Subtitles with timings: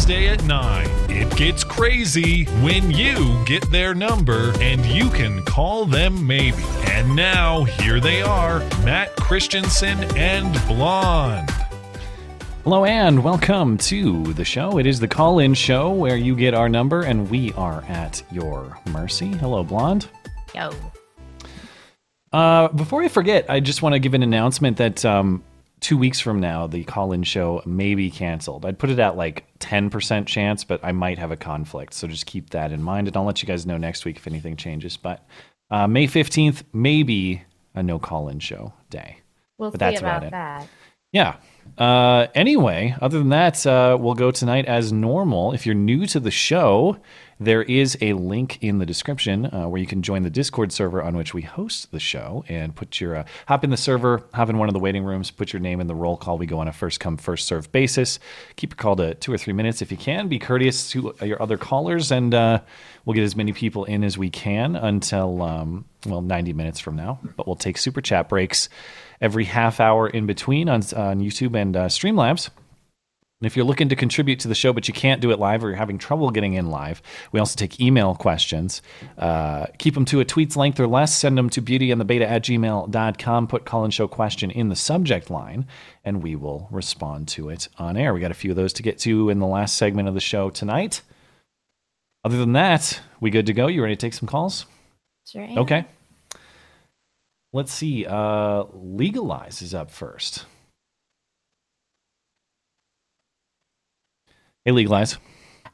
[0.00, 5.84] Wednesday at 9, it gets crazy when you get their number and you can call
[5.84, 6.64] them maybe.
[6.86, 11.50] And now, here they are Matt Christensen and Blonde.
[12.64, 14.78] Hello and welcome to the show.
[14.78, 18.22] It is the call in show where you get our number and we are at
[18.32, 19.32] your mercy.
[19.32, 20.08] Hello, Blonde.
[20.54, 20.72] Yo.
[22.32, 25.44] Uh, before I forget, I just want to give an announcement that um,
[25.80, 28.64] two weeks from now, the call in show may be canceled.
[28.66, 31.94] I'd put it at like 10% chance, but I might have a conflict.
[31.94, 33.08] So just keep that in mind.
[33.08, 34.96] And I'll let you guys know next week if anything changes.
[34.96, 35.24] But
[35.70, 37.42] uh, May 15th may be
[37.74, 39.18] a no call in show day.
[39.58, 40.30] We'll But see that's about about it.
[40.32, 40.68] that.
[41.12, 41.36] Yeah.
[41.78, 45.52] Uh, anyway, other than that, uh, we'll go tonight as normal.
[45.52, 46.98] If you're new to the show,
[47.40, 51.02] there is a link in the description uh, where you can join the Discord server
[51.02, 54.50] on which we host the show and put your uh, hop in the server, hop
[54.50, 56.36] in one of the waiting rooms, put your name in the roll call.
[56.36, 58.18] We go on a first come first serve basis.
[58.56, 60.28] Keep your call to two or three minutes if you can.
[60.28, 62.60] Be courteous to your other callers, and uh,
[63.06, 66.94] we'll get as many people in as we can until um, well 90 minutes from
[66.94, 67.20] now.
[67.36, 68.68] But we'll take super chat breaks
[69.20, 72.50] every half hour in between on, on YouTube and uh, Streamlabs.
[73.40, 75.64] And if you're looking to contribute to the show, but you can't do it live
[75.64, 77.00] or you're having trouble getting in live,
[77.32, 78.82] we also take email questions.
[79.16, 81.16] Uh, keep them to a tweet's length or less.
[81.16, 83.46] Send them to beautyandthebeta at gmail.com.
[83.46, 85.66] Put call and show question in the subject line,
[86.04, 88.12] and we will respond to it on air.
[88.12, 90.20] We got a few of those to get to in the last segment of the
[90.20, 91.00] show tonight.
[92.22, 93.68] Other than that, we good to go?
[93.68, 94.66] You ready to take some calls?
[95.26, 95.56] Sure am.
[95.56, 95.86] Okay.
[97.54, 98.04] Let's see.
[98.04, 100.44] Uh, legalize is up first.
[104.70, 105.18] Hey, legalize.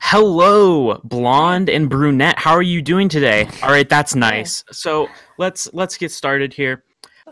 [0.00, 2.38] Hello, blonde and brunette.
[2.38, 3.46] How are you doing today?
[3.62, 4.64] All right, that's nice.
[4.72, 6.82] So let's let's get started here.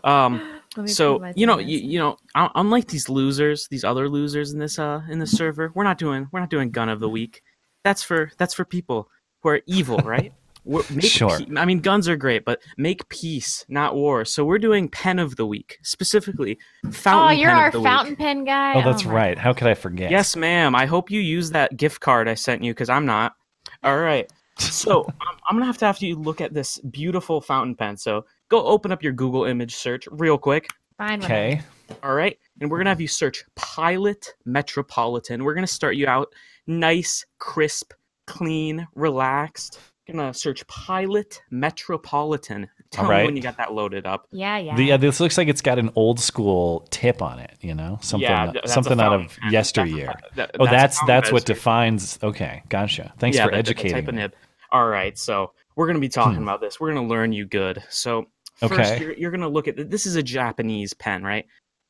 [0.03, 4.07] Um, Let me put so you know, you, you know, unlike these losers, these other
[4.07, 6.99] losers in this uh in this server, we're not doing we're not doing gun of
[6.99, 7.41] the week.
[7.83, 9.09] That's for that's for people
[9.41, 10.31] who are evil, right?
[10.65, 11.39] We're, make Sure.
[11.39, 14.25] pe- I mean, guns are great, but make peace, not war.
[14.25, 16.57] So we're doing pen of the week, specifically
[16.91, 18.19] fountain Oh, you're pen our of the fountain week.
[18.19, 18.73] pen guy.
[18.73, 19.37] Oh, that's oh my right.
[19.37, 20.09] How could I forget?
[20.11, 20.75] Yes, ma'am.
[20.75, 23.35] I hope you use that gift card I sent you because I'm not.
[23.83, 24.29] All right.
[24.57, 27.95] So I'm, um, I'm gonna have to have you look at this beautiful fountain pen.
[27.97, 30.69] So go open up your Google image search real quick.
[30.97, 31.19] Fine.
[31.21, 31.33] whatever.
[31.33, 31.61] Okay.
[32.01, 35.43] All right, and we're gonna have you search Pilot Metropolitan.
[35.43, 36.33] We're gonna start you out
[36.65, 37.93] nice, crisp,
[38.25, 39.79] clean, relaxed.
[40.07, 42.69] Gonna search Pilot Metropolitan.
[42.91, 44.27] Tell All me when you got that loaded up.
[44.31, 44.75] Yeah, yeah.
[44.75, 47.57] The, uh, this looks like it's got an old school tip on it.
[47.61, 49.51] You know, something Yeah, that's something out of pen.
[49.51, 50.13] yesteryear.
[50.35, 52.19] That- oh, that's a that's that's what defines.
[52.21, 53.13] Okay, gotcha.
[53.17, 53.93] Thanks yeah, for the- the educating.
[53.93, 54.33] type of nib.
[54.71, 56.43] All right, so we're gonna be talking Hmm.
[56.43, 56.79] about this.
[56.79, 57.81] We're gonna learn you good.
[57.89, 58.27] So
[58.59, 58.99] first, Okay.
[59.01, 61.45] you're, you're gonna look at this is a Japanese pen, right?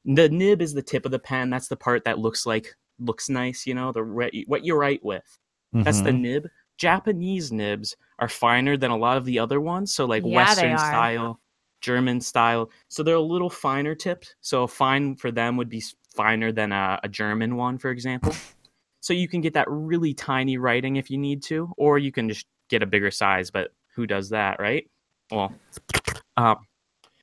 [0.05, 1.49] The nib is the tip of the pen.
[1.49, 3.67] That's the part that looks like looks nice.
[3.67, 5.37] You know, the re- what you write with.
[5.73, 6.21] That's the Mhm.
[6.21, 6.47] nib.
[6.77, 9.93] Japanese nibs are finer than a lot of the other ones.
[9.93, 11.39] So like Yeah, Western style,
[11.81, 12.71] German style.
[12.87, 14.35] So they're a little finer tipped.
[14.41, 15.83] So a fine for them would be
[16.15, 18.35] finer than a, a German one, for example.
[19.01, 22.27] so you can get that really tiny writing if you need to, or you can
[22.29, 23.51] just get a bigger size.
[23.51, 24.89] But who does that, right?
[25.31, 25.53] Well,
[26.37, 26.57] um,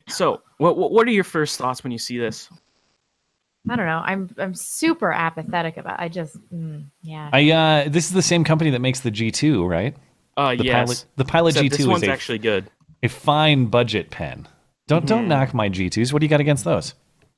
[0.08, 2.48] so what what are your first thoughts when you see this?
[3.70, 4.02] I don't know.
[4.04, 6.00] I'm I'm super apathetic about.
[6.00, 7.30] I just mm, yeah.
[7.32, 9.96] I uh, this is the same company that makes the G2, right?
[10.36, 12.70] Uh, The yes, Pilot, the Pilot Except G2 this is a, actually good.
[13.02, 14.48] a fine budget pen.
[14.88, 15.28] Don't don't Mhm.
[15.28, 16.12] knock my G2s.
[16.12, 16.94] What do you got against those?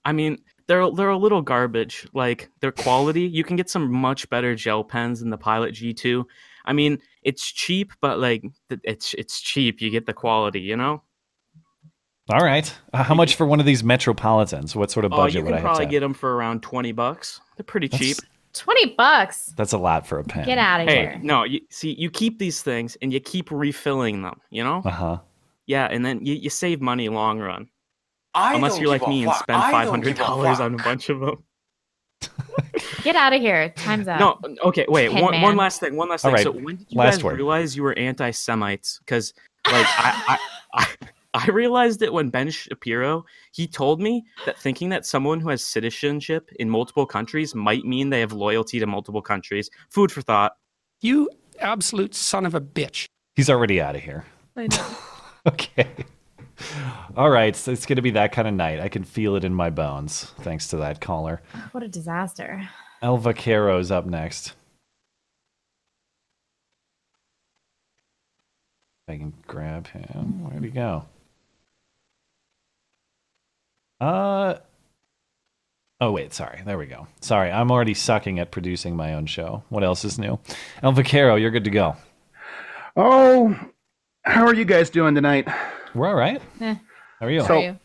[0.07, 2.07] I mean, they're they're a little garbage.
[2.15, 6.25] Like their quality, you can get some much better gel pens than the Pilot G2.
[6.65, 8.43] I mean, it's cheap, but like
[8.83, 9.83] it's it's cheap.
[9.83, 11.03] You get the quality, you know.
[12.31, 12.73] All right.
[12.93, 14.75] Uh, how much for one of these Metropolitans?
[14.75, 15.91] What sort of Oh, budget you would I have probably to?
[15.91, 17.41] get them for around twenty bucks.
[17.57, 18.25] They're pretty That's- cheap.
[18.55, 19.47] Twenty bucks.
[19.57, 20.47] That's a lot for a pen.
[20.47, 21.21] Get out of Hey, here.
[21.23, 24.41] no, you see, you keep these things and you keep refilling them.
[24.51, 24.81] You know.
[24.85, 25.19] Uh huh.
[25.67, 27.69] Yeah, and then you, you save money long run.
[28.33, 30.75] I Unless you're like me and spend I five don't hundred give a dollars on
[30.75, 31.43] a bunch of them.
[33.03, 33.71] Get out of here.
[33.77, 34.19] Time's up.
[34.21, 35.13] No, okay, wait.
[35.13, 35.97] One, one last thing.
[35.97, 36.33] One last thing.
[36.33, 37.37] right, So when did you last guys word.
[37.37, 38.99] realize you were anti-Semites?
[39.01, 39.35] Because
[39.67, 40.39] like I, I,
[40.75, 40.87] I,
[41.35, 45.65] I realized it when Ben Shapiro he told me that thinking that someone who has
[45.65, 49.69] citizenship in multiple countries might mean they have loyalty to multiple countries.
[49.91, 50.57] Food for thought.
[51.01, 51.29] You
[51.59, 53.07] absolute son of a bitch.
[53.35, 54.25] He's already out of here.
[54.57, 54.87] I know.
[55.47, 55.87] Okay.
[57.19, 58.81] All right, so it's going to be that kind of night.
[58.81, 61.43] I can feel it in my bones, thanks to that caller.
[61.73, 62.67] What a disaster.
[63.03, 64.55] El Vaquero's up next.
[69.07, 70.45] I can grab him.
[70.45, 71.05] Where'd he go?
[74.01, 74.55] Uh.
[76.01, 76.61] Oh wait, sorry.
[76.67, 77.07] There we go.
[77.21, 79.63] Sorry, I'm already sucking at producing my own show.
[79.69, 80.39] What else is new?
[80.83, 81.97] El Vaquero, you're good to go.
[82.97, 83.59] Oh,
[84.23, 85.49] how are you guys doing tonight?
[85.95, 86.43] We're all right.
[86.61, 86.75] Eh,
[87.21, 87.41] How are you?
[87.43, 87.79] how So- are you?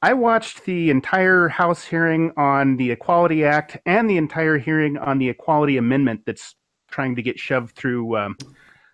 [0.00, 5.18] I watched the entire House hearing on the Equality Act and the entire hearing on
[5.18, 6.54] the Equality Amendment that's
[6.88, 8.36] trying to get shoved through um,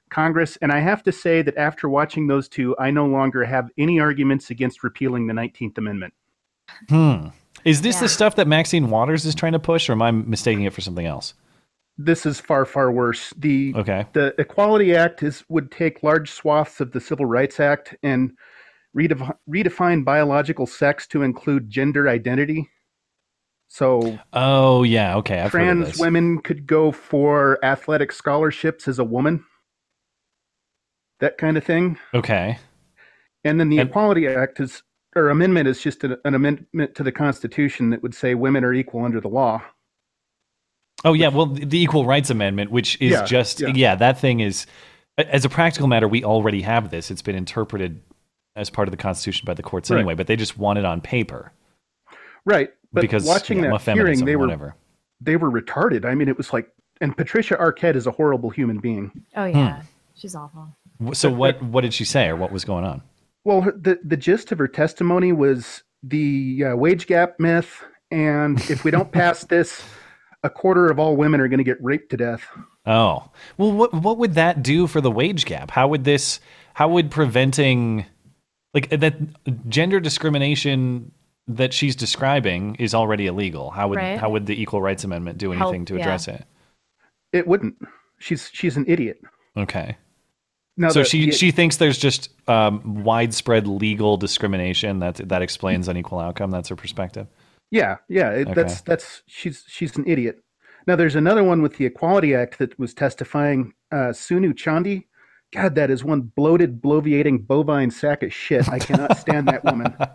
[0.09, 0.57] Congress.
[0.63, 4.01] And I have to say that after watching those two, I no longer have any
[4.01, 6.15] arguments against repealing the 19th Amendment.
[6.89, 7.29] Hmm.
[7.65, 8.03] Is this Yeah.
[8.03, 10.81] the stuff that Maxine Waters is trying to push, or am I mistaking it for
[10.83, 11.35] something else?
[11.97, 13.33] This is far, far worse.
[13.39, 14.07] The Okay.
[14.13, 18.33] the Equality Act is would take large swaths of the Civil Rights Act and
[18.97, 22.69] redef- redefine biological sex to include gender identity.
[23.69, 25.17] So Oh yeah.
[25.17, 25.41] Okay.
[25.41, 25.99] I've heard of trans this.
[25.99, 29.45] women could go for athletic scholarships as a woman.
[31.21, 31.99] That kind of thing.
[32.13, 32.59] Okay.
[33.45, 34.83] And then the And- Equality Act is
[35.17, 38.73] or amendment is just an, an amendment to the Constitution that would say women are
[38.75, 39.63] equal under the law.
[41.05, 41.29] Oh yeah.
[41.29, 43.69] Well, the Equal Rights Amendment, which is Yeah, just yeah.
[43.75, 43.95] yeah.
[43.97, 44.67] that thing is,
[45.19, 47.11] as a practical matter, we already have this.
[47.11, 48.01] It's been interpreted
[48.57, 49.99] as part of the Constitution by the courts Right.
[49.99, 51.53] anyway, but they just want it on paper
[52.45, 52.71] Right.
[52.93, 54.77] But because watching yeah, that hearing, they were whatever.
[55.21, 56.05] they were retarded.
[56.05, 56.71] I mean, it was like,
[57.01, 59.11] and Patricia Arquette is a horrible human being.
[59.35, 59.87] Oh yeah, hmm.
[60.15, 60.69] she's awful.
[61.13, 61.61] So what?
[61.63, 63.03] What did she say, or what was going on?
[63.45, 68.85] Well, the the gist of her testimony was the uh, wage gap myth, and if
[68.85, 69.83] we don't pass this,
[70.43, 72.43] a quarter of all women are going to get raped to death.
[72.87, 75.71] Oh, well, what what would that do for the wage gap?
[75.71, 76.41] How would this?
[76.75, 78.05] How would preventing,
[78.73, 79.15] like that,
[79.69, 81.13] gender discrimination
[81.47, 83.71] that she's describing is already illegal?
[83.71, 84.19] How would Right.
[84.19, 86.01] how would the Equal Rights Amendment do Help, anything to yeah.
[86.01, 86.45] address it?
[87.33, 87.77] It wouldn't.
[88.19, 89.19] She's she's an idiot.
[89.57, 89.97] Okay,
[90.77, 95.43] Now, so the- she the- she thinks there's just um, widespread legal discrimination that that
[95.43, 96.51] explains unequal outcome.
[96.51, 97.27] That's her perspective.
[97.71, 98.55] Yeah, yeah, it, Okay.
[98.55, 100.43] that's that's she's she's an idiot.
[100.87, 103.73] Now there's another one with the Equality Act that was testifying.
[103.91, 105.07] Uh, Sunu Chandy,
[105.53, 108.69] God, that is one bloated, bloviating bovine sack of shit.
[108.69, 109.95] I cannot stand that woman.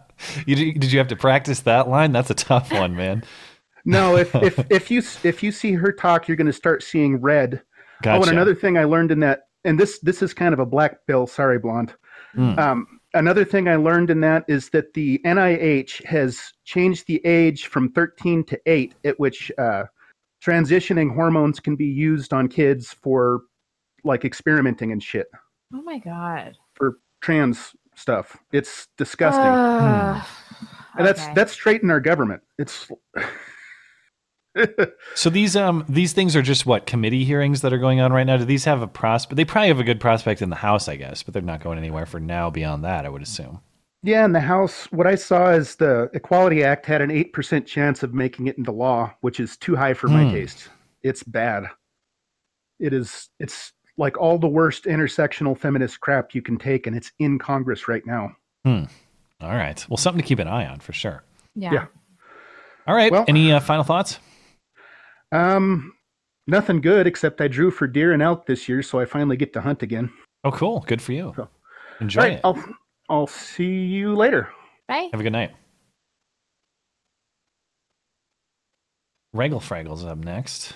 [0.46, 2.12] You, did you have to practice that line?
[2.12, 3.24] That's a tough one, man.
[3.86, 7.22] No, if if if you if you see her talk, you're going to start seeing
[7.22, 7.62] red.
[8.02, 8.20] Gotcha.
[8.20, 10.66] Oh, and another thing I learned in that, and this this is kind of a
[10.66, 11.28] black bill.
[11.28, 11.94] Sorry, blonde.
[12.34, 12.60] Hmm.
[12.60, 17.68] Um, another thing I learned in that is that the NIH has changed the age
[17.68, 19.84] from 13 to 8 at which uh,
[20.46, 23.42] transitioning hormones can be used on kids for
[24.04, 25.28] like experimenting and shit
[25.74, 26.56] Oh my god.
[26.74, 28.38] for trans stuff.
[28.54, 29.44] It's disgusting.
[29.44, 30.26] Ugh.
[30.98, 31.34] and that's okay.
[31.34, 32.42] that's straight in our government.
[32.58, 32.90] It's
[35.16, 38.26] So these um these things are just what committee hearings that are going on right
[38.26, 38.38] now.
[38.38, 39.36] Do these have a prospect?
[39.38, 41.78] They probably have a good prospect in the House, I guess, but they're not going
[41.78, 43.06] anywhere for now beyond that.
[43.06, 43.62] I would assume.
[44.02, 48.02] Yeah, in the House, what I saw is the Equality Act had an 8% chance
[48.02, 50.32] of making it into law, which is too high for my Hmm.
[50.32, 50.70] taste.
[51.04, 51.66] It's bad.
[52.80, 57.12] It is, it's like all the worst intersectional feminist crap you can take, and it's
[57.20, 58.32] in Congress right now.
[58.64, 58.84] Hmm.
[59.42, 59.86] All right.
[59.90, 61.24] Well, something to keep an eye on for sure.
[61.56, 61.74] yeah.
[61.74, 61.86] yeah.
[62.88, 63.12] All right.
[63.12, 64.18] Well- Any uh, final thoughts?
[65.32, 65.94] Um,
[66.48, 69.54] nothing good except I drew for deer and elk this year, so I finally get
[69.54, 70.12] to hunt again.
[70.44, 70.84] Oh, cool.
[70.88, 71.34] Good for you.
[72.02, 72.42] Enjoy All right, it.
[72.44, 72.64] I'll,
[73.10, 74.50] I'll see you later.
[74.88, 75.10] Bye.
[75.12, 75.52] Have a good night.
[79.34, 80.74] Regal Fraggle's up next.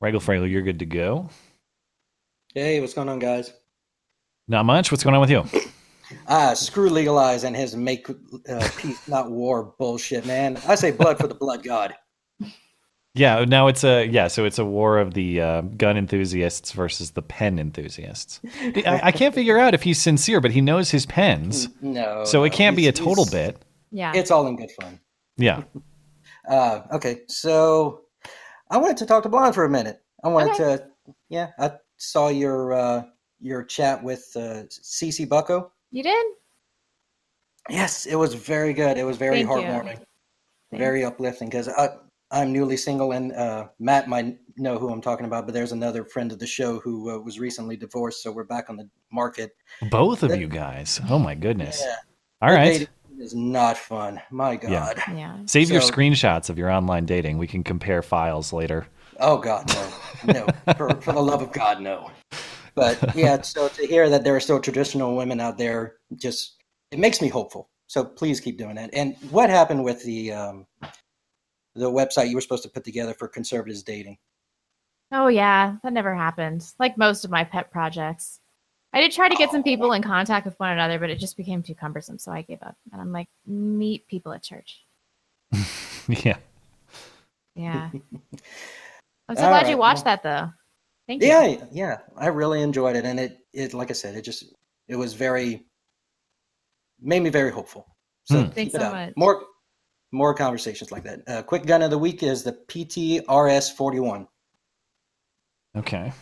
[0.00, 1.30] Regal Fraggle, you're good to go.
[2.54, 3.54] Hey, what's going on, guys?
[4.46, 4.90] Not much.
[4.92, 5.44] What's going on with you?
[6.28, 10.58] Ah, screw legalize and his make uh, peace, not war bullshit, man.
[10.66, 11.94] I say blood for the blood god.
[13.16, 17.12] Yeah, now it's a yeah, so it's a war of the uh, gun enthusiasts versus
[17.12, 18.40] the pen enthusiasts.
[18.60, 22.42] I, I can't figure out if he's sincere, but he knows his pens, No, so
[22.42, 23.64] it no, can't be a total bit.
[23.92, 24.12] Yeah.
[24.16, 24.98] It's all in good fun.
[25.36, 25.62] Yeah,
[26.48, 28.02] Uh, okay, so
[28.70, 30.02] I wanted to talk to Blonde for a minute.
[30.22, 30.76] I wanted Okay.
[30.76, 30.88] to,
[31.30, 33.02] yeah, I saw your uh,
[33.40, 35.72] your chat with uh, Cece Bucko.
[35.94, 36.26] You did?
[37.70, 38.98] Yes, it was very good.
[38.98, 39.54] It was very Thank you.
[39.54, 40.00] heartwarming,
[40.72, 41.48] very uplifting.
[41.48, 41.70] Because
[42.30, 45.46] I'm newly single, and uh, Matt might know who I'm talking about.
[45.46, 48.68] But there's another friend of the show who uh, was recently divorced, so we're back
[48.68, 49.52] on the market.
[49.90, 51.00] both of you guys.
[51.08, 51.80] Oh my goodness!
[51.82, 51.96] Yeah,
[52.42, 52.88] All the right, dating
[53.20, 54.20] is not fun.
[54.32, 54.70] My God.
[55.08, 55.14] Yeah.
[55.14, 55.36] Yeah.
[55.46, 57.38] save your screenshots of your online dating.
[57.38, 58.88] We can compare files later.
[59.20, 59.92] Oh God, no,
[60.32, 60.74] no.
[60.74, 62.10] for, for the love of God, no.
[62.74, 66.98] But yeah, so to hear that there are still traditional women out there, just it
[66.98, 67.70] makes me hopeful.
[67.86, 68.90] So please keep doing that.
[68.92, 70.66] And what happened with the um,
[71.74, 74.18] the website you were supposed to put together for conservatives dating?
[75.12, 76.64] Oh yeah, that never happened.
[76.78, 78.40] Like most of my pet projects.
[78.92, 81.36] I did try to get some people in contact with one another, but it just
[81.36, 82.76] became too cumbersome, so I gave up.
[82.92, 84.84] And I'm like, meet people at church.
[86.08, 86.36] yeah.
[87.56, 87.90] Yeah.
[89.28, 90.52] I'm so All glad right, you watched well- that though.
[91.06, 91.28] Thank you.
[91.28, 94.44] Yeah, yeah, I really enjoyed it, and it it like I said, it just
[94.88, 95.66] it was very
[97.00, 97.86] made me very hopeful.
[98.24, 98.44] So Hmm.
[98.46, 98.92] keep Thanks it so up.
[98.92, 99.12] much.
[99.16, 99.42] More
[100.12, 101.20] more conversations like that.
[101.26, 104.26] Uh, quick gun of the week is the PTRS forty one.
[105.76, 106.12] Okay.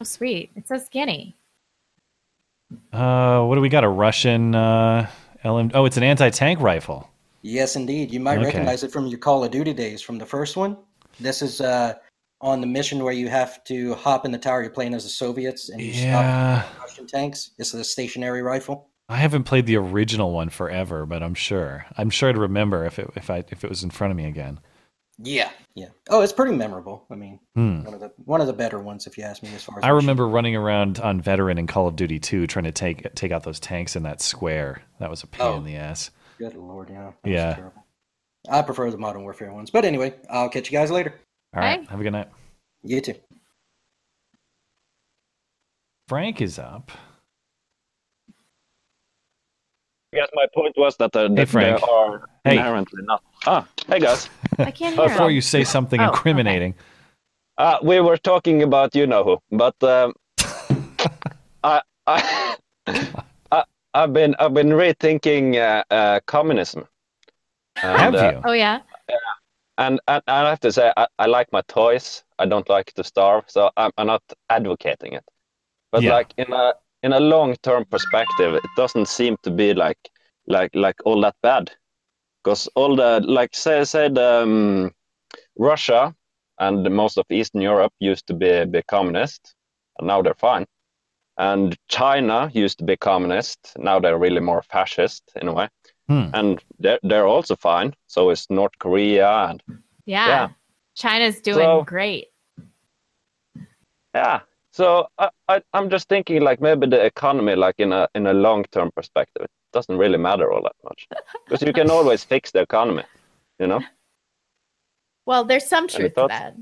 [0.00, 0.50] Oh, sweet.
[0.54, 1.34] It's so skinny.
[2.92, 3.82] Uh, what do we got?
[3.82, 5.08] A Russian uh,
[5.42, 5.70] LM?
[5.72, 7.08] Oh, it's an anti-tank rifle.
[7.42, 8.12] Yes, indeed.
[8.12, 8.46] You might Okay.
[8.46, 10.76] recognize it from your Call of Duty days from the first one.
[11.20, 11.94] This is uh,
[12.40, 15.10] on the mission where you have to hop in the tower you're playing as the
[15.10, 16.62] Soviets and you Yeah.
[16.62, 17.50] stop Russian tanks.
[17.58, 18.88] It's a stationary rifle.
[19.08, 21.86] I haven't played the original one forever, but I'm sure.
[21.96, 24.24] I'm sure I'd remember if it if I if it was in front of me
[24.26, 24.58] again.
[25.18, 25.86] Yeah, yeah.
[26.10, 27.06] Oh, it's pretty memorable.
[27.10, 27.84] I mean, Hmm.
[27.84, 29.48] one of the one of the better ones, if you ask me.
[29.54, 29.96] As far as I mission.
[29.96, 33.44] remember running around on veteran in Call of Duty 2 trying to take take out
[33.44, 34.82] those tanks in that square.
[34.98, 35.56] That was a pain Oh.
[35.56, 36.10] in the ass.
[36.38, 37.12] Good lord, yeah.
[37.22, 37.54] that was Yeah.
[37.54, 37.85] terrible.
[38.50, 41.14] I prefer the Modern Warfare ones, but anyway, I'll catch you guys later.
[41.54, 41.80] All right.
[41.80, 41.86] Hey.
[41.90, 42.28] Have a good night.
[42.82, 43.14] You too.
[46.08, 46.90] Frank is up.
[50.12, 51.80] Yes, my point was that, uh, that Frank.
[51.80, 52.56] there are Hey.
[52.56, 53.22] inherently not.
[53.46, 54.28] Ah, hey guys.
[54.58, 55.34] I can't hear Before him.
[55.34, 56.16] you say something Oh, okay.
[56.16, 56.74] incriminating.
[57.58, 60.14] Uh, we were talking about you know who, but um,
[61.64, 62.56] I, I,
[63.50, 66.20] I, I've been I've been rethinking uh, uh,
[67.76, 68.14] communism.
[68.14, 68.42] Have And, uh, you?
[68.44, 68.80] Oh yeah.
[69.78, 72.24] and, and I have to say, I, I like my toys.
[72.38, 75.24] I don't like to starve, so I'm, I'm not advocating it.
[75.92, 76.10] But Yeah.
[76.10, 79.98] like in a in a long term perspective, it doesn't seem to be like
[80.46, 81.70] like like all that bad,
[82.42, 84.92] because all the like say say the um,
[85.58, 86.14] Russia
[86.58, 89.54] and most of Eastern Europe used to be be communist,
[89.98, 90.66] and now they're fine.
[91.38, 93.58] And China used to be communist.
[93.78, 95.68] Now they're really more fascist in a way,
[96.08, 96.30] Hmm.
[96.34, 97.94] and they're they're also fine.
[98.06, 99.62] So is North Korea and
[100.06, 100.28] Yeah.
[100.28, 100.48] Yeah.
[100.94, 102.26] China's doing So- great.
[104.14, 104.40] Yeah.
[104.70, 108.32] So I, I I'm just thinking like maybe the economy like in a in a
[108.34, 111.08] long term perspective it doesn't really matter all that much
[111.44, 113.02] because you can always fix the economy,
[113.58, 113.80] you know.
[115.26, 116.54] Well, there's some truth to that.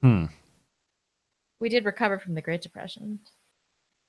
[0.00, 0.26] Hmm.
[1.58, 3.18] We did recover from the Great Depression.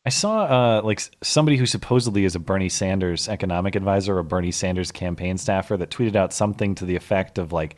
[0.07, 4.53] I saw uh, like somebody who supposedly is a Bernie Sanders economic advisor or Bernie
[4.53, 7.75] Sanders campaign staffer that tweeted out something to the effect of like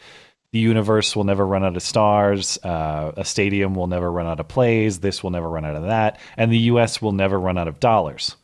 [0.54, 4.40] the universe will never run out of stars, uh, a stadium will never run out
[4.40, 7.02] of plays, this will never run out of that, and the U.S.
[7.02, 8.36] will never run out of dollars.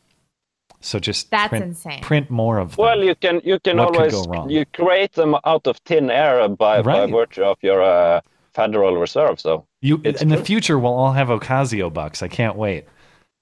[0.80, 2.02] So just That's print, insane.
[2.02, 2.84] print more of them.
[2.84, 4.50] Well, you can you can What always go wrong?
[4.50, 8.22] you create them out of thin air by by virtue of your uh,
[8.56, 9.40] Federal Reserve.
[9.40, 12.24] So You It's in the future we'll all have Ocasio bucks.
[12.24, 12.86] I can't wait.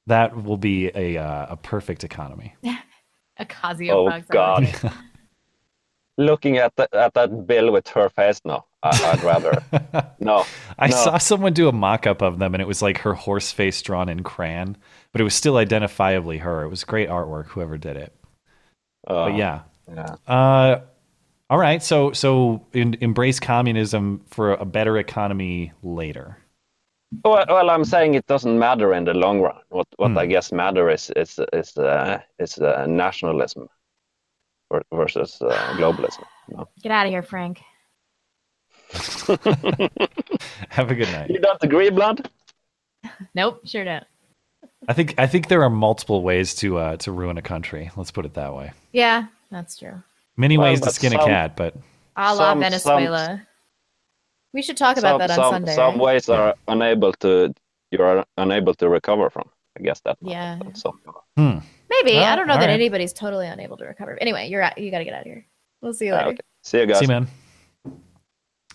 [0.08, 2.56] That will be a uh, a perfect economy.
[3.40, 4.28] Ocasio oh bugs.
[4.30, 4.82] God, like
[6.18, 9.64] looking at that at that bill with her face no, I, I'd rather
[10.20, 10.48] no.
[10.78, 10.92] I No.
[10.92, 13.82] saw someone do a mock up of them and it was like her horse face
[13.82, 14.78] drawn in crayon,
[15.12, 16.64] but it was still identifiably her.
[16.64, 18.14] It was great artwork, whoever did it.
[19.08, 19.62] Uh, But yeah.
[19.88, 20.16] yeah.
[20.28, 20.82] Uh,
[21.50, 21.84] all right.
[21.84, 26.38] So so in, embrace communism for a better economy later.
[27.24, 29.58] Well, well, I'm saying it doesn't matter in the long run.
[29.70, 30.18] What what Hmm.
[30.18, 33.68] I guess matter is is is uh, is uh, nationalism
[34.92, 36.24] versus uh, globalism.
[36.50, 36.68] No.
[36.82, 37.62] Get out of here, Frank.
[40.70, 41.30] Have a good night.
[41.30, 42.30] You don't agree, Blood?
[43.36, 44.04] Nope, sure don't.
[44.88, 47.92] I think I think there are multiple ways to uh, to ruin a country.
[47.96, 48.72] Let's put it that way.
[48.92, 50.02] Yeah, that's true.
[50.38, 51.76] Many Well, ways to but skin a cat, but
[52.16, 53.42] A la Some- Venezuela.
[54.54, 55.76] We should talk about some, that on some, Sunday.
[55.76, 56.00] Some right?
[56.00, 57.54] ways are unable to
[57.92, 59.50] you are unable to recover from.
[59.78, 60.18] I guess that.
[60.22, 60.60] Yeah.
[60.74, 60.96] So,
[61.38, 61.58] hmm.
[61.90, 62.14] Maybe.
[62.14, 62.70] Well, I don't know that right.
[62.70, 64.18] anybody's totally unable to recover.
[64.22, 65.46] Anyway, you're out, you got to get out of here.
[65.82, 66.30] We'll see you yeah, later.
[66.30, 66.42] okay.
[66.64, 67.00] See you guys.
[67.00, 67.28] see man.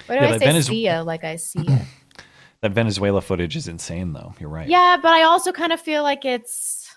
[0.06, 1.78] Why do Yeah, I say Venez- see ya like I see ya?
[2.60, 4.34] That Venezuela footage is insane, though.
[4.40, 4.66] You're right.
[4.66, 6.92] yeah, but I also kind of feel like it's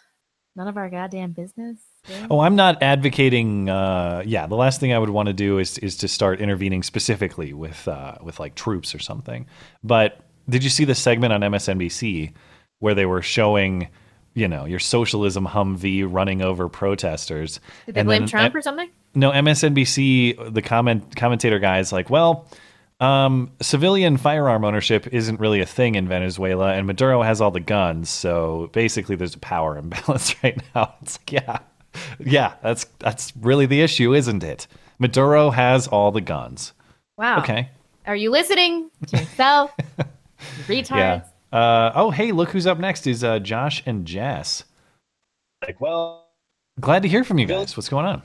[0.55, 1.77] none of our goddamn business.
[2.29, 3.69] Oh, I'm not advocating.
[3.69, 6.81] Uh, yeah, the last thing I would want to do is is to start intervening
[6.83, 9.45] specifically with uh, with like troops or something.
[9.83, 12.33] But did you see the segment on MSNBC
[12.79, 13.87] where they were showing,
[14.33, 17.59] you know, your socialism Humvee running over protesters?
[17.85, 18.89] Did they blame then- Trump or something?
[19.13, 20.53] No, MSNBC.
[20.53, 22.47] The comment commentator guy is like, well.
[22.99, 27.59] Um, civilian firearm ownership isn't really a thing in Venezuela, and Maduro has all the
[27.59, 28.11] guns.
[28.11, 30.93] So basically, there's a power imbalance right now.
[31.01, 31.57] It's like, yeah,
[32.19, 34.67] yeah, that's that's really the issue, isn't it?
[34.99, 36.73] Maduro has all the guns.
[37.17, 37.39] Wow.
[37.39, 37.69] Okay.
[38.05, 39.71] Are you listening to yourself?
[40.67, 40.89] Retards.
[40.91, 41.21] Yeah.
[41.51, 44.63] Uh, oh, hey, look who's up next is uh, Josh and Jess.
[45.61, 46.21] Like, well,
[46.79, 47.75] Glad to hear from you guys.
[47.75, 48.21] What's going on?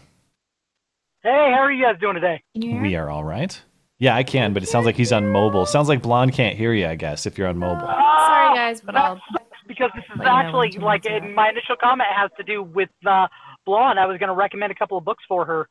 [1.22, 2.40] hey, how are you guys doing today?
[2.54, 3.60] Can you hear We are all right.
[3.98, 5.66] Yeah, I can, but it sounds like he's on mobile.
[5.66, 7.86] Sounds like Blonde can't hear you, I guess, if you're on mobile.
[7.86, 9.20] Sorry, guys, but I'll.
[9.68, 12.62] Because this is Let you know actually like in my initial comment has to do
[12.62, 13.26] with uh,
[13.66, 13.98] Blonde.
[13.98, 15.68] I was going to recommend a couple of books for her.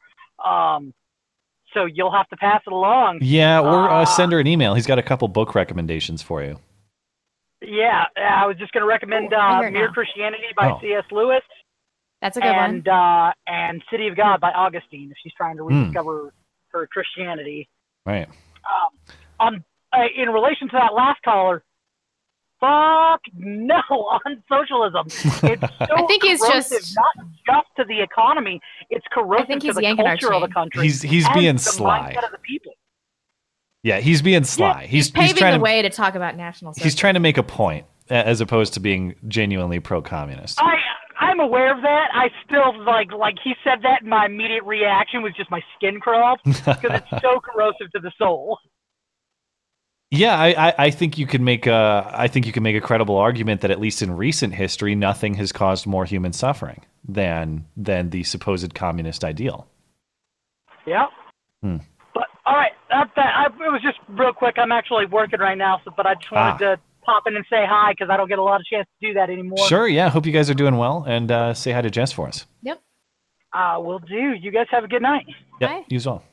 [0.47, 0.93] Um,
[1.73, 3.19] so you'll have to pass it along.
[3.21, 4.75] Yeah, or uh, send her an email.
[4.75, 6.59] He's got a couple book recommendations for you.
[7.61, 9.91] Yeah, I was just going to recommend Oh, uh, Mere now.
[9.93, 10.79] Christianity by Oh.
[10.81, 11.03] C.S.
[11.11, 11.41] Lewis
[12.21, 12.57] That's a good one.
[12.75, 15.09] and uh, and City of God by Augustine.
[15.09, 15.79] If she's trying to Hmm.
[15.81, 16.33] rediscover
[16.69, 17.67] her Christianity.
[18.05, 18.27] Right.
[19.39, 21.63] on uh, in relation to that last caller,
[22.65, 25.05] fuck no on socialism.
[25.07, 28.59] It's so I think he's corrosive, just- not just to the economy.
[28.89, 30.83] It's corrosive think to the yanking culture of the country.
[30.83, 32.15] He's- he's and being the sly.
[32.23, 32.73] of the people.
[33.83, 34.87] Yeah, he's being sly.
[34.87, 36.73] he's Paving he's trying the to way to talk about national.
[36.75, 40.59] he's trying to make a point as opposed to being genuinely pro-communist.
[40.61, 40.75] I
[41.19, 42.07] I'm aware of that.
[42.13, 44.01] I still like like he said that.
[44.01, 48.11] And my immediate reaction was just my skin crawled because it's so corrosive to the
[48.17, 48.57] soul.
[50.11, 52.81] Yeah, I, I, I think you can make a I think you can make a
[52.81, 57.65] credible argument that at least in recent history, nothing has caused more human suffering than
[57.75, 59.67] than the supposed communist ideal.
[60.85, 61.07] Yeah.
[61.61, 61.77] Hmm.
[62.13, 64.55] But all right, that, that I, it was just real quick.
[64.57, 66.75] I'm actually working right now, so but I just wanted Ah.
[66.75, 69.07] to pop in and say hi because I don't get a lot of chance to
[69.07, 69.67] do that anymore.
[69.67, 70.09] Sure, yeah.
[70.09, 72.45] Hope you guys are doing well, and uh, say hi to Jess for us.
[72.61, 72.81] Yep.
[73.53, 74.33] Uh, will do.
[74.39, 75.25] You guys have a good night.
[75.61, 75.83] Yep, Bye.
[75.89, 76.23] you as well.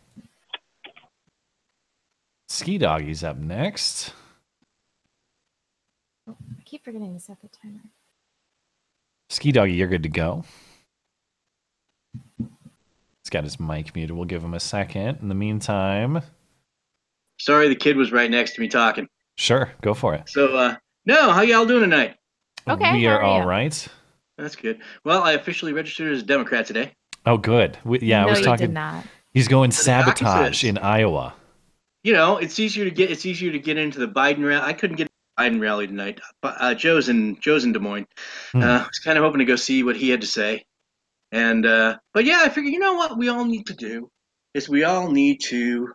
[2.52, 4.12] Ski Doggy's up next.
[6.28, 6.35] I
[6.66, 7.80] keep forgetting to set the timer.
[9.30, 10.45] Ski Doggy, you're good to go.
[12.38, 14.15] He's got his mic muted.
[14.15, 15.21] We'll give him a second.
[15.23, 16.21] In the meantime,
[17.38, 19.08] Sorry, the kid was right next to me talking.
[19.36, 20.28] sure, go for it.
[20.28, 22.17] So, uh, no, how y'all doing tonight?
[22.69, 23.47] Okay, we are are all you?
[23.47, 23.88] right.
[24.36, 24.78] That's good.
[25.06, 26.93] Well, I officially registered as a Democrat today.
[27.25, 27.78] Oh, good.
[27.82, 28.67] We, yeah, no, I was you talking.
[28.67, 29.06] did not.
[29.32, 31.32] He's going sabotage in Iowa.
[32.02, 33.10] You know, it's easier to get.
[33.10, 34.62] It's easier to get into the Biden rally.
[34.65, 36.21] I couldn't get Biden rally tonight.
[36.41, 38.06] But uh, Joe's in Joe's in Des Moines.
[38.52, 38.62] Hmm.
[38.62, 40.65] Uh, I was kind of hoping to go see what he had to say.
[41.30, 44.10] And uh, but yeah, I figured you know what we all need to do
[44.54, 45.88] is we all need to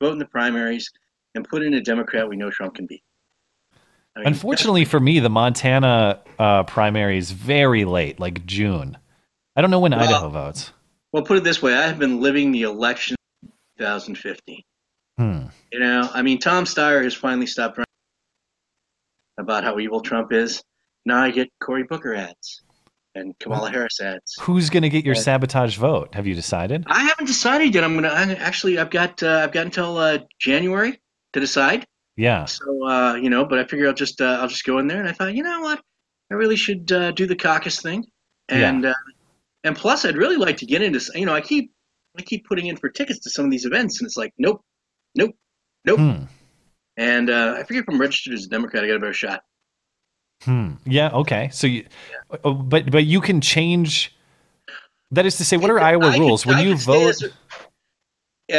[0.00, 0.90] vote in the primaries
[1.34, 3.02] and put in a Democrat we know Trump can beat.
[4.16, 8.98] I mean, Unfortunately for me, the Montana uh, primary is very late, like June.
[9.56, 10.72] I don't know when Well- Idaho votes.
[11.12, 13.16] Well, put it this way: I have been living the election
[13.78, 14.62] 2015.
[15.18, 15.44] Hmm.
[15.72, 17.86] You know, I mean, Tom Steyer has finally stopped running
[19.38, 20.62] about how evil Trump is.
[21.04, 22.62] Now I get Cory Booker ads
[23.14, 24.36] and Kamala Harris ads.
[24.40, 25.20] Who's going to get your Yeah.
[25.22, 26.14] sabotage vote?
[26.14, 26.84] Have you decided?
[26.86, 27.84] I haven't decided yet.
[27.84, 28.78] I'm gonna actually.
[28.78, 31.00] I've got uh, I've got until uh, January
[31.32, 31.84] to decide.
[32.16, 32.44] Yeah.
[32.44, 35.00] So uh, you know, but I figure I'll just uh, I'll just go in there.
[35.00, 35.80] And I thought, you know what,
[36.30, 38.04] I really should uh, do the caucus thing.
[38.48, 38.94] And uh,
[39.64, 41.00] and plus, I'd really like to get into.
[41.14, 41.72] You know, I keep
[42.18, 44.62] I keep putting in for tickets to some of these events, and it's like, nope,
[45.14, 45.34] nope,
[45.84, 45.98] nope.
[45.98, 46.24] Hmm.
[46.96, 49.42] And uh, I figure if I'm registered as a Democrat, I got a better shot.
[50.44, 50.72] Hmm.
[50.84, 51.10] Yeah.
[51.10, 51.48] Okay.
[51.52, 51.86] So you,
[52.44, 54.14] oh, but but you can change.
[55.10, 56.46] That is to say, what are Iowa I could- rules?
[56.46, 57.30] When you vote, as a-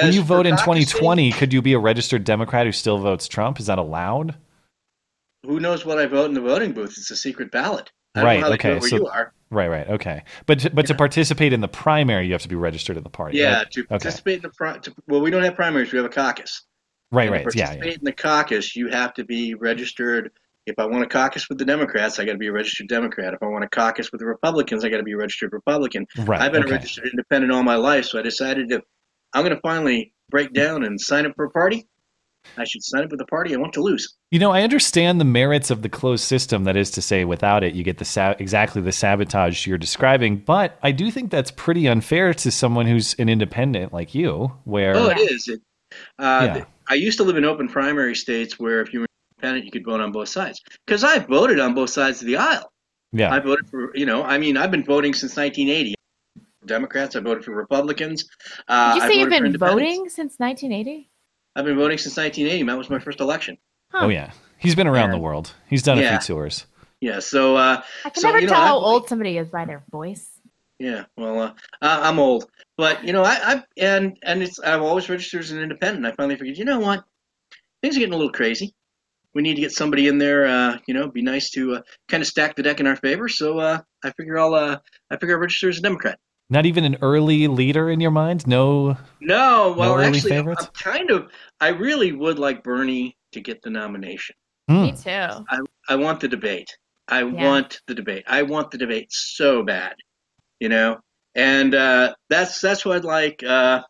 [0.03, 3.59] when you vote in 2020, could you be a registered Democrat who still votes Trump?
[3.59, 4.35] Is that allowed?
[5.45, 6.95] Who knows what I vote in the voting booth?
[6.97, 7.91] It's a secret ballot.
[8.15, 8.39] I don't Right.
[8.39, 8.79] know how they do Okay.
[8.79, 9.33] where So you are.
[9.53, 9.69] Right.
[9.69, 9.87] Right.
[9.89, 10.23] Okay.
[10.45, 13.09] But to, but to participate in the primary, you have to be registered in the
[13.09, 13.37] party.
[13.37, 13.71] Yeah, right?
[13.71, 13.87] to Okay.
[13.87, 15.91] participate in the pri- to, well, we don't have primaries.
[15.91, 16.63] We have a caucus.
[17.11, 17.29] Right.
[17.29, 17.55] And to Right.
[17.55, 17.65] Yeah.
[17.65, 17.99] participate yeah.
[17.99, 20.31] in the caucus, you have to be registered.
[20.65, 23.33] If I want to caucus with the Democrats, I got to be a registered Democrat.
[23.33, 26.07] If I want to caucus with the Republicans, I got to be a registered Republican.
[26.19, 26.41] Right.
[26.41, 26.71] I've been okay.
[26.71, 28.81] a registered independent all my life, so I decided to.
[29.33, 31.87] I'm going to finally break down and sign up for a party.
[32.57, 34.15] I should sign up with the party I want to lose.
[34.31, 36.65] You know, I understand the merits of the closed system.
[36.65, 40.37] That is to say, without it, you get the sa- exactly the sabotage you're describing.
[40.37, 44.95] But I do think that's pretty unfair to someone who's an independent like you, where
[44.95, 45.47] Oh, it is.
[45.47, 45.61] It,
[46.19, 46.53] uh, Yeah.
[46.53, 49.71] th- I used to live in open primary states where if you were independent, you
[49.71, 50.61] could vote on both sides.
[50.85, 52.69] Because I voted on both sides of the aisle.
[53.13, 55.95] yeah, I voted for, you know, I mean, I've been voting since 1980.
[56.65, 58.25] Democrats, I voted for Republicans.
[58.67, 61.09] Uh, Did you I say you've been voting since 1980?
[61.55, 62.63] I've been voting since 1980.
[62.67, 63.57] That was my first election.
[63.93, 65.15] oh yeah, he's been around Yeah.
[65.17, 65.53] the world.
[65.69, 66.65] He's done a few tours.
[66.99, 69.49] Yeah, so uh, I can So, never you know, tell I- how old somebody is
[69.49, 70.29] by their voice.
[70.79, 74.81] Yeah, well, uh, I- I'm old, but you know, I, I and and it's I've
[74.81, 76.05] always registered as an independent.
[76.05, 77.03] I finally figured, you know what?
[77.81, 78.73] things are getting a little crazy.
[79.33, 80.45] We need to get somebody in there.
[80.47, 83.27] Uh, you know, be nice to uh, kind of stack the deck in our favor.
[83.27, 84.77] So uh, I figure I'll uh,
[85.11, 86.17] I figure I'll register as a Democrat.
[86.53, 88.45] Not even an early leader in your mind?
[88.45, 88.95] No.
[89.19, 90.65] No, well, early actually, I'm, favorites?
[90.65, 91.31] I'm kind of.
[91.59, 94.35] I really would like Bernie to get the nomination.
[94.69, 94.83] Hmm.
[94.83, 95.09] Me too.
[95.09, 96.69] I I want the debate.
[97.07, 97.49] I Yeah.
[97.49, 98.23] want the debate.
[98.27, 99.95] I want the debate so bad,
[100.59, 100.99] you know.
[101.33, 103.41] And uh, that's that's what I'd like.
[103.43, 103.81] Uh,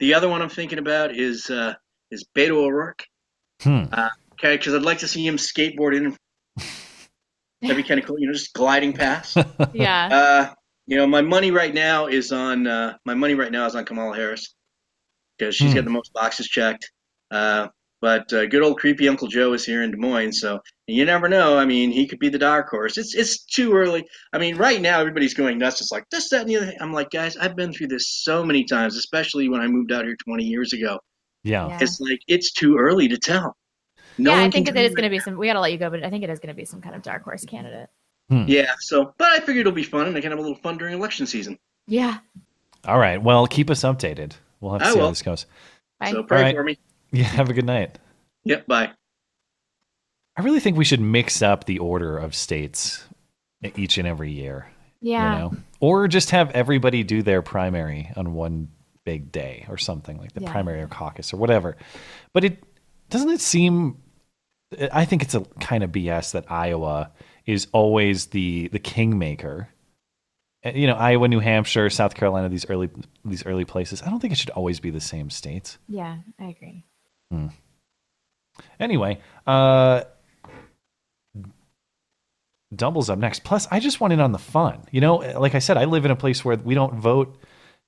[0.00, 1.74] the other one I'm thinking about is uh,
[2.10, 3.04] is Beto O'Rourke.
[3.62, 3.84] Hmm.
[3.92, 6.16] Uh, okay, because I'd like to see him skateboarding.
[7.62, 9.36] That'd be kind of cool, you know, just gliding past.
[9.72, 10.08] Yeah.
[10.10, 10.54] Uh,
[10.86, 13.84] you know, my money right now is on uh, my money right now is on
[13.84, 14.54] Kamala Harris
[15.38, 15.76] because she's Hmm.
[15.76, 16.90] got the most boxes checked.
[17.30, 17.68] Uh,
[18.00, 21.28] but uh, good old creepy Uncle Joe is here in Des Moines, so you never
[21.28, 21.56] know.
[21.56, 22.98] I mean, he could be the dark horse.
[22.98, 24.04] It's it's too early.
[24.32, 25.80] I mean, right now everybody's going nuts.
[25.80, 26.74] It's like this, that, and the other.
[26.80, 30.04] I'm like, guys, I've been through this so many times, especially when I moved out
[30.04, 30.98] here 20 years ago.
[31.44, 31.68] Yeah.
[31.68, 31.78] Yeah.
[31.80, 33.56] It's like it's too early to tell.
[34.18, 35.36] No yeah, I think can that tell it is you going to be some.
[35.36, 36.80] We got to let you go, but I think it is going to be some
[36.82, 37.88] kind of dark horse candidate.
[38.32, 38.44] Hmm.
[38.48, 40.78] Yeah, so but I figured it'll be fun and I can have a little fun
[40.78, 41.58] during election season.
[41.86, 42.18] Yeah.
[42.86, 43.22] All right.
[43.22, 44.32] Well, keep us updated.
[44.60, 45.46] We'll have to I see how this goes.
[46.00, 46.12] Bye.
[46.12, 46.56] So pray All right.
[46.56, 46.78] for me.
[47.10, 47.24] Yeah.
[47.24, 47.98] Have a good night.
[48.44, 48.90] Yep, bye.
[50.36, 53.04] I really think we should mix up the order of states
[53.76, 54.66] each and every year.
[55.02, 55.32] Yeah.
[55.34, 55.56] You know?
[55.80, 58.68] Or just have everybody do their primary on one
[59.04, 60.50] big day or something like the Yeah.
[60.50, 61.76] primary or caucus or whatever.
[62.32, 62.64] But it
[63.10, 63.98] doesn't it seem
[64.90, 67.10] I think it's a kind of BS that Iowa
[67.46, 69.68] is always the the kingmaker.
[70.64, 72.88] You know, Iowa, New Hampshire, South Carolina, these early
[73.24, 74.02] these early places.
[74.02, 75.78] I don't think it should always be the same states.
[75.88, 76.84] Yeah, I agree.
[78.78, 80.02] Anyway, uh
[82.74, 83.44] doubles up next.
[83.44, 84.84] Plus, I just want in on the fun.
[84.90, 87.38] You know, like I said, I live in a place where we don't vote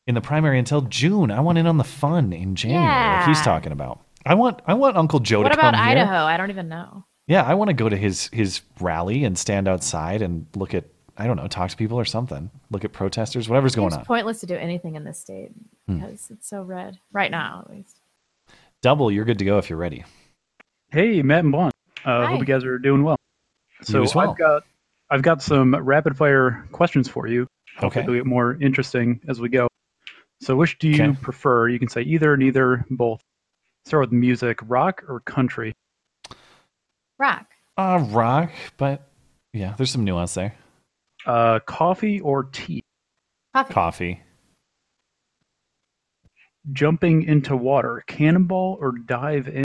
[0.07, 1.31] in the primary until June.
[1.31, 2.87] I want in on the fun in January,
[3.19, 4.01] like he's talking about.
[4.27, 5.99] I want I want Uncle Joe what to about come here.
[5.99, 6.17] Idaho?
[6.25, 7.05] I don't even know.
[7.27, 10.85] Yeah, I want to go to his his rally and stand outside and look at
[11.17, 12.51] I don't know, talk to people or something.
[12.71, 14.05] Look at protesters, whatever's going It's on.
[14.05, 15.51] pointless to do anything in this state
[15.87, 16.01] Hmm.
[16.01, 18.01] because it's so red right now, at least.
[18.83, 20.05] Double, you're good to go if you're ready.
[20.91, 21.73] Hey, Matt and Blonde.
[22.05, 22.27] Uh, Hi.
[22.27, 23.17] hope you guys are doing well.
[23.83, 24.31] So as well.
[24.31, 24.63] I've got
[25.11, 27.47] I've got some rapid fire questions for you.
[27.77, 28.07] Hopefully Okay.
[28.07, 29.69] They'll get more interesting as we go.
[30.41, 31.19] So which do you Okay.
[31.23, 31.69] prefer?
[31.69, 33.21] You can say either, neither, both.
[33.87, 35.73] Start with music, rock or country.
[37.19, 37.47] Rock.
[37.77, 39.09] Uh rock, but
[39.53, 40.55] yeah, there's some nuance there.
[41.27, 42.83] Uh, coffee or tea.
[43.55, 43.73] Coffee.
[43.75, 44.21] Coffee.
[46.73, 49.65] Jumping into water, cannonball or dive in.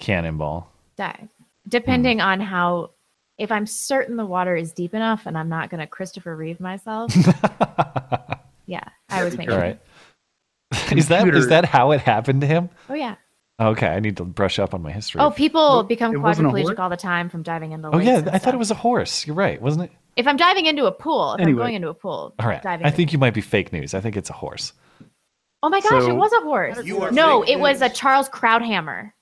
[0.00, 0.70] Cannonball.
[0.96, 1.28] Dive.
[1.68, 2.26] Depending Hmm.
[2.26, 2.90] on how,
[3.38, 6.58] if I'm certain the water is deep enough and I'm not going to Christopher Reeve
[6.60, 7.14] myself.
[8.66, 9.50] yeah, I was making.
[9.52, 9.62] All sure.
[9.62, 9.80] right.
[10.90, 12.70] Is that is that how it happened to him?
[12.88, 13.14] Oh, yeah.
[13.68, 15.20] Okay, I need to brush up on my history.
[15.20, 18.30] Oh, people become it quadriplegic all the time from diving into Oh lakes yeah, and
[18.30, 19.26] I thought it was a horse.
[19.26, 19.92] You're right, wasn't it?
[20.16, 22.62] If I'm diving into a pool, if I'm going into a pool, All right.
[22.62, 23.94] diving I into- think you might be fake news.
[23.94, 24.72] I think it's a horse.
[25.62, 26.84] Oh my gosh, it was a horse.
[26.84, 27.88] You are no, fake it was a.
[27.88, 29.12] Charles Krauthammer.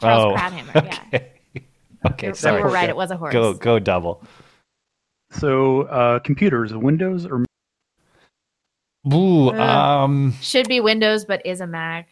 [0.00, 0.98] Charles oh, Krauthammer, yeah.
[1.14, 1.32] okay.
[2.06, 2.58] okay, You- sorry.
[2.58, 3.32] You were right, it was a horse.
[3.32, 4.22] Go go double.
[5.30, 7.44] So uh, computers, Windows or
[9.12, 9.54] Ooh, Uh.
[9.62, 12.08] um, Should be Windows, but is a Mac.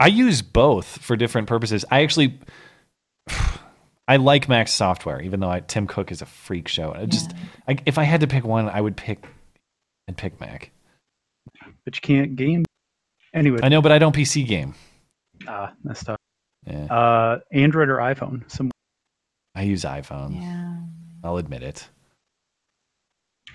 [0.00, 1.84] I use both for different purposes.
[1.90, 2.38] I actually,
[4.08, 6.92] I like Mac software, even though I, Tim Cook is a freak show.
[6.94, 7.32] I just,
[7.68, 9.24] I, if I had to pick one, I would pick,
[10.08, 10.70] I'd pick Mac.
[11.84, 12.64] but you can't game.
[13.32, 14.74] Anyway, I know, but I don't PC game.
[15.48, 16.18] ah, that's tough.
[16.66, 18.50] Yeah, Uh, Android or iPhone?
[18.50, 18.70] Some
[19.54, 20.40] I use iPhone.
[20.40, 20.76] Yeah.
[21.22, 21.88] I'll admit it.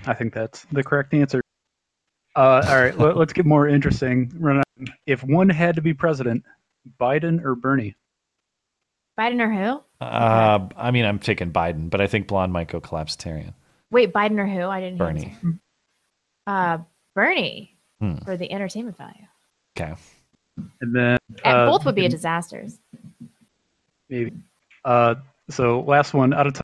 [0.05, 1.41] I think that's the correct answer.
[2.35, 4.31] Uh, all right, let, us get more interesting.
[5.05, 6.43] If one had to be president,
[6.99, 7.95] Biden or Bernie?
[9.19, 9.81] Biden or who?
[10.05, 13.53] Uh, I mean, I'm taking Biden, but I think Blonde might go collapsitarian.
[13.91, 14.67] Wait, Biden or who?
[14.67, 14.97] I didn't.
[14.97, 15.35] Bernie.
[15.43, 15.59] the-
[16.47, 16.77] Uh,
[17.15, 18.17] Bernie Hmm.
[18.19, 19.25] for the entertainment value.
[19.77, 19.93] Okay.
[20.81, 22.79] And then And uh, both would be a disasters.
[24.09, 24.31] maybe.
[24.85, 25.15] Uh,
[25.49, 26.63] so last one out of time.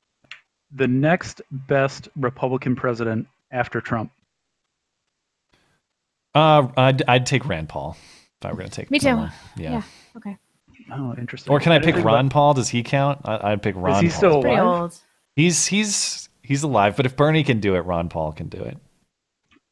[0.72, 4.12] The next best Republican president after Trump.
[6.36, 7.98] Uh, I'd, I'd take Rand Paul
[8.40, 8.92] if I were going to take.
[8.92, 9.08] Me too.
[9.08, 9.30] Yeah.
[9.58, 9.82] Yeah.
[10.18, 10.38] Okay.
[10.92, 11.52] Oh, interesting.
[11.52, 12.54] Or can I didn't pick Ron about- Paul?
[12.54, 13.22] Does he count?
[13.26, 13.96] I, I'd pick Ron.
[13.96, 14.42] Is he Paul.
[14.42, 14.82] still alive?
[14.82, 15.00] old.
[15.36, 16.96] He's he's he's alive.
[16.96, 18.78] But if Bernie can do it, Ron Paul can do it.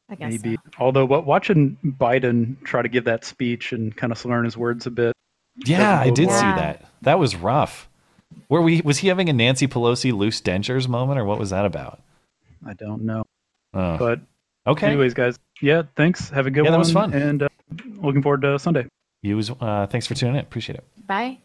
[0.08, 0.30] I guess.
[0.32, 0.56] Maybe.
[0.56, 0.70] so.
[0.80, 4.86] Although, but watching Biden try to give that speech and kind of slurring his words
[4.86, 5.14] a bit.
[5.64, 6.84] Yeah, I did see that.
[7.02, 7.88] That was rough.
[8.48, 8.80] Were we?
[8.80, 12.00] Was he having a Nancy Pelosi loose dentures moment, or what was that about?
[12.66, 13.22] I don't know.
[13.72, 14.20] Oh, But
[14.66, 14.86] okay.
[14.88, 16.30] anyways, guys, yeah, thanks.
[16.30, 16.72] Have a good Yeah, one.
[16.72, 17.12] that was fun.
[17.12, 17.48] And uh,
[17.96, 18.86] looking forward to Sunday.
[19.22, 19.50] You was.
[19.50, 20.40] Uh, thanks for tuning in.
[20.42, 20.84] Appreciate it.
[21.06, 21.38] Bye.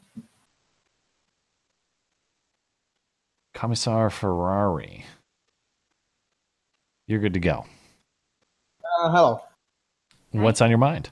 [3.54, 5.06] Commissar Ferrari.
[7.08, 7.66] You're good to go.
[9.02, 9.42] Uh, hello.
[10.32, 11.10] What's on your mind?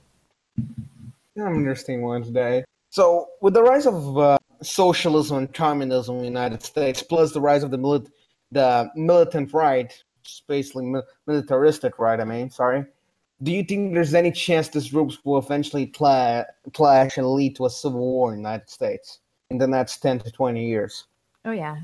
[1.36, 2.64] Yeah, an interesting one today.
[2.90, 7.42] So, with the rise of uh, socialism and communism in the United States, plus the
[7.42, 8.10] rise of the, milit-
[8.52, 10.07] the militant right, which is
[10.48, 10.94] basically
[11.26, 12.86] militaristic right, I mean, sorry,
[13.44, 17.66] do you think there's any chance these groups will eventually cla- clash and lead to
[17.66, 21.06] a civil war in the United States in the next 10 to 20 years?
[21.46, 21.78] Oh yeah.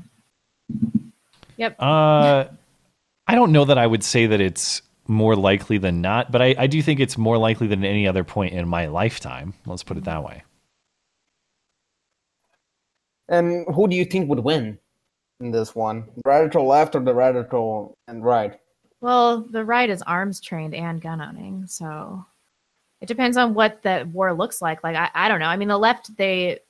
[1.56, 1.76] Yep.
[1.78, 2.44] Uh,
[3.26, 6.54] I don't know that I would say that it's more likely than not, but I,
[6.58, 9.54] I do think it's more likely than any other point in my lifetime.
[9.66, 10.42] Let's put it that way.
[13.28, 14.78] And who do you think would win
[15.40, 16.04] in this one?
[16.24, 18.58] Radical left or the radical and right?
[19.00, 22.24] Well, the right is arms trained and gun owning, so
[23.00, 24.82] it depends on what the war looks like.
[24.82, 25.46] Like I, I don't know.
[25.46, 26.60] I mean, the left they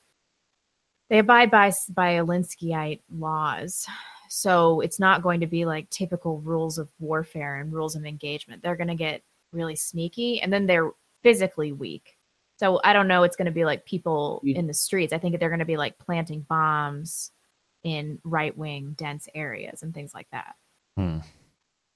[1.08, 3.86] they abide by by Alinskyite laws,
[4.28, 8.62] so it's not going to be like typical rules of warfare and rules of engagement.
[8.62, 9.22] They're going to get
[9.52, 10.90] really sneaky, and then they're
[11.22, 12.16] physically weak.
[12.56, 13.22] So I don't know.
[13.22, 14.56] It's going to be like people mm.
[14.56, 15.12] in the streets.
[15.12, 17.30] I think they're going to be like planting bombs
[17.84, 20.56] in right wing dense areas and things like that.
[20.96, 21.18] Hmm.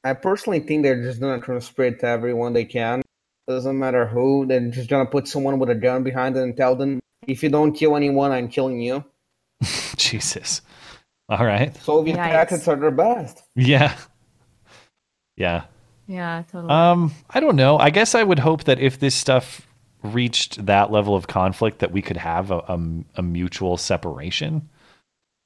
[0.05, 3.03] I personally think they're just gonna try to spread to everyone they can.
[3.49, 4.47] Doesn't matter who.
[4.47, 7.49] They're just gonna put someone with a gun behind them and tell them, "If you
[7.49, 9.05] don't kill anyone, I'm killing you."
[9.97, 10.61] Jesus.
[11.29, 11.77] All right.
[11.79, 12.31] Soviet Yikes.
[12.31, 13.43] tactics are their best.
[13.55, 13.95] Yeah.
[15.37, 15.65] Yeah.
[16.07, 16.73] Yeah, totally.
[16.73, 17.79] Um, I don't know.
[17.79, 19.67] I guess I would hope that if this stuff
[20.03, 22.81] reached that level of conflict, that we could have a, a,
[23.17, 24.69] a mutual separation.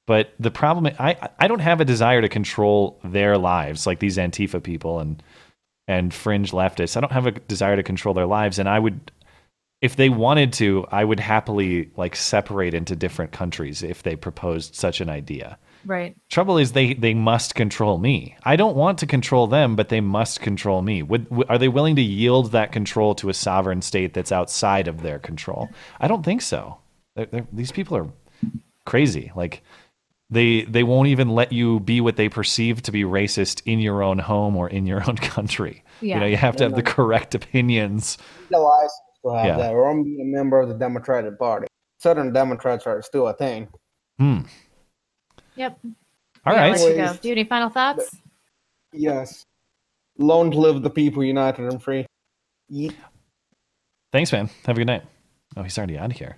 [0.07, 4.17] But the problem, I I don't have a desire to control their lives like these
[4.17, 5.23] Antifa people and
[5.88, 6.97] and fringe leftists.
[6.97, 9.12] I don't have a desire to control their lives, and I would,
[9.81, 14.75] if they wanted to, I would happily like separate into different countries if they proposed
[14.75, 15.59] such an idea.
[15.85, 16.17] right.
[16.31, 18.37] Trouble is they they must control me.
[18.45, 21.03] I don't want to control them, but they must control me.
[21.03, 24.88] Would, w are they willing to yield that control to a sovereign state that's outside
[24.88, 25.69] of their control?
[26.01, 26.79] I don't think so.
[27.17, 28.09] They're, they're, these people are
[28.85, 29.33] crazy.
[29.37, 29.62] Like
[30.33, 34.03] they they won't even let you be what they perceive to be racist in your
[34.03, 35.85] own home or in your own country.
[36.01, 36.14] Yeah.
[36.16, 38.18] You know, you have to have the correct opinions.
[38.51, 38.92] The license
[39.25, 39.57] to have Yeah.
[39.59, 41.66] that, or I'm a member of the Democratic Party.
[41.99, 43.68] Southern Democrats are still a thing.
[44.18, 44.40] Hmm.
[45.55, 45.79] Yep.
[46.45, 46.77] All Yeah, right.
[46.77, 47.12] I'll you go.
[47.14, 48.16] Do you have any final thoughts?
[48.92, 49.45] Yes.
[50.18, 52.07] Long live the people, united and free.
[52.68, 52.90] Ye-
[54.12, 54.51] Thanks, man.
[54.66, 55.03] Have a good night.
[55.57, 56.37] Oh, he's already out of here.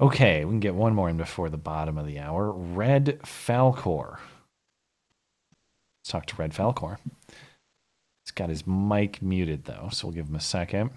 [0.00, 2.52] Okay, we can get one more in before the bottom of the hour.
[2.52, 4.18] Red Falcor.
[6.00, 6.98] Let's talk to Red Falcor.
[7.30, 10.90] He's got his mic muted though, so we'll give him a second.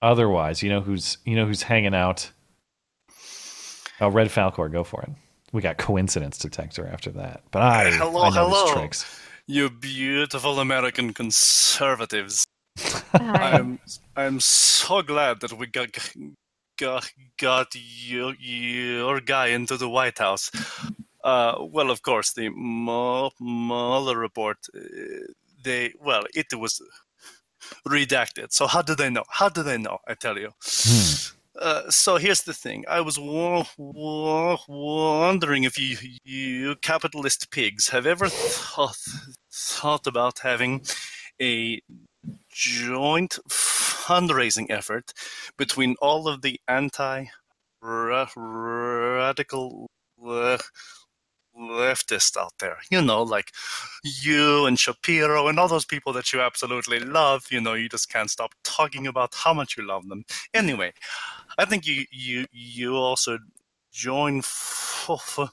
[0.00, 2.30] Otherwise, you know who's you know who's hanging out.
[4.00, 5.10] Oh, Red Falcor, go for it.
[5.52, 9.20] We got coincidence detector after that, but I hello, I know hello, tricks.
[9.46, 12.46] you beautiful American conservatives.
[13.14, 13.78] I'm
[14.16, 15.90] I'm so glad that we got
[16.78, 20.50] got got your, your guy into the White House.
[21.22, 24.58] Uh, well, of course, the Mu- Mueller report.
[24.74, 24.80] Uh,
[25.64, 26.82] they well, it was
[27.86, 28.52] redacted.
[28.52, 29.24] So how do they know?
[29.28, 29.98] How do they know?
[30.06, 30.50] I tell you.
[31.58, 32.84] Uh, so here's the thing.
[32.88, 38.96] I was w- w- wondering if you, you capitalist pigs have ever thought,
[39.52, 40.82] thought about having
[41.40, 41.80] a
[42.52, 45.12] joint fundraising effort
[45.56, 47.26] between all of the anti
[47.82, 48.30] radical
[50.18, 50.58] le-
[51.58, 52.78] leftists out there.
[52.90, 53.52] You know, like
[54.04, 57.46] you and Shapiro and all those people that you absolutely love.
[57.50, 60.24] You know, you just can't stop talking about how much you love them.
[60.54, 60.92] Anyway,
[61.58, 63.38] I think you you you also
[63.92, 65.50] join f- f-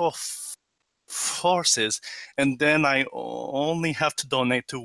[0.00, 0.56] f-
[1.06, 2.00] forces,
[2.36, 4.80] and then I only have to donate to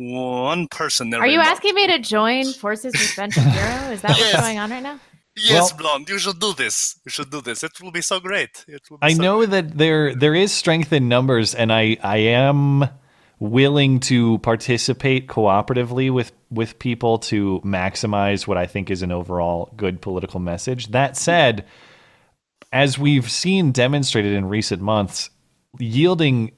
[0.00, 1.12] one, one person.
[1.14, 1.48] Are you month.
[1.50, 3.92] asking me to join forces with Ben Shapiro?
[3.92, 4.40] Is that what's Yes.
[4.40, 4.98] going on right now?
[5.36, 6.08] Yes, Well- blonde.
[6.08, 6.98] You should do this.
[7.04, 7.62] You should do this.
[7.62, 8.64] It will be so great.
[8.66, 11.96] It will be I so know that there there is strength in numbers, and I
[12.02, 12.88] I am
[13.38, 19.72] willing to participate cooperatively with with people to maximize what I think is an overall
[19.76, 20.88] good political message.
[20.88, 21.64] That said,
[22.72, 25.30] as we've seen demonstrated in recent months,
[25.78, 26.50] yielding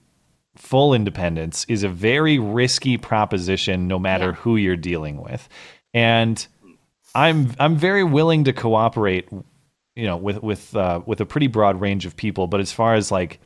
[0.56, 5.48] full independence is a very risky proposition no matter who you're dealing with.
[5.94, 6.44] And
[7.14, 9.28] I'm I'm very willing to cooperate
[9.94, 12.46] you know with with uh, with a pretty broad range of people.
[12.46, 13.40] But as far as like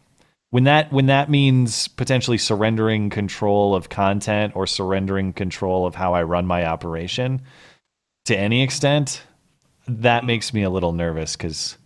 [0.51, 6.15] when that when that means potentially surrendering control of content or surrendering control of how
[6.15, 7.43] I run my operation
[8.27, 9.23] to any extent
[9.89, 11.79] that makes me a little nervous cuz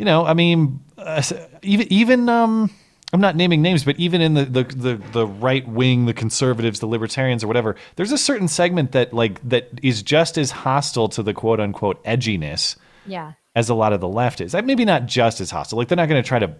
[0.00, 1.22] you know, I mean, uh,
[1.60, 2.70] even even um,
[3.12, 6.80] I'm not naming names, but even in the the the, the right wing, the conservatives,
[6.80, 11.08] the libertarians, or whatever, there's a certain segment that like that is just as hostile
[11.10, 13.32] to the quote unquote edginess Yeah.
[13.54, 14.54] as a lot of the left is.
[14.54, 15.78] Like, Maybe not just as hostile.
[15.78, 16.54] Like they're not going to try to.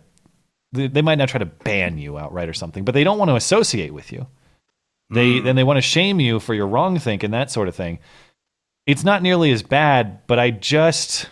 [0.72, 3.28] They, they might not try to ban you outright or something, but they don't want
[3.28, 4.26] to associate with you.
[5.10, 5.44] They mm.
[5.44, 7.98] then they want to shame you for your wrong thinking, that sort of thing.
[8.86, 11.28] It's not nearly as bad, but I just.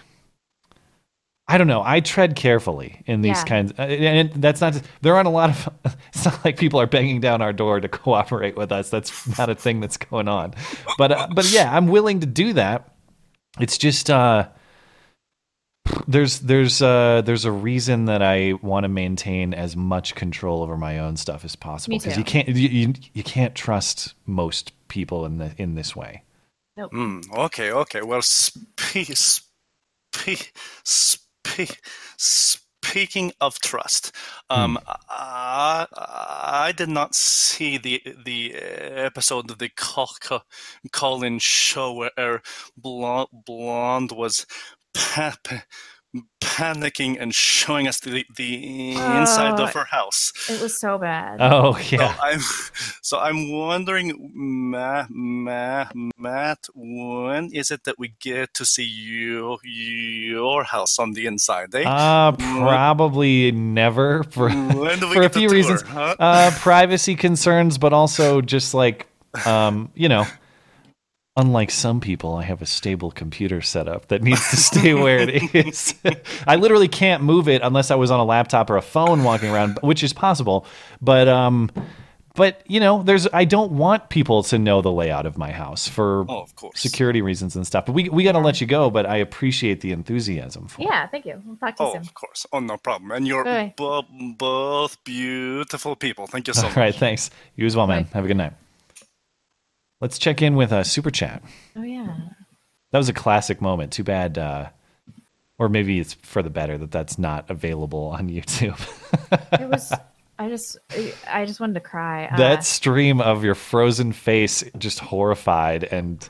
[1.50, 1.82] I don't know.
[1.84, 3.44] I tread carefully in these Yeah.
[3.44, 4.80] kinds, uh, and that's not.
[5.00, 5.68] There aren't a lot of.
[6.14, 8.90] It's not like people are banging down our door to cooperate with us.
[8.90, 10.54] That's not a thing that's going on.
[10.98, 12.92] But uh, but yeah, I'm willing to do that.
[13.60, 14.48] It's just uh,
[16.06, 20.76] there's there's uh, there's a reason that I want to maintain as much control over
[20.76, 25.24] my own stuff as possible because you can't you, you you can't trust most people
[25.24, 26.22] in the in this way.
[26.76, 26.90] Nope.
[26.92, 27.20] Hmm.
[27.32, 28.02] okay, okay.
[28.02, 30.52] Well, spe- spe-
[30.84, 31.20] spe-
[32.16, 34.14] speaking of trust,
[34.50, 40.16] um, I, I did not see the the episode of the call,
[41.38, 42.42] show where
[42.76, 44.46] Blonde, Blonde was
[46.40, 50.32] panicking and showing us the the inside Oh, of her house.
[50.48, 51.38] It was so bad.
[51.40, 52.14] Oh yeah.
[52.14, 52.40] So I'm,
[53.02, 59.58] so I'm wondering, Matt, Matt, Matt, when is it that we get to see you,
[59.62, 61.74] your house on the inside?
[61.74, 61.84] Eh?
[61.86, 65.82] Uh, probably never for When do we for a get the few tour, reasons.
[65.82, 66.16] huh?
[66.18, 69.06] Uh, privacy concerns, but also just like
[69.46, 70.24] um, you know,
[71.38, 75.54] unlike some people, I have a stable computer setup that needs to stay where it
[75.54, 75.94] is.
[76.46, 79.48] I literally can't move it unless I was on a laptop or a phone walking
[79.50, 80.66] around, which is possible.
[81.00, 81.70] But um,
[82.34, 85.88] but you know, there's I don't want people to know the layout of my house
[85.88, 86.78] for Oh, of course.
[86.80, 87.86] security reasons and stuff.
[87.86, 88.90] But we we got to let you go.
[88.90, 90.82] But I appreciate the enthusiasm for.
[90.82, 91.42] Yeah, thank you.
[91.46, 92.02] We'll talk to you Oh, soon.
[92.02, 92.46] of course.
[92.52, 93.10] Oh, no problem.
[93.12, 93.74] And you're Bye.
[93.76, 94.04] bo-
[94.36, 96.26] both beautiful people.
[96.26, 96.76] Thank you so All much.
[96.76, 97.30] All right, thanks.
[97.56, 98.04] You as well, man.
[98.04, 98.08] Bye.
[98.14, 98.52] Have a good night.
[100.00, 101.42] Let's check in with a super chat.
[101.76, 102.16] Oh yeah.
[102.90, 103.92] That was a classic moment.
[103.92, 104.68] Too bad, uh,
[105.58, 108.78] or maybe it's for the better that that's not available on YouTube.
[109.60, 109.92] It was.
[110.38, 110.78] I just.
[111.28, 112.26] I just wanted to cry.
[112.26, 116.26] Uh, that stream of your frozen face, just horrified and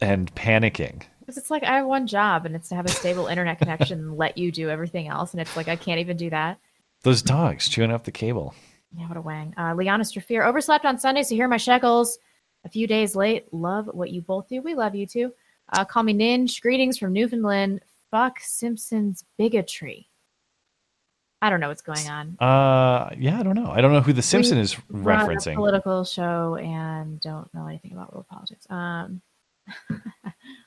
[0.00, 1.02] and panicking.
[1.28, 4.16] It's like I have one job and it's to have a stable internet connection and
[4.16, 5.32] let you do everything else.
[5.32, 6.58] And it's like I can't even do that.
[7.04, 8.54] Those dogs chewing up the cable.
[8.96, 9.54] Yeah, what a wang.
[9.56, 12.18] Uh, Liana Strafir overslept on Sunday, so here are my shekels.
[12.64, 13.52] A few days late.
[13.52, 14.62] Love what you both do.
[14.62, 15.32] We love you too.
[15.72, 16.60] Uh, call me Ninja.
[16.60, 17.80] Greetings from Newfoundland.
[18.10, 20.08] Fuck Simpsons bigotry.
[21.40, 22.36] I don't know what's going on.
[22.38, 23.70] Uh, yeah, I don't know.
[23.70, 25.56] I don't know who the Simpson We is run a referencing.
[25.56, 28.64] political show and don't know anything about world politics.
[28.70, 29.20] Um,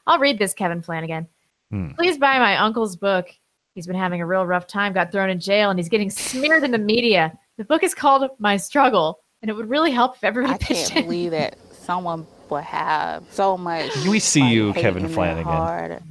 [0.08, 1.28] I'll read this, Kevin Flanagan.
[1.72, 1.92] Hmm.
[1.92, 3.30] Please buy my uncle's book.
[3.74, 6.64] He's been having a real rough time, got thrown in jail, and he's getting smeared
[6.64, 7.38] in the media.
[7.58, 10.90] The book is called My Struggle, and it would really help if everybody I pitched
[10.90, 11.04] can't in.
[11.06, 11.56] believe that
[11.86, 13.96] someone would have so much.
[14.08, 15.46] We see you, Kevin Flanagan.
[15.46, 16.02] heart.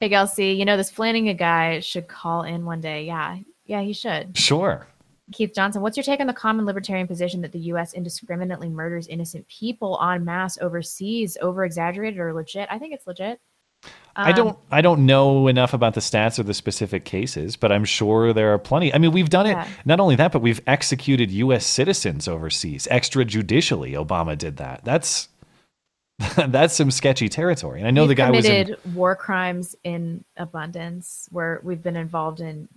[0.00, 3.04] Big LC, you know, this Flanagan guy should call in one day.
[3.04, 4.36] Yeah, yeah, he should.
[4.36, 4.86] Sure.
[5.32, 7.94] Keith Johnson, what's your take on the common libertarian position that the U.S.
[7.94, 11.38] indiscriminately murders innocent people en masse overseas?
[11.40, 12.68] Over exaggerated or legit?
[12.70, 13.40] I think it's legit.
[14.14, 17.72] I Um, don't I don't know enough about the stats or the specific cases, but
[17.72, 18.92] I'm sure there are plenty.
[18.92, 19.66] I mean, we've done it Yeah.
[19.86, 23.92] not only that, but we've executed US citizens overseas extrajudicially.
[23.92, 24.84] Obama did that.
[24.84, 25.28] That's
[26.36, 27.78] that's some sketchy territory.
[27.80, 31.82] And I know We've the guy was committed in war crimes in abundance, where we've
[31.82, 32.68] been involved in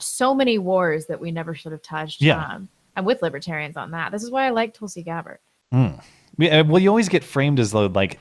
[0.00, 2.22] so many wars that we never should have touched.
[2.22, 2.42] Yeah.
[2.44, 4.10] Um, I'm with libertarians on that.
[4.12, 5.38] This is why I like Tulsi Gabbard.
[5.74, 6.02] Mm.
[6.38, 8.18] Yeah, well, you always get framed as though like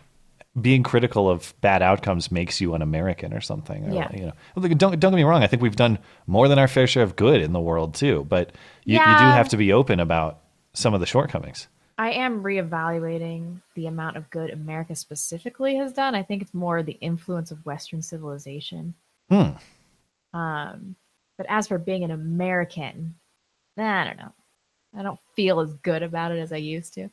[0.60, 3.86] being critical of bad outcomes makes you an American or something.
[3.86, 4.10] or, Yeah.
[4.14, 5.44] You know, don't don't get me wrong.
[5.44, 8.26] I think we've done more than our fair share of good in the world too.
[8.30, 8.54] But
[8.86, 10.40] you, you do have to be open about
[10.74, 11.68] some of the shortcomings.
[11.98, 16.14] I am reevaluating the amount of good America specifically has done.
[16.14, 18.94] I think it's more the influence of Western civilization.
[19.30, 19.52] Hmm.
[20.38, 20.96] Um,
[21.38, 23.16] but as for being an American,
[23.78, 24.34] I don't know.
[24.98, 27.10] I don't feel as good about it as I used to.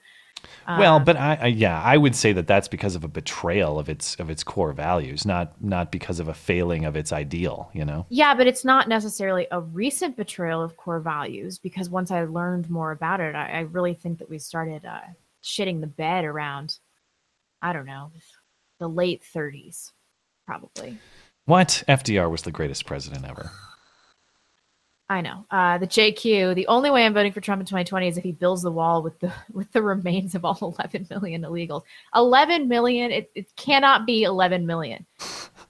[0.67, 3.79] Well, Um, but I, I yeah, I would say that that's because of a betrayal
[3.79, 7.71] of its of its core values, not not because of a failing of its ideal.
[7.73, 8.07] You know.
[8.09, 12.71] Yeah, but it's not necessarily a recent betrayal of core values because once I learned
[12.71, 15.01] more about it, I, I really think that we started uh,
[15.43, 16.79] shitting the bed around,
[17.61, 18.13] I don't know,
[18.79, 19.93] the late 30s,
[20.47, 20.99] probably.
[21.45, 23.51] What FDR was the greatest president ever.
[25.13, 25.45] I know.
[25.51, 26.55] Uh, the JQ.
[26.55, 29.03] The only way I'm voting for Trump in 2020 is if he builds the wall
[29.03, 31.83] with the with the remains of all 11 million illegals.
[32.15, 33.11] 11 million.
[33.11, 35.05] It, it cannot be 11 million.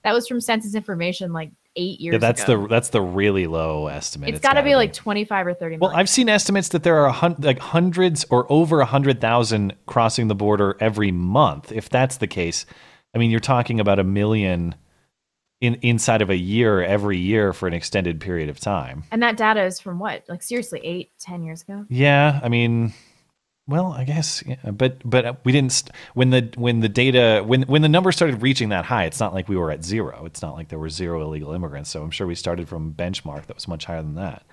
[0.05, 2.63] That was from Census Information like eight years Yeah, that's ago.
[2.63, 4.29] the that's the really low estimate.
[4.29, 5.99] it's got to gotta be like 25 or 30 Well, million.
[6.01, 9.75] I've seen estimates that there are a hun- like hundreds or over a hundred thousand
[9.87, 11.73] crossing the border every month.
[11.73, 12.65] If that's the case,
[13.13, 14.75] I mean, you're talking about a million
[15.63, 19.05] in inside of a year every year for an extended period of time.
[19.13, 20.25] and that data is from what?
[20.29, 21.87] Like seriously, eight, ten years ago?
[21.89, 22.93] Yeah, I mean,
[23.69, 27.63] well, I guess, yeah, but but we didn't st- when the when the data when
[27.63, 29.05] when the number started reaching that high.
[29.05, 30.25] It's not like we were at zero.
[30.27, 31.89] It's not like there were zero illegal immigrants.
[31.91, 34.45] So I'm sure we started from a benchmark that was much higher than that.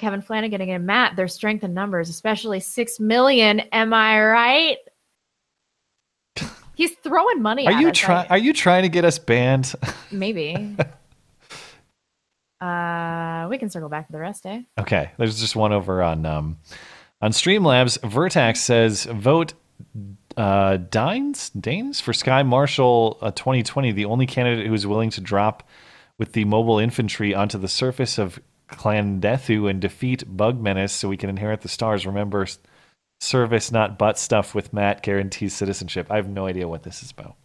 [0.00, 3.60] Kevin Flanagan and Matt, their strength in numbers, especially six million.
[3.70, 4.78] Am I right?
[6.80, 7.66] He's throwing money.
[7.66, 8.26] Are at you us, trying?
[8.30, 9.74] Are you trying to get us banned?
[10.10, 10.54] Maybe.
[12.62, 14.62] uh, we can circle back to the rest, eh?
[14.78, 16.56] Okay, there's just one over on um,
[17.20, 17.98] on Streamlabs.
[17.98, 19.52] Vertax says vote
[20.38, 25.20] uh, Dines Danes for Sky Marshal uh, 2020, the only candidate who is willing to
[25.20, 25.68] drop
[26.16, 31.18] with the mobile infantry onto the surface of Klendathu and defeat Bug Menace so we
[31.18, 32.06] can inherit the stars.
[32.06, 32.46] Remember,
[33.20, 36.06] service not butt stuff with Matt guarantees citizenship.
[36.10, 37.36] I have no idea what this is about,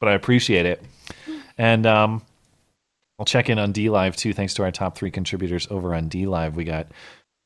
[0.00, 0.82] but I appreciate it.
[1.56, 2.22] And um,
[3.18, 4.32] I'll check in on DLive too.
[4.32, 6.54] Thanks to our top three contributors over on DLive.
[6.54, 6.88] We got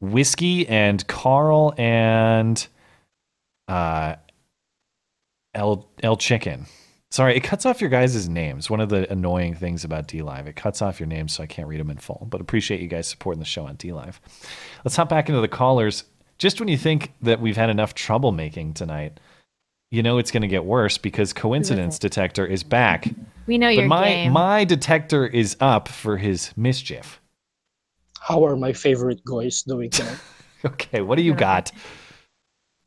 [0.01, 2.67] Whiskey and Carl and
[3.67, 4.15] uh,
[5.55, 6.67] El El Chicken.
[7.11, 8.69] Sorry, it cuts off your guys' names.
[8.69, 11.67] One of the annoying things about DLive, it cuts off your names, so I can't
[11.67, 12.27] read them in full.
[12.31, 14.17] But appreciate you guys supporting the show on DLive.
[14.85, 16.05] Let's hop back into the callers.
[16.39, 19.19] Just when you think that we've had enough troublemaking tonight,
[19.91, 23.09] you know it's going to get worse because coincidence detector is back.
[23.47, 24.33] We know But your my game.
[24.33, 27.21] my detector is up for his mischief.
[28.21, 30.19] How are my favorite guys doing tonight?
[30.65, 31.71] Okay, what do you got?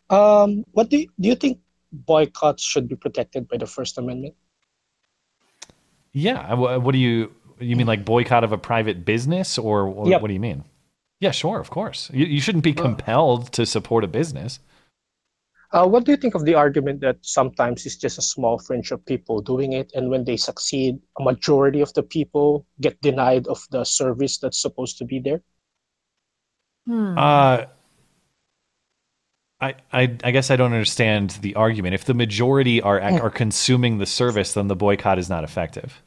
[0.09, 1.59] Um, what do you, do you think
[1.93, 4.35] boycotts should be protected by the First Amendment?
[6.11, 7.31] Yeah, what do you
[7.61, 10.21] you mean like boycott of a private business or what, Yep.
[10.21, 10.65] what do you mean?
[11.21, 12.09] Yeah, sure, of course.
[12.13, 14.59] You, you shouldn't be compelled to support a business.
[15.73, 18.91] Uh, what do you think of the argument that sometimes it's just a small fringe
[18.91, 23.47] of people doing it, and when they succeed, a majority of the people get denied
[23.47, 25.41] of the service that's supposed to be there?
[26.85, 27.17] Hmm.
[27.17, 27.65] Uh
[29.61, 31.93] I, I I guess I don't understand the argument.
[31.93, 33.21] If the majority are Hmm.
[33.21, 36.01] are consuming the service, then the boycott is not effective.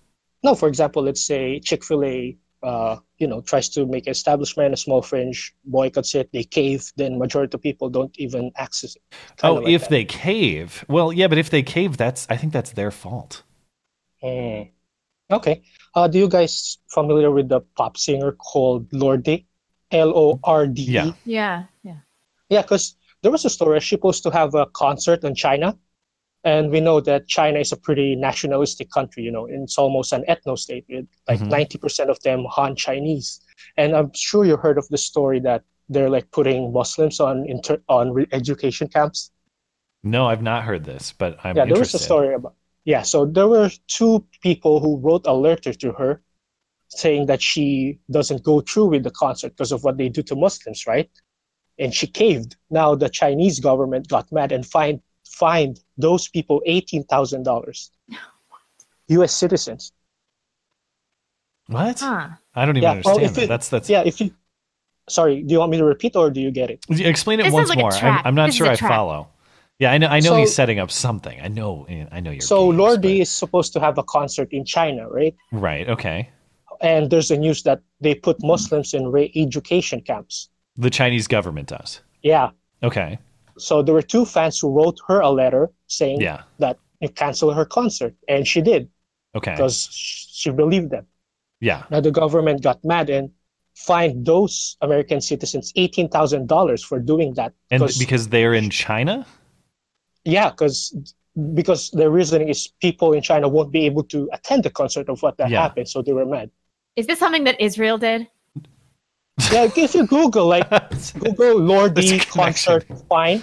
[0.44, 4.12] No, for example, let's say Chick Fil A, uh, you know, tries to make an
[4.12, 8.96] establishment, a small fringe boycotts it, they cave, then majority of people don't even access
[8.96, 9.02] it.
[9.36, 9.90] Kinda oh, like if that.
[9.90, 13.42] they cave, well, yeah, but if they cave, that's I think that's their fault.
[14.20, 14.62] Hmm.
[15.30, 15.62] Okay.
[15.94, 19.44] Uh, do you guys familiar with the pop singer called Lorde?
[19.90, 20.84] L O R D E.
[20.86, 21.12] Yeah.
[21.24, 22.00] Yeah, yeah.
[22.50, 23.80] Yeah, because there was a story.
[23.80, 25.78] She's supposed to have a concert in China,
[26.44, 29.22] and we know that China is a pretty nationalistic country.
[29.22, 31.48] You know, it's almost an ethno state with like Mhm.
[31.48, 33.40] 90 percent of them Han Chinese.
[33.76, 37.82] And I'm sure you heard of the story that they're like putting Muslims on inter-
[37.88, 39.30] on re- education camps.
[40.02, 42.54] No, I've not heard this, but I'm yeah, there was a story about.
[42.84, 46.22] Yeah, so there were two people who wrote a letter to her
[46.88, 50.36] saying that she doesn't go through with the concert because of what they do to
[50.36, 51.10] Muslims, right?
[51.78, 52.56] And she caved.
[52.70, 55.00] Now the Chinese government got mad and fined
[55.42, 57.90] fined those people eighteen thousand dollars.
[59.08, 59.34] U.S.
[59.34, 59.92] citizens.
[61.66, 62.00] What?
[62.00, 62.28] Huh.
[62.54, 63.16] I don't even Yeah, understand.
[63.16, 63.42] well, if that.
[63.44, 64.30] it- that's that's Yeah, if you.
[65.08, 66.78] Sorry, do you want me to repeat or do you get it?
[66.88, 67.92] Explain it This once like more.
[67.92, 68.22] I'm.
[68.26, 68.90] I'm not This sure I trap.
[68.90, 69.28] follow.
[69.78, 70.06] Yeah, I know.
[70.06, 71.38] I know So- he's setting up something.
[71.42, 71.86] I know.
[72.10, 75.34] I know you're So Lordi is supposed to have a concert in China, right?
[75.52, 75.86] right.
[75.88, 76.30] Okay.
[76.80, 80.48] And there's a news that they put Muslims in re- education camps.
[80.76, 82.00] The Chinese government does.
[82.22, 82.50] Yeah.
[82.82, 83.18] Okay.
[83.58, 86.42] So there were two fans who wrote her a letter saying Yeah.
[86.58, 88.88] that you cancel her concert, and she did
[89.36, 89.52] Okay.
[89.52, 91.06] because she believed them.
[91.60, 91.84] Yeah.
[91.90, 93.30] Now the government got mad and
[93.74, 97.52] fined those American citizens eighteen thousand dollars for doing that.
[97.70, 99.26] And because- because they're in China.
[100.24, 100.94] yeah, because
[101.54, 105.20] because the reasoning is people in China won't be able to attend the concert of
[105.22, 105.62] what that Yeah.
[105.62, 106.50] happened, so they were mad.
[106.94, 108.28] Is this something that Israel did?
[109.52, 110.68] Yeah, if you Google like
[111.18, 113.42] Google Lordi concert fine,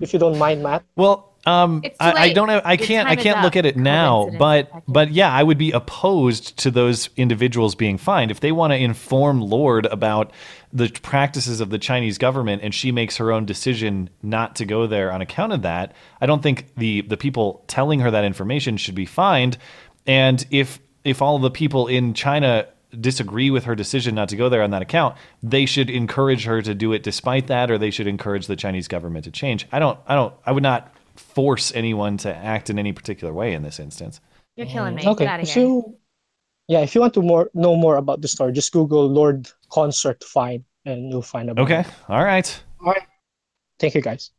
[0.00, 0.84] if you don't mind, Matt.
[0.96, 2.62] Well, um, I, I don't have.
[2.64, 3.08] I Your can't.
[3.08, 4.28] I can't look at it now.
[4.38, 8.72] But but yeah, I would be opposed to those individuals being fined if they want
[8.72, 10.32] to inform Lorde about
[10.72, 14.86] the practices of the Chinese government, and she makes her own decision not to go
[14.86, 15.94] there on account of that.
[16.20, 19.56] I don't think the the people telling her that information should be fined.
[20.06, 22.66] And if if all the people in China
[23.00, 26.62] disagree with her decision not to go there on that account, they should encourage her
[26.62, 29.66] to do it despite that, or they should encourage the Chinese government to change.
[29.72, 33.52] I don't, I don't, I would not force anyone to act in any particular way
[33.52, 34.20] in this instance.
[34.56, 35.02] You're killing me.
[35.02, 35.62] Mm, okay, Get out of here.
[35.64, 35.96] you
[36.68, 40.22] Yeah, if you want to more know more about the story, just Google Lorde Consort
[40.24, 41.62] Fine, and you'll find about.
[41.64, 41.80] Okay.
[41.80, 41.86] it.
[42.08, 42.62] All right.
[42.84, 43.02] All right.
[43.78, 44.30] Thank you, guys.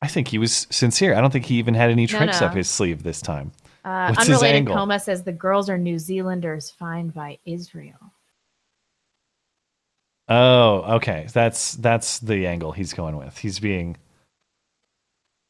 [0.00, 1.14] I think he was sincere.
[1.16, 2.46] I don't think he even had any No, tricks no.
[2.46, 3.50] up his sleeve this time.
[3.84, 8.12] Uh, What's unrelated coma says the girls are New Zealanders fined by Israel.
[10.28, 11.26] Oh, okay.
[11.32, 13.38] That's that's the angle he's going with.
[13.38, 13.96] He's being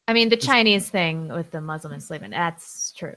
[0.07, 3.15] I mean, the Chinese thing with the Muslim enslavement, that's true.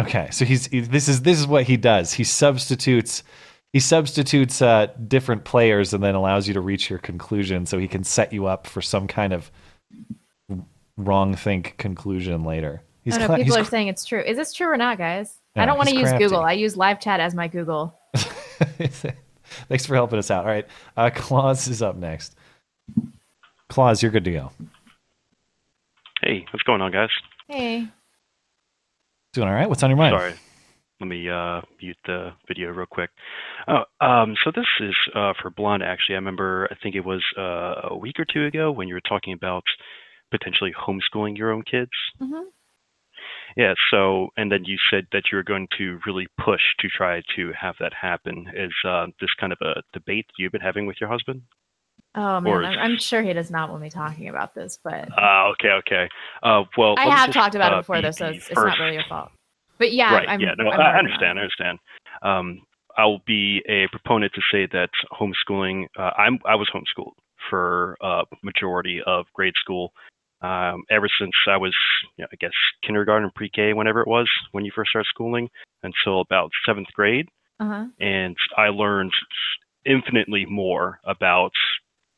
[0.00, 0.28] okay.
[0.32, 2.12] So he's he- this is this is what he does.
[2.14, 3.22] He substitutes
[3.72, 7.86] he substitutes uh, different players and then allows you to reach your conclusion, so he
[7.86, 9.50] can set you up for some kind of
[10.96, 12.82] wrong think conclusion later.
[13.02, 14.20] He's I know cla- people he's are saying it's true.
[14.20, 15.38] Is this true or not, guys?
[15.54, 16.24] Yeah, I don't want to use crafty.
[16.24, 16.40] Google.
[16.40, 17.98] I use live chat as my Google.
[19.68, 20.44] Thanks for helping us out.
[20.44, 22.36] All right, uh, Claus is up next.
[23.68, 24.52] Claus, you're good to go.
[26.22, 27.10] Hey, what's going on, guys?
[27.48, 27.88] Hey.
[29.32, 29.68] Doing all right.
[29.68, 30.14] What's on your mind?
[30.14, 30.34] Sorry.
[31.00, 33.10] Let me uh, mute the video real quick.
[33.68, 36.16] Oh, um, so this is uh, for Blonde, actually.
[36.16, 39.00] I remember, I think it was uh, a week or two ago when you were
[39.00, 39.62] talking about
[40.32, 41.90] potentially homeschooling your own kids.
[42.20, 42.48] Mm-hmm.
[43.56, 47.22] Yeah, so, and then you said that you were going to really push to try
[47.36, 48.46] to have that happen.
[48.54, 51.42] Is uh, this kind of a debate you've been having with your husband?
[52.14, 55.08] Oh Or- man, I'm, I'm sure he does not want me talking about this, but
[55.16, 56.08] Uh, okay, okay.
[56.42, 58.78] Uh, well, I have just, talked about uh, it before, though, so it's, it's not
[58.78, 59.30] really your fault.
[59.78, 60.28] But yeah, right.
[60.28, 60.54] I'm, yeah.
[60.58, 61.38] No, I'm I understand.
[61.38, 61.78] I understand.
[62.22, 62.62] Um,
[62.96, 65.86] I'll be a proponent to say that homeschooling.
[65.96, 67.12] Uh, I'm I was homeschooled
[67.48, 69.92] for a majority of grade school.
[70.40, 71.74] Um, ever since I was,
[72.16, 72.52] you know, I guess,
[72.86, 75.48] kindergarten, pre-K, whenever it was, when you first start schooling,
[75.82, 77.28] until about seventh grade,
[77.60, 77.86] Uh-huh.
[77.98, 79.12] and I learned
[79.84, 81.52] infinitely more about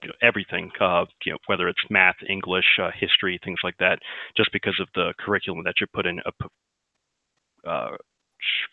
[0.03, 3.99] you know, everything, uh, you know, whether it's math, English, uh, history, things like that,
[4.37, 7.97] just because of the curriculum that you put in a, uh,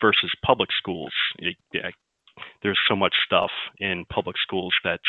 [0.00, 1.12] versus public schools.
[1.38, 1.90] It- yeah,
[2.62, 5.00] there's so much stuff in public schools that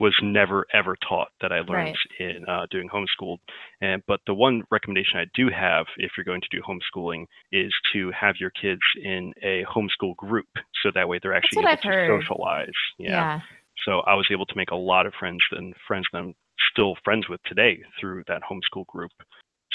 [0.00, 2.36] was never ever taught that I learned Right.
[2.36, 3.38] in uh, doing homeschool.
[3.80, 7.72] And but the one recommendation I do have if you're going to do homeschooling is
[7.92, 10.48] to have your kids in a homeschool group,
[10.82, 12.20] so that way they're actually able I've to heard.
[12.22, 12.68] socialize.
[12.98, 13.40] Yeah.
[13.86, 16.34] So I was able to make a lot of friends and friends that I'm
[16.72, 19.10] still friends with today through that homeschool group.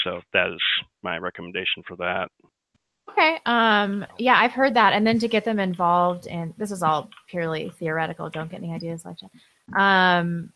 [0.04, 0.60] So that is
[1.02, 2.28] my recommendation for that.
[3.10, 3.38] Okay.
[3.44, 4.06] Um.
[4.18, 7.70] Yeah, I've heard that, and then to get them involved, and this is all purely
[7.78, 8.30] theoretical.
[8.30, 9.30] Don't get any ideas like that.
[9.76, 10.52] Um,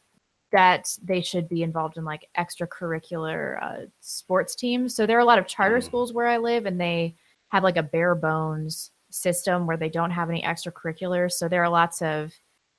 [0.52, 4.94] that they should be involved in like extracurricular uh, sports teams.
[4.94, 7.16] So there are a lot of charter schools where I live, and they
[7.48, 11.32] have like a bare bones system where they don't have any extracurriculars.
[11.32, 12.32] So there are lots of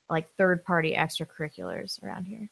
[0.09, 2.49] like third party extracurriculars around here.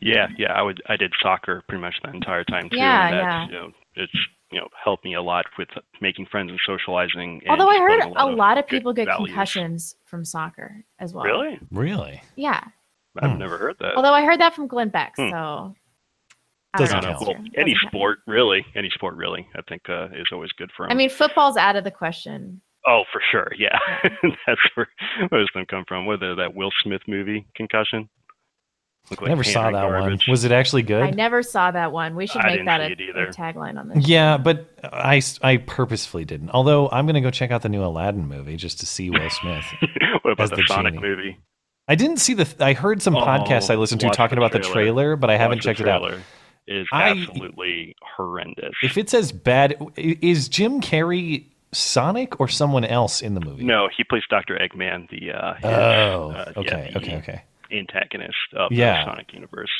[0.00, 0.82] Yeah, yeah, I would.
[0.88, 2.76] I did soccer pretty much the entire time too.
[2.76, 3.46] Yeah, and yeah.
[3.46, 4.12] You know, it's
[4.50, 5.68] you know helped me a lot with
[6.00, 7.42] making friends and socializing.
[7.44, 9.28] And Although I just heard learning a lot of good people get values.
[9.28, 11.24] concussions from soccer as well.
[11.24, 11.60] Really?
[11.70, 12.22] Really?
[12.34, 12.64] Yeah.
[13.20, 13.94] I've never heard that.
[13.96, 15.30] Although I heard that from Glenn Beck, Hmm.
[15.30, 15.74] so
[16.74, 17.18] I Doesn't don't know.
[17.18, 17.28] count.
[17.28, 17.92] Well, any Doesn't count.
[17.92, 20.92] sport, really, any sport, really, I think uh, is always good for 'em.
[20.92, 22.60] I mean, football's out of the question.
[22.86, 23.78] oh, for sure, yeah,
[24.46, 24.88] that's where
[25.30, 26.06] most of them come from.
[26.06, 28.08] Whether that Will Smith movie, Concussion.
[29.10, 30.18] Look I never saw hand that one.
[30.28, 31.02] Was it actually good?
[31.02, 32.14] I never saw that one.
[32.14, 34.06] We should I make that a, a tagline on this.
[34.06, 36.50] Yeah, but I, I purposefully didn't.
[36.50, 39.28] Although I'm going to go check out the new Aladdin movie just to see Will
[39.28, 39.64] Smith.
[40.22, 41.04] What about as the, Sonic genie.
[41.08, 41.40] movie?
[41.92, 42.48] I didn't see the.
[42.58, 45.14] I heard some Oh, podcasts I listened to talking the about the trailer.
[45.16, 46.10] but I haven't checked it out.
[46.66, 48.72] is I- absolutely horrendous.
[48.82, 53.64] If it's as bad, is Jim Carrey Sonic or someone else in the movie?
[53.64, 54.58] No, he plays Dr.
[54.58, 57.42] Eggman, the uh, his, Oh, uh, okay, yeah, the okay, okay.
[57.70, 59.04] antagonist of Yeah.
[59.04, 59.70] the Sonic universe.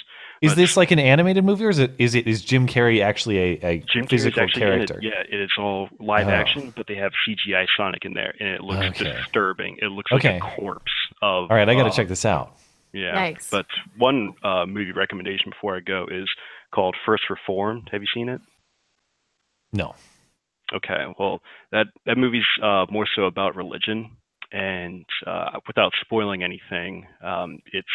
[0.43, 3.39] Is this like an animated movie, or is it is it is Jim Carrey actually
[3.39, 4.75] a, a Jim Carrey's physical actually in it.
[4.89, 4.99] character?
[5.01, 6.31] Yeah, it is all live Oh.
[6.31, 9.13] action, but they have CGI Sonic in there, and it looks Okay.
[9.13, 9.79] disturbing.
[9.81, 10.91] It looks like a corpse
[11.23, 11.51] of.
[11.51, 12.57] All right, I got to uh, check this out.
[12.93, 13.15] Yeah.
[13.33, 13.51] Yikes.
[13.51, 13.67] But
[13.97, 16.29] one uh, movie recommendation before I go is
[16.75, 17.89] called First Reformed.
[17.93, 18.41] Have you seen it?
[19.73, 19.95] No.
[20.75, 21.05] Okay.
[21.19, 21.41] Well,
[21.71, 24.17] that that movie's uh, more so about religion,
[24.51, 27.87] and uh, without spoiling anything, um, it's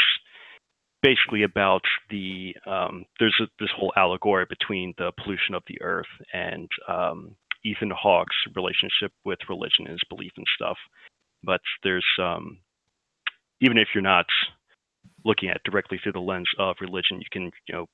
[1.02, 6.06] basically about the um, there's a, this whole allegory between the pollution of the earth
[6.34, 10.78] and um, Ethan Hawke's relationship with religion and his belief and stuff.
[11.44, 12.60] But there's um,
[13.62, 14.26] even if you're not
[15.26, 17.86] looking at directly through the lens of religion, you can you know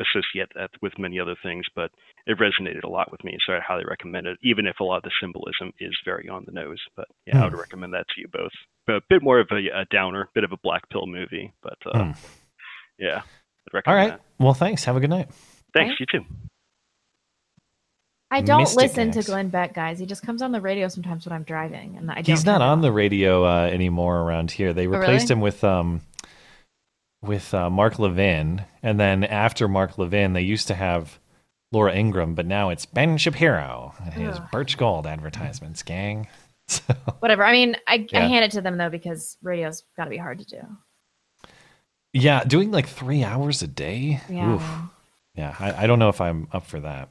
[0.00, 1.64] associate that with many other things.
[1.74, 1.90] But
[2.26, 4.38] it resonated a lot with me, so I highly recommend it.
[4.42, 7.44] Even if a lot of the symbolism is very on the nose, but yeah, I
[7.44, 7.58] would Hmm.
[7.60, 8.52] recommend that to you both.
[8.86, 11.78] But a bit more of a, a downer, bit of a black pill movie, but
[11.86, 12.10] uh, Hmm.
[13.02, 13.24] Yeah, I'd All
[13.74, 14.10] recommend right.
[14.18, 14.44] that.
[14.44, 14.84] Well, thanks.
[14.84, 15.28] Have a good night.
[15.74, 15.98] Thanks.
[15.98, 16.24] You too.
[18.30, 19.18] I don't Mystic listen Max.
[19.18, 19.98] to Glenn Beck, guys.
[19.98, 22.26] He just comes on the radio sometimes when I'm driving, and I don't.
[22.26, 24.72] He's not on the radio uh, anymore around here.
[24.72, 25.32] They Oh, replaced really?
[25.38, 26.00] him with um
[27.20, 31.18] with uh, Mark Levin, and then after Mark Levin, they used to have
[31.72, 33.94] Laura Ingraham, but now it's Ben Shapiro.
[34.02, 34.48] and His Ugh.
[34.50, 36.26] Birch Gold advertisements, gang.
[37.20, 37.44] Whatever.
[37.44, 40.38] I mean, I, I hand it to them though because radio's got to be hard
[40.38, 40.60] to do.
[42.12, 44.20] Yeah, doing like three hours a day.
[44.28, 44.54] Yeah.
[44.54, 44.62] Oof.
[45.34, 47.08] Yeah, I, I don't know if I'm up for that.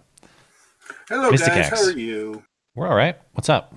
[1.10, 1.72] Hello, Mystic guys.
[1.72, 1.82] X.
[1.82, 2.44] How are you?
[2.76, 3.18] We're all right.
[3.34, 3.76] What's up?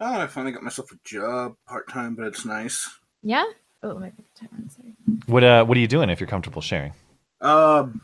[0.00, 2.88] Oh, I finally got myself a job, part time, but it's nice.
[3.22, 3.44] Yeah.
[3.82, 4.70] Oh, let me put the timer on.
[4.70, 4.94] Sorry.
[5.26, 6.92] What uh What are you doing if you're comfortable sharing?
[7.40, 8.00] Um,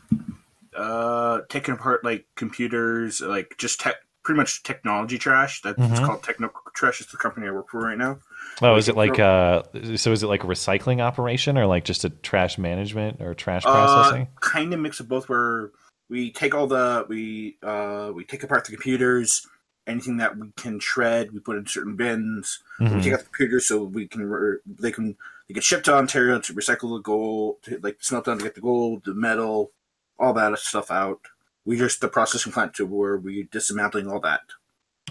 [0.75, 3.95] uh, taking apart like computers, like just tech,
[4.25, 5.61] pretty much technology trash.
[5.61, 6.05] That's it's Mhm.
[6.05, 6.99] called Techno Trash.
[6.99, 8.19] It's the company I work for right now.
[8.61, 9.63] Oh, is it Like, uh?
[9.95, 13.65] So is it like a recycling operation or like just a trash management or trash
[13.65, 14.27] Uh, processing?
[14.41, 15.29] kind of mix of both.
[15.29, 15.71] Where
[16.09, 19.47] we take all the we uh we take apart the computers.
[19.87, 22.59] Anything that we can shred, we put in certain bins.
[22.79, 23.03] We Mhm.
[23.03, 25.15] take out the computers so we can re- they can
[25.47, 28.55] they get shipped to Ontario to recycle the gold, to like smelt down to get
[28.55, 29.71] the gold, the metal,
[30.17, 31.19] all that stuff out.
[31.65, 34.41] We just the processing plant to where we dismantling all that.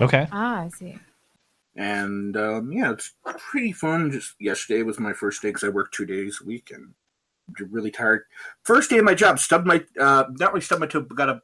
[0.01, 0.29] Okay.
[0.33, 0.99] Ah, I see.
[1.77, 3.13] And um, yeah, it's
[3.51, 4.11] pretty fun.
[4.13, 6.95] Just yesterday was my first day because I work two days a week and
[7.59, 8.23] I'm really tired.
[8.63, 11.29] First day of my job, stubbed my uh, not really stubbed my toe, but got
[11.29, 11.43] a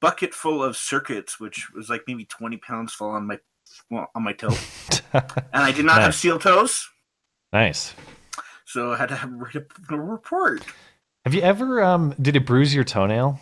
[0.00, 3.38] bucket full of circuits, which was like maybe twenty pounds fall on my
[3.90, 4.54] well, on my toe,
[5.14, 5.24] and
[5.54, 6.86] I did not have steel toes,
[7.52, 7.94] Nice.
[8.66, 10.62] so I had to have write up a report.
[11.24, 12.14] Have you ever um?
[12.20, 13.40] Did it bruise your toenail?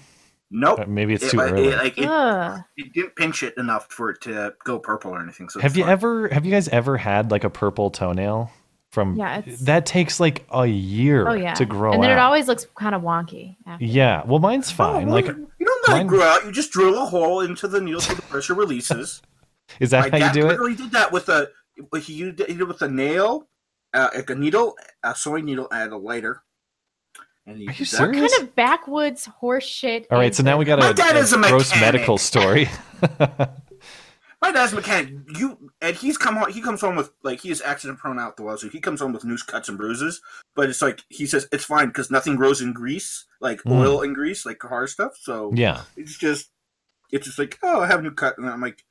[0.55, 0.87] Nope.
[0.87, 1.71] Maybe it's too it- early.
[1.75, 2.61] like, it, Ugh.
[2.77, 5.49] it didn't pinch it enough for it to go purple or anything.
[5.49, 5.93] So have you fine.
[5.93, 6.29] ever?
[6.29, 8.51] Have you guys ever had like a purple toenail?
[8.91, 11.55] From Yeah, it's- that takes like a year Oh yeah.
[11.55, 12.19] to grow and then out.
[12.19, 13.57] it always looks kind of wonky.
[13.67, 13.83] after.
[13.83, 15.07] yeah, well, mine's Oh, fine.
[15.07, 16.45] well, like, you don't let it grow out.
[16.45, 19.23] You just drill a hole into the needle so the pressure releases.
[19.81, 20.49] is that My how you dad do it?
[20.49, 21.49] literally did that with a
[21.95, 23.49] he he did it with a nail,
[23.95, 26.43] uh, like a needle, a sewing needle, and a lighter.
[27.47, 27.87] And he Are you that.
[27.87, 28.21] serious?
[28.23, 30.07] What kind of backwoods horse shit?
[30.11, 32.69] All right, so now we got My a, a a gross medical story.
[34.41, 35.15] My dad's a mechanic.
[35.39, 36.51] You and he's come home.
[36.53, 39.01] He comes home with like he is accident prone out the wall, so he comes
[39.01, 40.21] home with noose cuts and bruises.
[40.57, 43.79] But it's like he says it's fine because nothing grows in grease, like Mm.
[43.79, 45.13] oil and grease, like car stuff.
[45.21, 45.83] So Yeah.
[45.97, 46.51] it's just
[47.13, 48.85] it's just like oh, I have a new cut, and I'm like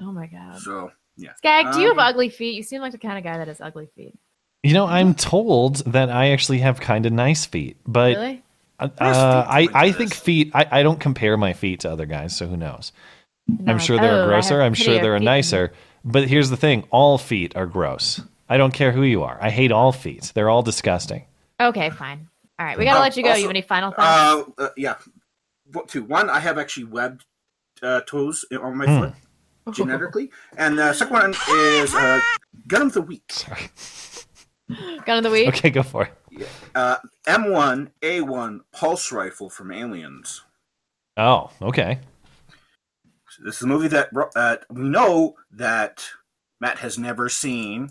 [0.00, 0.58] Oh my god.
[0.58, 1.34] so yeah.
[1.36, 2.54] Skag, do you have Um, ugly feet?
[2.54, 4.14] You seem like the kind of guy that has ugly feet.
[4.62, 8.42] You know, I'm told that I actually have kind of nice feet, but Really?
[8.78, 10.50] uh, uh, I I think feet.
[10.54, 12.92] I, I don't compare my feet to other guys, so who knows?
[13.48, 14.60] No, I'm sure there "Oh, are I grosser.
[14.60, 15.72] I'm sure they're feet." nicer.
[16.04, 18.20] But here's the thing: all feet are gross.
[18.50, 19.38] I don't care who you are.
[19.40, 20.30] I hate all feet.
[20.34, 21.24] They're all disgusting.
[21.58, 22.28] Okay, fine.
[22.58, 23.34] All right, we gotta Oh, let you go.
[23.34, 24.52] you have any final thoughts?
[24.58, 24.96] Uh, uh, yeah.
[25.72, 26.02] What two?
[26.04, 27.24] One, I have actually webbed
[27.82, 29.00] uh, toes on my Hmm.
[29.64, 32.20] foot genetically, and the second one is uh,
[32.68, 33.32] gun of the week.
[35.06, 35.48] Gun of the week.
[35.48, 36.48] Okay, go for it.
[36.74, 36.96] Uh,
[37.26, 40.42] M1 A1 pulse rifle from Aliens.
[41.16, 41.98] Oh, okay.
[43.28, 46.04] So this is a movie that uh, we know that
[46.60, 47.90] Matt has never seen.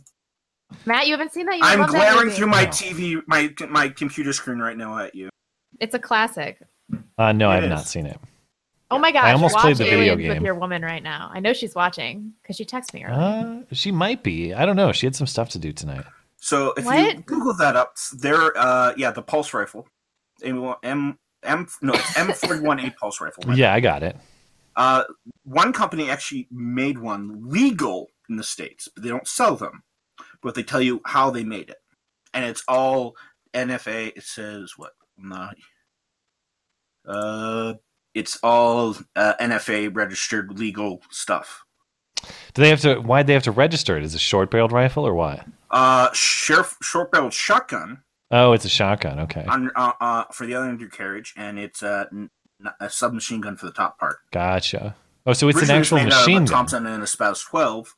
[0.86, 1.58] Matt, you haven't seen that?
[1.58, 5.16] You I'm love that glaring through my TV, my my computer screen right now at
[5.16, 5.30] you.
[5.80, 6.62] It's a classic.
[7.18, 7.70] Uh, no, I have is.
[7.70, 8.20] not seen it.
[8.92, 9.24] Oh my gosh!
[9.26, 10.46] I almost played the video Aliens with game.
[10.46, 11.30] your woman right now.
[11.32, 13.20] I know she's watching because she texted me earlier.
[13.20, 14.54] Uh, she might be.
[14.54, 14.92] I don't know.
[14.92, 16.06] She had some stuff to do tonight.
[16.40, 19.88] So if you Google that up, there, uh, yeah, the pulse rifle,
[20.44, 23.44] M M, M no, M forty one A pulse rifle.
[23.46, 23.58] right?
[23.58, 24.16] Yeah, I got it.
[24.76, 25.04] Uh,
[25.44, 29.84] one company actually made one legal in the states, but they don't sell them.
[30.42, 31.82] But they tell you how they made it,
[32.34, 33.16] and it's all
[33.54, 34.14] NFA.
[34.16, 34.94] It says what?
[35.18, 35.50] No,
[37.06, 37.74] uh,
[38.14, 41.66] it's all uh, NFA registered legal stuff.
[42.54, 43.00] Do they have to?
[43.00, 44.04] Why do they have to register it?
[44.04, 45.46] Is it a short barreled rifle or what?
[45.72, 48.02] Uh, sheriff short barreled shotgun
[48.32, 49.20] Oh, it's a shotgun.
[49.22, 52.30] Okay, on uh, uh, for the other undercarriage, and it's a, n-
[52.80, 54.18] a submachine gun for the top part.
[54.32, 54.96] gotcha.
[55.26, 56.46] Oh, so it's an Originally it actual made out of a machine gun.
[56.46, 57.96] Thompson and a SPAS twelve.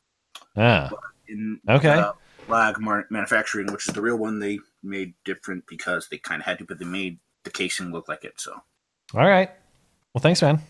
[0.56, 0.90] Ah,
[1.28, 1.90] in Okay.
[1.90, 2.12] uh,
[2.48, 6.46] lag mar- manufacturing, which is the real one they made different because they kind of
[6.46, 8.40] had to, but they made the casing look like it.
[8.40, 8.52] So
[9.14, 9.50] all right.
[10.14, 10.60] Well, thanks, man.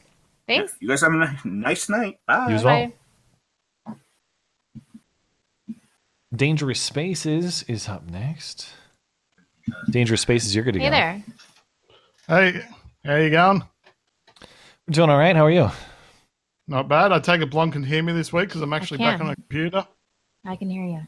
[0.48, 0.74] Thanks.
[0.80, 2.18] you guys have a nice night.
[2.26, 2.48] Bye.
[2.48, 2.92] You as well.
[6.34, 8.68] Dangerous Spaces is up next.
[9.90, 10.90] Dangerous Spaces, you're good to Hey go.
[10.90, 11.22] there.
[12.26, 12.64] Hey,
[13.04, 13.62] how you going?
[14.86, 15.36] We're doing all right.
[15.36, 15.70] How are you?
[16.66, 17.12] Not bad.
[17.12, 19.34] I take it Blonde can hear me this week because I'm actually back on a
[19.34, 19.86] computer.
[20.44, 21.00] I can hear you.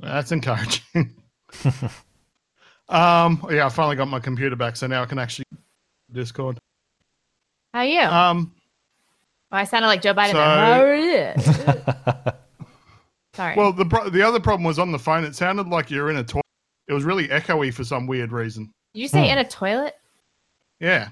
[0.00, 0.82] That's encouraging.
[2.88, 5.44] um, yeah, I finally got my computer back, so now I can actually
[6.10, 6.58] Discord.
[7.74, 8.00] How are you?
[8.00, 8.52] Um,
[9.52, 10.32] Oh, I sounded like Joe Biden.
[10.32, 12.34] So- there.
[13.36, 13.54] Sorry.
[13.56, 15.24] Well, the pro- the other problem was on the phone.
[15.24, 16.42] It sounded like you're in a toilet.
[16.88, 18.72] It was really echoey for some weird reason.
[18.94, 19.32] Did you say Hmm.
[19.32, 19.94] in a toilet?
[20.80, 21.08] Yeah.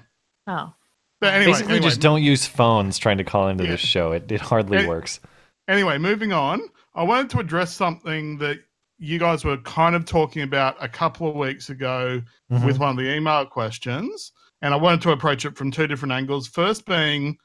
[0.47, 0.73] Oh.
[1.21, 4.11] But anyway, Basically, anyway, just don't use phones trying to call into this show.
[4.11, 5.19] It, it hardly Any- works.
[5.67, 6.61] Anyway, moving on.
[6.93, 8.59] I wanted to address something that
[8.97, 12.21] you guys were kind of talking about a couple of weeks ago
[12.51, 12.65] Mhm.
[12.65, 16.11] with one of the email questions, and I wanted to approach it from two different
[16.13, 16.47] angles.
[16.47, 17.37] First, being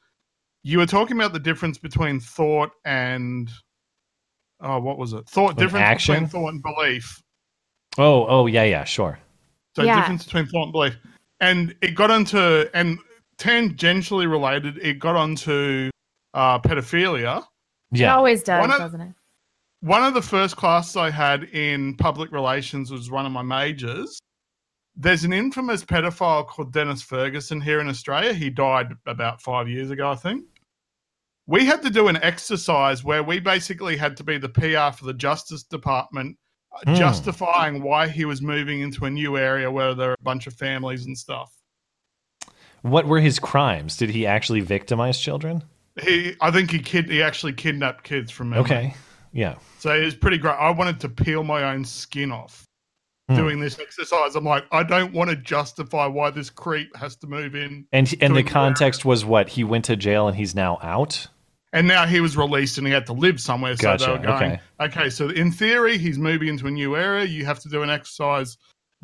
[0.62, 3.51] you were talking about the difference between thought and
[4.61, 5.28] oh, what was it?
[5.28, 6.14] Thought Between difference action?
[6.14, 7.22] between thought and belief.
[7.98, 9.18] Oh, oh, yeah, yeah, sure.
[9.76, 9.96] So Yeah.
[10.00, 10.96] difference between thought and belief,
[11.40, 12.98] and it got into and
[13.38, 14.78] tangentially related.
[14.78, 15.90] It got onto
[16.34, 17.44] uh, pedophilia.
[17.92, 19.14] It always does, One of- doesn't it?
[19.80, 24.20] one of the first classes I had in public relations was one of my majors.
[24.94, 28.34] There's an infamous pedophile called Dennis Ferguson here in Australia.
[28.34, 30.44] He died about five years ago, I think.
[31.51, 35.05] We had to do an exercise where we basically had to be the PR for
[35.05, 36.36] the Justice Department,
[36.86, 36.94] Hmm.
[36.94, 40.55] justifying why he was moving into a new area where there are a bunch of
[40.55, 41.51] families and stuff.
[42.82, 43.96] What were his crimes?
[43.96, 45.64] Did he actually victimize children?
[46.01, 48.64] He, I think he kid, he actually kidnapped kids from memory.
[48.64, 48.94] Okay.
[49.32, 49.57] Yeah.
[49.80, 50.55] So it was pretty great.
[50.55, 52.64] I wanted to peel my own skin off
[53.28, 53.34] Hmm.
[53.34, 54.36] doing this exercise.
[54.36, 57.86] I'm like, I don't want to justify why this creep has to move in.
[57.92, 59.48] And and the context was what?
[59.48, 61.26] He went to jail and he's now out?
[61.73, 63.77] And now he was released and he had to live somewhere.
[63.77, 64.61] So Gotcha, they were going, okay.
[64.81, 65.11] okay.
[65.11, 67.25] so in theory, he's moving into a new area.
[67.25, 68.57] You have to do an exercise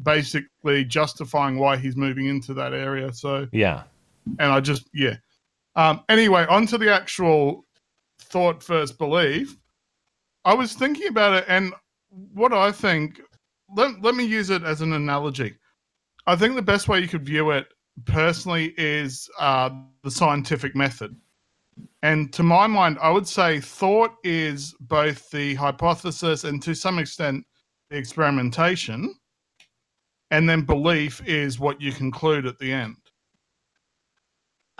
[0.03, 3.13] basically justifying why he's moving into that area.
[3.13, 3.85] So Yeah.
[4.39, 5.17] and I just yeah.
[5.77, 7.65] Um, anyway, on to the actual
[8.19, 9.57] thought first belief.
[10.45, 11.73] I was thinking about it, and
[12.33, 13.21] what I think.
[13.75, 15.57] Let let me use it as an analogy.
[16.29, 17.67] I think the best way you could view it
[18.05, 19.71] personally is uh,
[20.05, 21.17] the scientific method.
[22.03, 26.99] And to my mind, I would say thought is both the hypothesis and to some
[26.99, 27.45] extent
[27.91, 29.15] the experimentation,
[30.31, 32.97] and then belief is what you conclude at the end.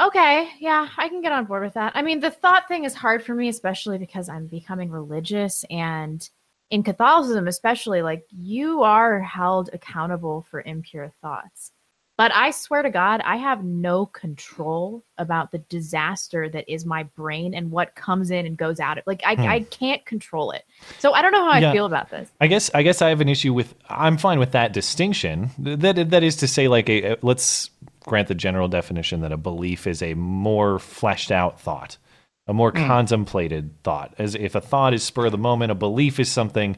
[0.01, 1.93] Okay, yeah, I can get on board with that.
[1.95, 6.29] I mean, the thought thing is hard for me, especially because I'm becoming religious and
[6.71, 11.73] in Catholicism, especially, like you are held accountable for impure thoughts.
[12.19, 17.03] But I swear to God, I have no control about the disaster that is my
[17.03, 18.99] brain and what comes in and goes out.
[19.07, 19.43] Like I, Hmm.
[19.43, 20.65] I can't control it.
[20.99, 21.71] So I don't know how Yeah.
[21.71, 22.31] I feel about this.
[22.41, 25.51] I guess I guess I have an issue with I'm fine with that distinction.
[25.59, 27.69] That that is to say like a, let's
[28.05, 31.99] grant the general definition that a belief is a more fleshed out thought,
[32.47, 32.87] a more Mm.
[32.87, 34.15] contemplated thought.
[34.19, 36.77] As if a thought is spur of the moment, a belief is something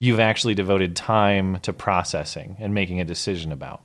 [0.00, 3.82] you've actually devoted time to processing and making a decision about.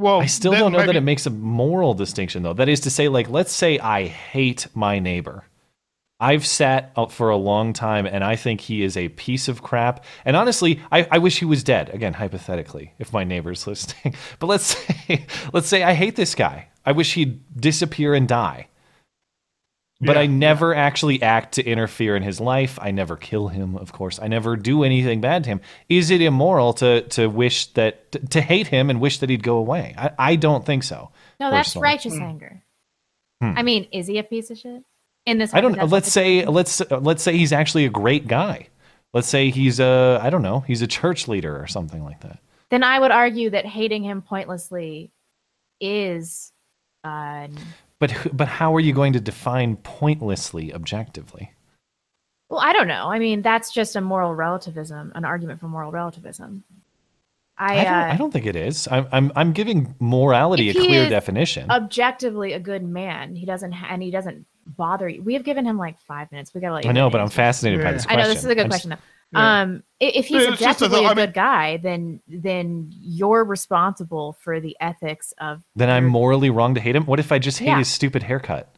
[0.00, 2.54] Well, I still don't know that it makes a moral distinction though.
[2.54, 5.44] That is to say like let's say I hate my neighbor.
[6.18, 9.62] I've sat up for a long time and I think he is a piece of
[9.62, 10.06] crap.
[10.24, 11.90] And honestly, I, I wish he was dead.
[11.90, 14.14] Again, hypothetically, if my neighbor's listening.
[14.38, 14.64] But let's
[15.06, 16.68] say let's say I hate this guy.
[16.86, 18.68] I wish he'd disappear and die.
[20.02, 22.78] But I never actually act to interfere in his life.
[22.80, 24.18] I never kill him, of course.
[24.20, 25.60] I never do anything bad to him.
[25.90, 29.42] Is it immoral to to wish that to, to hate him and wish that he'd
[29.42, 29.94] go away?
[29.98, 31.10] I, I don't think so.
[31.38, 31.84] No, that's personally.
[31.84, 32.62] righteous anger.
[33.42, 33.52] Hmm.
[33.56, 34.82] I mean, is he a piece of shit?
[35.26, 35.84] In this, I don't know.
[35.84, 38.68] Let's say let's let's say he's actually a great guy.
[39.12, 42.38] Let's say he's a I don't know, he's a church leader or something like that.
[42.70, 45.12] then I would argue that hating him pointlessly
[45.78, 46.52] is
[47.04, 47.48] uh,
[48.00, 51.52] But but how are you going to define pointlessly objectively?
[52.48, 53.06] well, I don't know.
[53.08, 56.64] I mean, that's just a moral relativism, an argument for moral relativism.
[57.56, 58.88] I, I don't, uh, I don't think it is.
[58.90, 61.70] I'm I'm, I'm giving morality a clear definition.
[61.70, 63.36] Objectively, a good man.
[63.36, 65.22] He doesn't, ha- and he doesn't bother you.
[65.22, 66.54] We have given him like five minutes.
[66.54, 66.86] We gotta let.
[66.86, 68.86] I know, but I'm fascinated by this I know this is a good I'm s-
[69.32, 69.68] question.
[69.68, 69.74] Though.
[69.74, 72.20] Um, if he's Yeah, it's just a objectively thought- a I mean- good guy, then
[72.28, 75.62] then you're responsible for the ethics of.
[75.76, 77.04] Then I'm morally wrong to hate him.
[77.06, 77.78] What if I just hate Yeah.
[77.78, 78.74] his stupid haircut?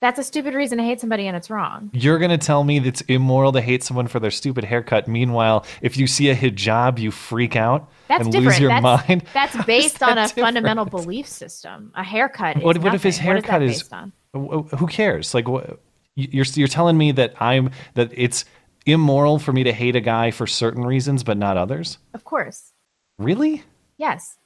[0.00, 1.88] That's a stupid reason to hate somebody, and it's wrong.
[1.94, 5.08] You're going to tell me that it's immoral to hate someone for their stupid haircut.
[5.08, 8.48] Meanwhile, if you see a hijab, you freak out That's and different.
[8.52, 9.24] lose your that's, mind.
[9.32, 11.90] That's based on a that fundamental belief system.
[11.94, 12.58] A haircut.
[12.58, 13.28] Is What, what if his nothing.
[13.28, 13.82] What is that haircut is?
[13.82, 14.12] based on?
[14.34, 15.32] wh- wh- Who cares?
[15.32, 15.80] Like, what,
[16.16, 18.44] you're you're telling me that I'm that it's
[18.86, 21.98] immoral for me to hate a guy for certain reasons, but not others?
[22.12, 22.72] Of course,
[23.18, 23.62] Really?
[23.96, 24.36] yes.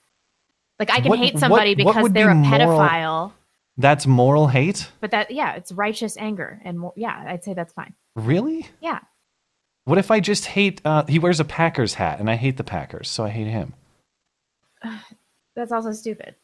[0.79, 3.33] Like I can What- hate somebody what because be they're a moral- pedophile,
[3.77, 4.91] That's moral hate?
[5.01, 7.95] but that yeah, it's righteous anger, and yeah, I'd say that's fine.
[8.15, 8.67] Really?
[8.81, 9.01] Yeah,
[9.85, 10.81] What if I just hate?
[10.85, 13.73] Uh, he wears a Packers hat, and I hate the Packers, so I hate him.
[15.57, 16.35] that's also stupid.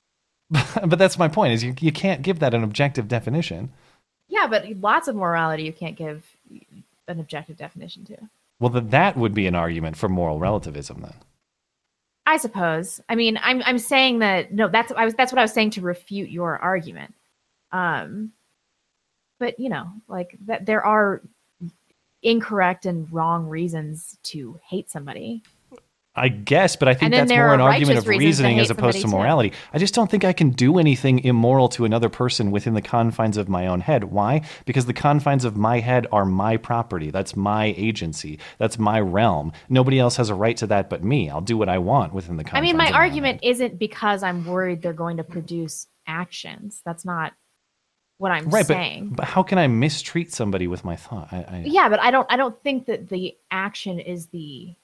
[0.50, 3.70] but that's my point: is you you can't give that an objective definition.
[4.28, 6.24] Yeah, but lots of morality you can't give
[7.08, 8.16] an objective definition to.
[8.60, 11.14] Well, then that would be an argument for moral relativism then.
[12.26, 13.00] I suppose.
[13.08, 15.70] I mean, I'm I'm saying that no, that's I was that's what I was saying
[15.70, 17.14] to refute your argument.
[17.72, 18.32] Um,
[19.38, 21.22] but you know, like that there are
[22.22, 25.42] incorrect and wrong reasons to hate somebody.
[26.18, 29.20] I guess, but I think that's more an argument of reasoning as opposed to somebody,
[29.20, 29.24] too.
[29.24, 29.52] morality.
[29.72, 33.36] I just don't think I can do anything immoral to another person within the confines
[33.36, 34.04] of my own head.
[34.04, 34.42] Why?
[34.66, 37.10] Because the confines of my head are my property.
[37.10, 38.38] That's my agency.
[38.58, 39.52] That's my realm.
[39.68, 41.30] Nobody else has a right to that but me.
[41.30, 42.58] I'll do what I want within the confines.
[42.58, 46.82] I mean, my argument isn't because I'm worried they're going to produce actions.
[46.84, 47.34] That's not
[48.18, 49.10] what I'm right, saying.
[49.10, 51.28] but, but how can I mistreat somebody with my thought?
[51.32, 54.74] I, I, yeah, but I don't I don't think that the action is the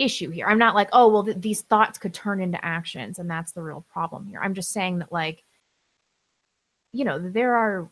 [0.00, 0.46] issue here.
[0.46, 3.62] I'm not like, oh, well th- these thoughts could turn into actions and that's the
[3.62, 4.40] real problem here.
[4.42, 5.44] I'm just saying that like
[6.92, 7.88] you know, there are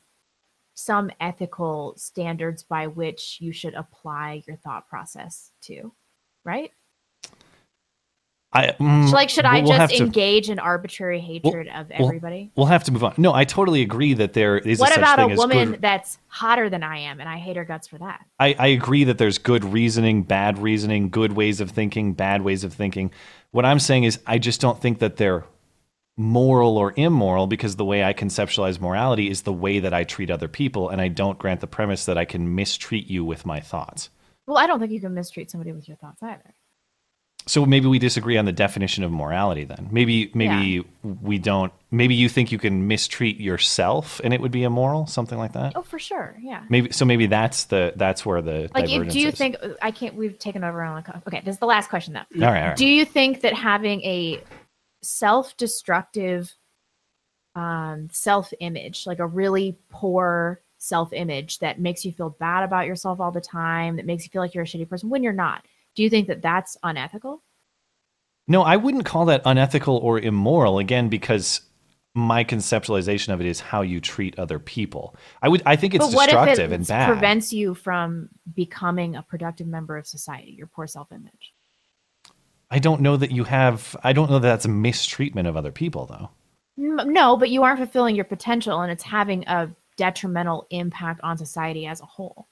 [0.74, 5.92] some ethical standards by which you should apply your thought process to,
[6.44, 6.72] right?
[8.58, 12.08] I, mm, like should I we'll- we'll just to- engage in arbitrary hatred of we'll-
[12.08, 12.50] everybody?
[12.56, 13.14] We'll have to move on.
[13.16, 16.82] No, I totally agree that there is what about a woman good that's hotter than
[16.82, 18.24] I am and I hate her guts for that?
[18.38, 22.64] I, I agree that there's good reasoning, bad reasoning, good ways of thinking, bad ways
[22.64, 23.10] of thinking.
[23.50, 25.44] What I'm saying is, I just don't think that they're
[26.16, 30.30] moral or immoral because the way I conceptualize morality is the way that I treat
[30.30, 33.60] other people, and I don't grant the premise that I can mistreat you with my
[33.60, 34.10] thoughts.
[34.46, 36.54] Well, I don't think you can mistreat somebody with your thoughts either.
[37.48, 39.88] So maybe we disagree on the definition of morality then.
[39.90, 44.64] Maybe maybe we don't maybe you think you can mistreat yourself and it would be
[44.64, 45.72] immoral, something like that?
[45.74, 46.36] Oh, for sure.
[46.42, 46.64] Yeah.
[46.68, 49.34] Maybe so maybe that's the that's where the Like, if, divergence do you is.
[49.34, 50.14] think I can't?
[50.14, 51.02] We've taken over on.
[51.26, 52.44] Okay, this is the last question though.
[52.46, 52.76] All right, all right.
[52.76, 54.42] Do you think that having a
[55.02, 56.54] self-destructive
[57.54, 63.32] um, self-image, like a really poor self-image that makes you feel bad about yourself all
[63.32, 65.64] the time, that makes you feel like you're a shitty person when you're not,
[65.98, 67.42] do you think that that's unethical?
[68.46, 71.60] No, I wouldn't call that unethical or immoral again because
[72.14, 75.16] my conceptualization of it is how you treat other people.
[75.42, 77.10] I would I think it's but what if destructive it and bad.
[77.10, 80.54] It prevents you from becoming a productive member of society?
[80.56, 81.52] Your poor self-image.
[82.70, 85.72] I don't know that you have I don't know that that's a mistreatment of other
[85.72, 86.30] people though.
[86.76, 91.86] No, but you aren't fulfilling your potential, and it's having a detrimental impact on society
[91.86, 92.46] as a whole.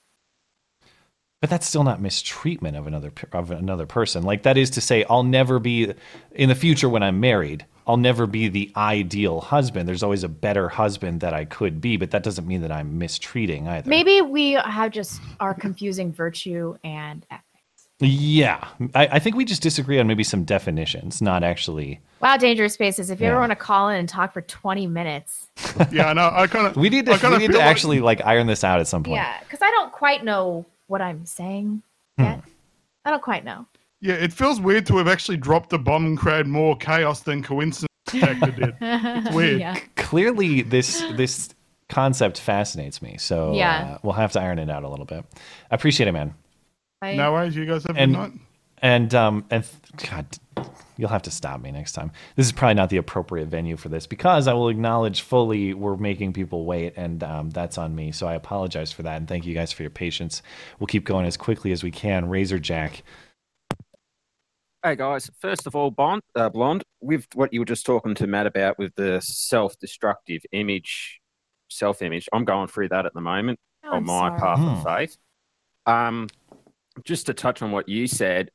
[1.46, 4.24] But that's still not mistreatment of another of another person.
[4.24, 5.94] Like that is to say I'll never be
[6.32, 9.88] in the future when I'm married, I'll never be the ideal husband.
[9.88, 12.98] There's always a better husband that I could be, but that doesn't mean that I'm
[12.98, 13.88] mistreating either.
[13.88, 17.44] Maybe we have just are confusing virtue and ethics.
[18.00, 18.66] Yeah,
[18.96, 22.00] I, I think we just disagree on maybe some definitions, not actually.
[22.20, 23.08] Wow, dangerous spaces!
[23.08, 25.46] If you ever want to call in and talk for twenty minutes,
[25.92, 26.74] yeah, no, I kind of.
[26.74, 28.88] We need to, I kinda we need to like- actually like iron this out at
[28.88, 29.18] some point.
[29.18, 31.82] yeah, because I don't quite know what I'm saying
[32.18, 32.42] yet.
[33.04, 33.66] I don't quite know.
[34.00, 37.42] Yeah, it feels weird to have actually dropped the bomb and created more chaos than
[37.42, 38.74] coincidence detector did.
[38.80, 39.60] It's weird.
[39.60, 39.78] Yeah.
[39.96, 41.48] Clearly, this this
[41.88, 43.16] concept fascinates me.
[43.18, 43.92] So Yeah.
[43.94, 45.24] uh, we'll have to iron it out a little bit.
[45.70, 46.34] I appreciate it, man.
[47.02, 47.54] No worries.
[47.56, 48.32] You guys have a And good night.
[48.86, 49.66] And um and
[50.08, 50.26] God,
[50.96, 52.12] you'll have to stop me next time.
[52.36, 55.96] This is probably not the appropriate venue for this because I will acknowledge fully we're
[55.96, 58.12] making people wait, and um, that's on me.
[58.12, 60.40] So I apologize for that, and thank you guys for your patience.
[60.78, 62.28] We'll keep going as quickly as we can.
[62.28, 63.02] Razor Jack.
[64.84, 68.28] Hey guys, first of all, Bond, uh, Blonde, with what you were just talking to
[68.28, 71.20] Matt about with the self-destructive image,
[71.70, 74.40] self-image, I'm going through that at the moment Oh, on I'm my sorry.
[74.40, 74.84] path of Hmm.
[74.84, 75.16] faith.
[75.86, 76.28] Um,
[77.04, 78.50] just to touch on what you said,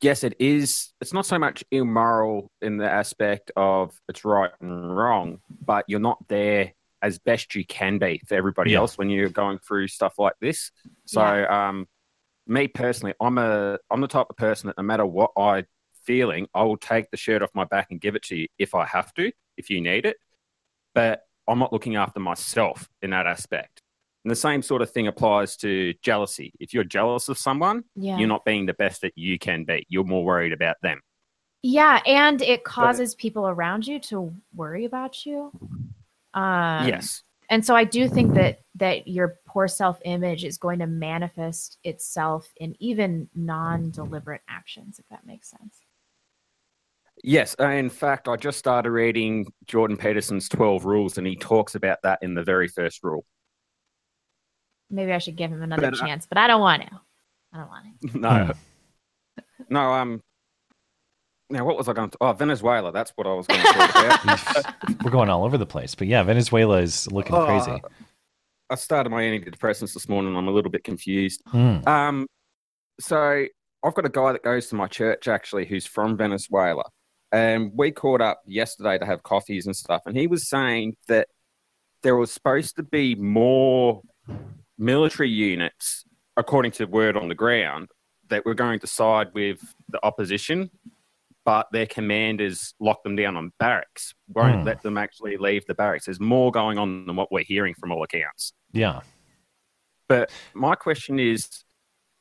[0.00, 0.92] yes, it is.
[1.00, 6.00] It's not so much immoral in the aspect of it's right and wrong, but you're
[6.00, 6.72] not there
[7.02, 8.78] as best you can be for everybody Yeah.
[8.78, 10.70] else when you're going through stuff like this.
[11.04, 11.86] So, um,
[12.46, 15.64] me personally, I'm a I'm the type of person that no matter what I
[16.04, 18.74] feeling, I will take the shirt off my back and give it to you if
[18.74, 20.16] I have to, if you need it.
[20.94, 23.82] But I'm not looking after myself in that aspect.
[24.26, 26.52] And the same sort of thing applies to jealousy.
[26.58, 28.18] If you're jealous of someone, Yeah.
[28.18, 29.86] you're not being the best that you can be.
[29.88, 31.00] You're more worried about them.
[31.62, 35.52] Yeah, and it causes people around you to worry about you.
[36.34, 37.22] Um, yes.
[37.50, 41.78] and so I do think that that your poor self image is going to manifest
[41.84, 45.78] itself in even non deliberate actions, if that makes sense.
[47.22, 47.54] Yes.
[47.60, 51.98] uh, In fact, I just started reading Jordan Peterson's 12 rules, and he talks about
[52.02, 53.24] that in the very first rule.
[54.90, 57.00] Maybe I should give him another But, uh, chance, but I don't want to.
[57.52, 58.18] I don't want to.
[58.18, 58.52] No.
[59.68, 60.22] no, um,
[61.50, 62.18] now what was I going to?
[62.20, 62.92] Oh, Venezuela.
[62.92, 64.74] That's what I was going to talk about.
[65.04, 67.82] We're going all over the place, but yeah, Venezuela is looking Uh, crazy.
[68.68, 70.36] I started my antidepressants this morning.
[70.36, 71.40] I'm a little bit confused.
[71.48, 71.78] Hmm.
[71.86, 72.26] Um,
[73.00, 73.46] so
[73.84, 76.84] I've got a guy that goes to my church actually, who's from Venezuela,
[77.30, 80.02] and we caught up yesterday to have coffees and stuff.
[80.06, 81.28] And he was saying that
[82.02, 84.02] there was supposed to be more
[84.78, 86.04] military units,
[86.36, 87.88] according to word on the ground,
[88.28, 90.70] that were going to side with the opposition,
[91.44, 94.66] but their commanders locked them down on barracks, won't Hmm.
[94.66, 96.06] let them actually leave the barracks.
[96.06, 98.52] There's more going on than what we're hearing from all accounts.
[98.72, 99.00] Yeah.
[100.08, 101.48] But my question is,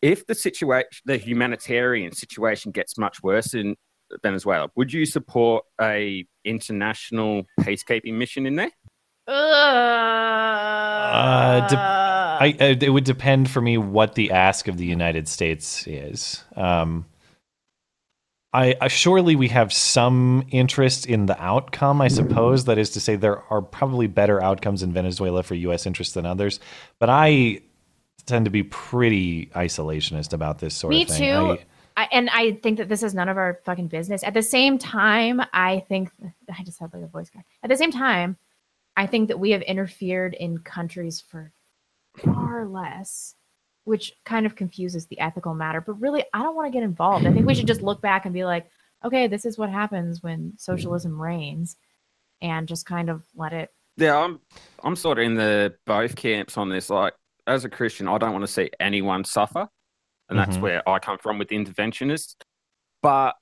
[0.02, 3.76] if the situation, the humanitarian situation gets much worse in
[4.22, 8.72] Venezuela, would you support a international peacekeeping mission in there?
[11.16, 15.28] Uh, de- I, I, it would depend for me what the ask of the United
[15.28, 16.44] States is.
[16.56, 17.06] Um,
[18.54, 22.02] I, I surely we have some interest in the outcome.
[22.02, 25.86] I suppose that is to say there are probably better outcomes in Venezuela for U.S.
[25.86, 26.60] interests than others.
[27.00, 27.62] But I
[28.26, 31.22] tend to be pretty isolationist about this sort Me of thing.
[31.22, 31.62] Me too.
[31.62, 31.66] I-
[31.98, 34.22] I, and I think that this is none of our fucking business.
[34.22, 36.10] At the same time, I think
[36.54, 37.46] I just had like a voice crack.
[37.64, 38.36] At the same time,
[38.98, 41.52] I think that we have interfered in countries for
[42.18, 43.36] far less,
[43.84, 45.82] which kind of confuses the ethical matter.
[45.82, 47.26] But really, I don't want to get involved.
[47.26, 48.68] I think we should just look back and be like,
[49.04, 51.76] okay, this is what happens when socialism reigns,
[52.42, 53.70] and just kind of let it.
[53.98, 54.40] Yeah, I'm
[54.84, 56.90] I'm sort of in the both camps on this.
[56.90, 57.14] Like,
[57.48, 59.68] as a Christian, I don't want to see anyone suffer,
[60.30, 60.62] and that's Mhm.
[60.62, 62.36] where I come from with interventionists.
[63.02, 63.36] But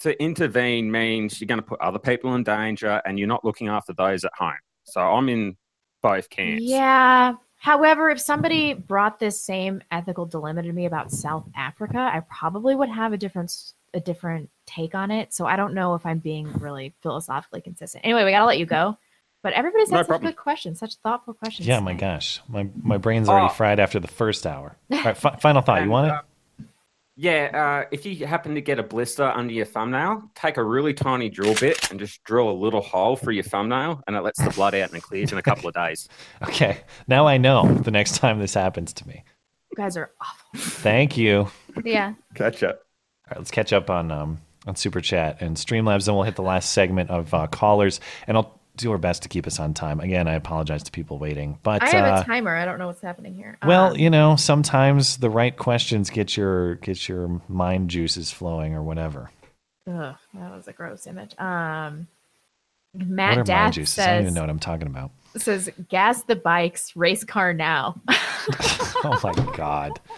[0.00, 3.68] to intervene means you're going to put other people in danger, and you're not looking
[3.68, 4.58] after those at home.
[4.86, 5.56] So I'm in
[6.02, 6.62] both camps.
[6.64, 7.34] Yeah.
[7.58, 12.74] However, if somebody brought this same ethical dilemma to me about South Africa, I probably
[12.74, 15.32] would have a different a different take on it.
[15.32, 18.04] So I don't know if I'm being really philosophically consistent.
[18.04, 18.98] Anyway, we gotta let you go.
[19.42, 20.30] But everybody's No had such problem.
[20.32, 21.66] good questions, such thoughtful questions.
[21.68, 23.54] yeah, my gosh, my my brain's already Oh.
[23.54, 24.76] fried after the first hour.
[24.92, 25.82] All right, fi- final thought.
[25.82, 26.12] You want it?
[26.12, 26.22] Uh,
[27.18, 30.92] Yeah, uh, if you happen to get a blister under your thumbnail, take a really
[30.92, 34.38] tiny drill bit and just drill a little hole through your thumbnail, and it lets
[34.42, 36.08] the blood out and it clears in a couple of days.
[36.42, 39.24] Okay, now I know the next time this happens to me.
[39.70, 40.60] You guys are awful.
[40.60, 41.48] Thank you.
[41.84, 42.14] Yeah.
[42.34, 42.76] Catch up.
[42.76, 46.04] All right, let's catch up on um, on Super Chat and Streamlabs.
[46.06, 49.28] Then we'll hit the last segment of uh, callers, and I'll do our best to
[49.28, 50.00] keep us on time.
[50.00, 52.54] Again, I apologize to people waiting, but I have uh, a timer.
[52.54, 53.58] I don't know what's happening here.
[53.66, 58.74] well, Um, you know, sometimes the right questions get your get your mind juices flowing
[58.74, 59.30] or whatever.
[59.88, 61.38] ugh, that was a gross image.
[61.38, 62.06] Um,
[62.92, 63.98] what Matt are mind Dath juices?
[63.98, 65.10] I don't even says know what I'm talking about.
[65.36, 68.00] says gas the bikes, race car now.
[69.04, 70.00] Oh my god.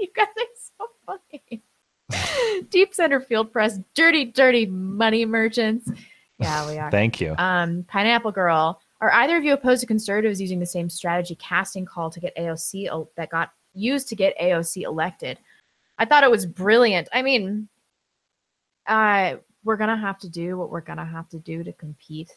[0.00, 0.44] You guys are
[0.78, 1.62] so funny.
[2.70, 5.90] Deep center field press, dirty, dirty money merchants.
[6.38, 6.90] Yeah, we are.
[6.90, 7.34] Thank you.
[7.38, 8.80] Um, Pineapple Girl.
[9.00, 12.36] Are either of you opposed to conservatives using the same strategy casting call to get
[12.36, 15.38] AOC that got used to get AOC elected?
[15.98, 17.08] I thought it was brilliant.
[17.12, 17.68] I mean,
[18.86, 22.36] uh, we're gonna have to do what we're gonna have to do to compete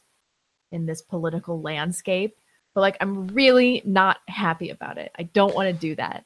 [0.71, 2.37] in this political landscape.
[2.73, 5.11] But like, I'm really not happy about it.
[5.17, 6.25] I don't want to do that,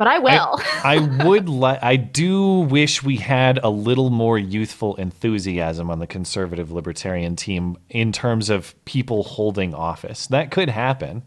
[0.00, 0.58] but I will.
[0.82, 1.78] I would like.
[1.82, 7.76] I do wish we had a little more youthful enthusiasm on the conservative libertarian team
[7.90, 10.26] in terms of people holding office.
[10.28, 11.22] That could happen,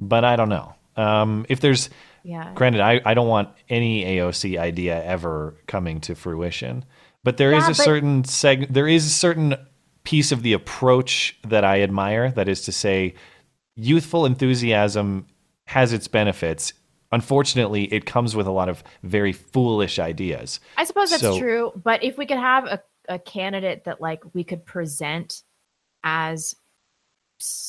[0.00, 0.74] but I don't know.
[0.96, 1.88] Um, if there's,
[2.24, 2.50] Yeah.
[2.56, 6.84] Granted, I, I don't want any AOC idea ever coming to fruition,
[7.22, 8.66] but there is Yeah, a but- certain seg.
[8.68, 9.54] There is a certain
[10.02, 12.32] piece of the approach that I admire.
[12.32, 13.14] That is to say,
[13.76, 15.26] youthful enthusiasm
[15.66, 16.72] has its benefits.
[17.12, 20.60] Unfortunately, it comes with a lot of very foolish ideas.
[20.76, 24.22] I suppose that's So- true, but if we could have a, a candidate that like
[24.34, 25.42] we could present
[26.04, 26.56] as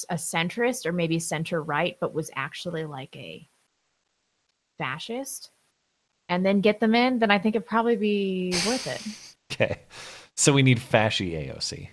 [0.09, 3.47] a centrist or maybe center right, but was actually like a
[4.77, 5.51] fascist,
[6.29, 9.01] and then get them in, then I think it'd probably be worth it.
[9.49, 9.79] Okay,
[10.35, 11.87] so we need fashy AOC.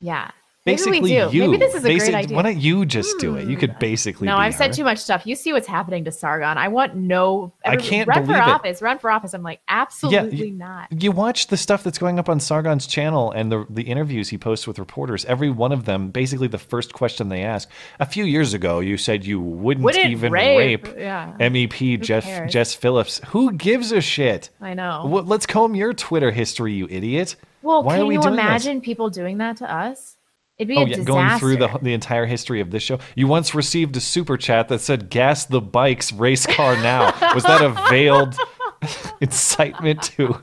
[0.00, 0.30] Yeah.
[0.66, 1.28] Maybe Basically, we do.
[1.30, 1.42] you.
[1.42, 2.36] Maybe this is a Basic- great idea.
[2.36, 3.46] Why don't you just do it?
[3.48, 3.78] You could hmm.
[3.78, 4.26] basically.
[4.26, 4.72] no, I've said her.
[4.72, 5.24] too much stuff.
[5.24, 6.58] You see what's happening to Sargon.
[6.58, 7.52] I want no.
[7.64, 8.40] I can't run for it.
[8.40, 8.82] office.
[8.82, 9.32] Run for office.
[9.32, 10.88] I'm like absolutely not.
[10.90, 14.38] You watch the stuff that's going up on Sargon's channel and the the interviews he
[14.38, 15.24] posts with reporters.
[15.26, 17.70] Every one of them, basically, the first question they ask.
[18.00, 20.84] A few years ago, you said you wouldn't, Wouldn't even rape.
[20.84, 21.32] rape, Yeah.
[21.38, 22.52] MEP Jeff cares?
[22.52, 23.20] Jess Phillips.
[23.28, 24.50] Who gives a shit?
[24.60, 25.04] I know.
[25.06, 27.36] Well, let's comb your Twitter history, you idiot.
[27.62, 28.44] Well, Why can you doing this?
[28.44, 30.16] imagine people doing that to us?
[30.58, 31.04] It'd be Oh a yeah, disaster.
[31.12, 32.98] going through the the entire history of this show.
[33.14, 37.44] You once received a super chat that said "Gas the bikes, race car now." Was
[37.44, 38.36] that a veiled
[39.20, 40.40] incitement to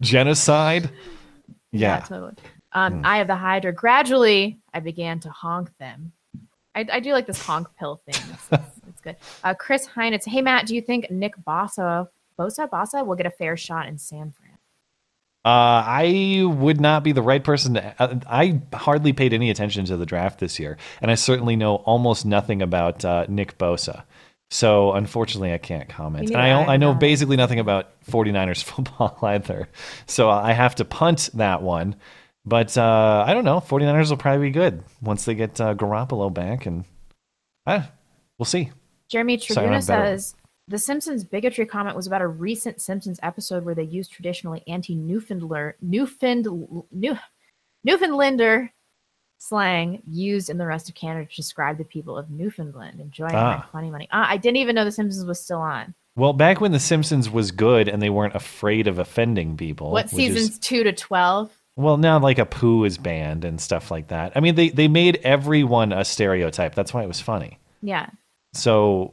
[0.00, 0.90] genocide?
[1.72, 2.00] Yeah.
[2.00, 2.34] totally.
[2.72, 3.72] Um, I have the Hydra.
[3.72, 6.12] Gradually, I began to honk them.
[6.74, 8.20] I, I do like this honk pill thing.
[8.32, 9.16] It's, it's, it's good.
[9.44, 10.26] Uh, Chris Heinitz.
[10.26, 13.98] Hey Matt, do you think Nick Bossa, Bosa, Bossa will get a fair shot in
[13.98, 14.43] San Fran?
[15.44, 17.94] Uh, I would not be the right person to.
[17.98, 21.76] Uh, I hardly paid any attention to the draft this year, and I certainly know
[21.76, 24.04] almost nothing about uh, Nick Bosa.
[24.50, 26.28] So unfortunately, I can't comment.
[26.28, 26.74] Me And I.
[26.74, 29.68] I know basically nothing about 49ers football either.
[30.06, 31.96] So I have to punt that one.
[32.46, 33.60] But uh, I don't know.
[33.60, 36.84] 49ers will probably be good once they get uh, Garoppolo back, and
[37.66, 37.82] uh,
[38.38, 38.70] we'll see.
[39.08, 40.34] Jeremy Tribuna says
[40.68, 45.76] the Simpsons bigotry comment was about a recent Simpsons episode where they used traditionally anti-Newfoundlander
[45.82, 46.46] Newfound,
[46.90, 47.18] New,
[47.84, 48.72] Newfoundlander
[49.38, 53.56] slang used in the rest of Canada to describe the people of Newfoundland enjoying my
[53.56, 53.68] Ah.
[53.72, 54.08] funny money.
[54.10, 55.94] Ah, I didn't even know the Simpsons was still on.
[56.16, 59.90] Well, back when The Simpsons was good and they weren't afraid of offending people.
[59.90, 61.50] what which is- seasons two to twelve?
[61.76, 64.32] Well, now like Apu is banned and stuff like that.
[64.36, 66.74] I mean, they they made everyone a stereotype.
[66.74, 67.58] That's why it was funny.
[67.82, 68.08] Yeah,
[68.54, 69.12] So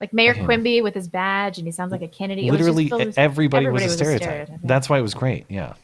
[0.00, 0.34] like Mayor.
[0.34, 2.46] Quimby with his badge, and he sounds like a Kennedy.
[2.46, 4.50] It was just literally filled with- everybody, was a stereotype.
[4.62, 5.46] That's why it was great.
[5.48, 5.74] Yeah.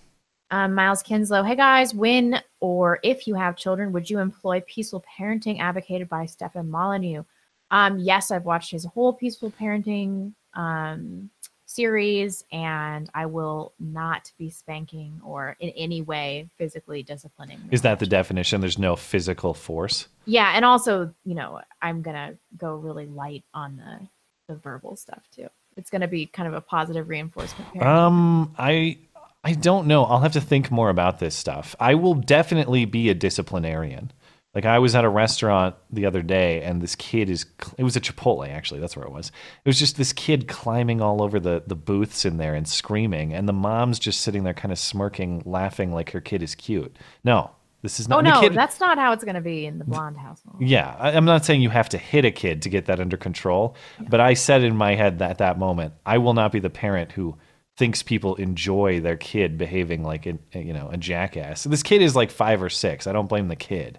[0.50, 5.02] Um, Miles Kinslow, hey guys, when or if you have children, would you employ peaceful
[5.18, 7.24] parenting advocated by Stefan Molyneux?
[7.70, 11.30] Um, yes, I've watched his whole peaceful parenting um,
[11.75, 17.61] series, and I will not be spanking or in any way physically disciplining.
[17.70, 18.61] Is that the definition?
[18.61, 20.09] There's no physical force.
[20.25, 24.09] Yeah, and also, you know, I'm gonna go really light on the
[24.53, 25.49] the verbal stuff too.
[25.77, 27.70] It's gonna be kind of a positive reinforcement.
[27.75, 27.87] parenting.
[27.87, 28.99] Um, I
[29.45, 30.05] I don't know.
[30.05, 31.75] I'll have to think more about this stuff.
[31.81, 34.12] I will definitely be a disciplinarian.
[34.55, 37.46] Like I was at a restaurant the other day, and this kid is.
[37.78, 38.80] It was a Chipotle, actually.
[38.80, 39.28] That's where it was.
[39.64, 43.32] It was just this kid climbing all over the the booths in there and screaming,
[43.32, 46.98] and the mom's just sitting there, kind of smirking, laughing like her kid is cute.
[47.24, 47.50] No,
[47.80, 48.18] this is not.
[48.18, 50.57] oh no, kid- that's not how it's gonna be in the blonde household.
[50.61, 53.16] yeah, I, I'm not saying you have to hit a kid to get that under
[53.16, 53.74] control,
[54.11, 56.68] but I said in my head that at that moment, I will not be the
[56.68, 57.38] parent who
[57.78, 61.64] thinks people enjoy their kid behaving like a you know a jackass.
[61.64, 63.07] This kid is like five or six.
[63.07, 63.98] I don't blame the kid,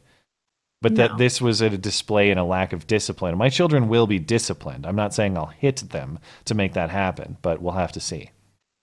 [0.84, 1.08] but No.
[1.08, 3.36] that this was a display and a lack of discipline.
[3.38, 4.86] My children will be disciplined.
[4.86, 8.30] I'm not saying I'll hit them to make that happen, but we'll have to see.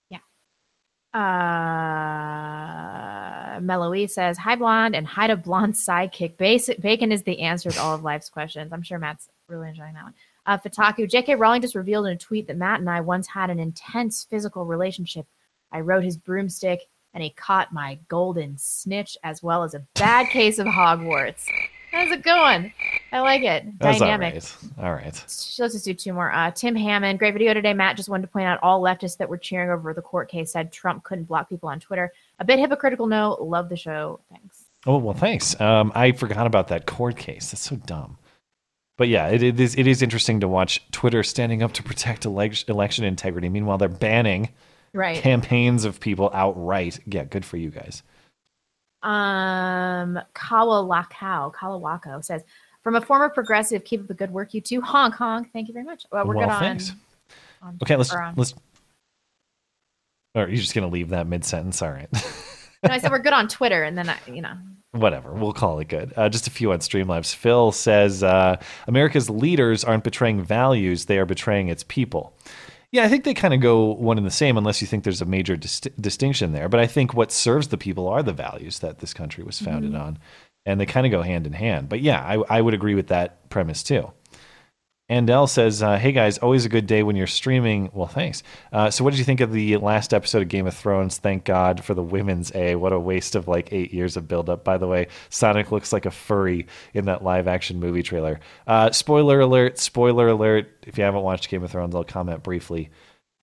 [0.09, 0.17] Yeah.
[2.41, 6.37] Uh, Meloe says, "Hi, blonde, and hi to blonde sidekick.
[6.37, 8.71] Bacon is the answer to all of life's questions.
[8.73, 10.13] I'm sure Matt's really enjoying that one."
[10.45, 11.35] Uh, Fataku, J.K.
[11.35, 14.65] Rowling just revealed in a tweet that Matt and I once had an intense physical
[14.65, 15.27] relationship.
[15.71, 16.81] I rode his broomstick,
[17.13, 21.45] and he caught my golden snitch, as well as a bad case of Hogwarts.
[21.91, 22.71] How's it going?
[23.11, 23.77] I like it.
[23.79, 24.33] That's Dynamic.
[24.77, 24.87] all right.
[24.87, 25.05] All right.
[25.13, 26.31] Let's just do two more.
[26.31, 27.73] Uh, Tim Hammond, great video today.
[27.73, 30.51] Matt just wanted to point out all leftists that were cheering over the court case
[30.53, 32.13] said Trump couldn't block people on Twitter.
[32.39, 33.37] A bit hypocritical no.
[33.41, 34.21] Love the show.
[34.29, 34.63] Thanks.
[34.87, 35.59] Oh well, thanks.
[35.59, 37.51] Um, I forgot about that court case.
[37.51, 38.17] That's so dumb.
[38.97, 42.23] But yeah, it, it is it is interesting to watch Twitter standing up to protect
[42.23, 43.49] elec- election integrity.
[43.49, 44.49] Meanwhile, they're banning
[44.93, 45.17] Right.
[45.21, 46.99] campaigns of people outright.
[47.05, 48.03] Yeah, good for you guys.
[49.03, 52.43] Um, Kawalakau, Kawawako says,
[52.83, 54.81] from a former progressive, keep up the good work, you two.
[54.81, 55.51] Honk, honk.
[55.53, 56.05] Thank you very much.
[56.11, 56.59] Well, we're well, good on.
[56.59, 56.91] thanks.
[57.61, 58.53] on- Okay, let's on- let's.
[60.33, 61.81] Or you're just gonna leave that mid sentence?
[61.81, 62.09] All right.
[62.83, 64.53] No, I said we're good on Twitter, and then I, you know,
[64.93, 66.13] Whatever, we'll call it good.
[66.17, 67.33] Uh, just a few on Streamlabs.
[67.35, 72.33] Phil says uh, America's leaders aren't betraying values; they are betraying its people.
[72.91, 75.21] Yeah, I think they kind of go one and the same, unless you think there's
[75.21, 76.67] a major dis- distinction there.
[76.67, 79.93] But I think what serves the people are the values that this country was founded
[79.93, 80.01] Mhm.
[80.01, 80.19] on,
[80.65, 81.87] and they kind of go hand in hand.
[81.87, 84.11] But yeah, I, I would agree with that premise too.
[85.11, 88.43] Andel says, uh, "Hey guys, always a good day when you're streaming." Well, thanks.
[88.71, 91.17] Uh, so, what did you think of the last episode of Game of Thrones?
[91.17, 92.75] Thank God for the women's A.
[92.75, 94.63] What a waste of like eight years of build-up.
[94.63, 98.39] By the way, Sonic looks like a furry in that live-action movie trailer.
[98.65, 99.77] Uh, spoiler alert!
[99.79, 100.69] Spoiler alert!
[100.87, 102.89] If you haven't watched Game of Thrones, I'll comment briefly.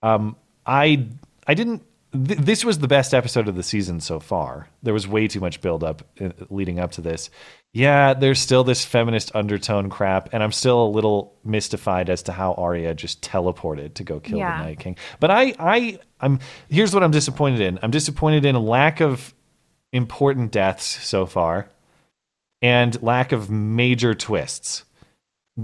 [0.02, 1.06] Um, I
[1.46, 1.82] I didn't.
[2.14, 4.68] Th- this was the best episode of the season so far.
[4.82, 7.28] There was way too much build-up uh, leading up to this.
[7.74, 12.32] Yeah, there's still this feminist undertone crap, and I'm still a little mystified as to
[12.32, 14.58] how Arya just teleported to go kill Yeah.
[14.58, 14.96] the Night King.
[15.20, 16.40] But I, I, I'm
[16.70, 17.78] here's what I'm disappointed in.
[17.82, 19.34] I'm disappointed in a lack of
[19.92, 21.68] important deaths so far,
[22.62, 24.84] and lack of major twists.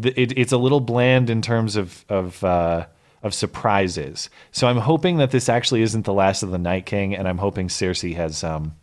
[0.03, 2.87] It, it's a little bland in terms of of uh,
[3.23, 4.29] of surprises.
[4.53, 7.39] So I'm hoping that this actually isn't the last of the Night King, and I'm
[7.39, 8.75] hoping Cersei has um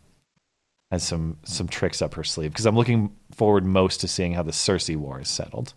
[0.92, 4.42] has some some tricks up her sleeve because I'm looking forward most to seeing how
[4.44, 5.74] the Cersei war is settled.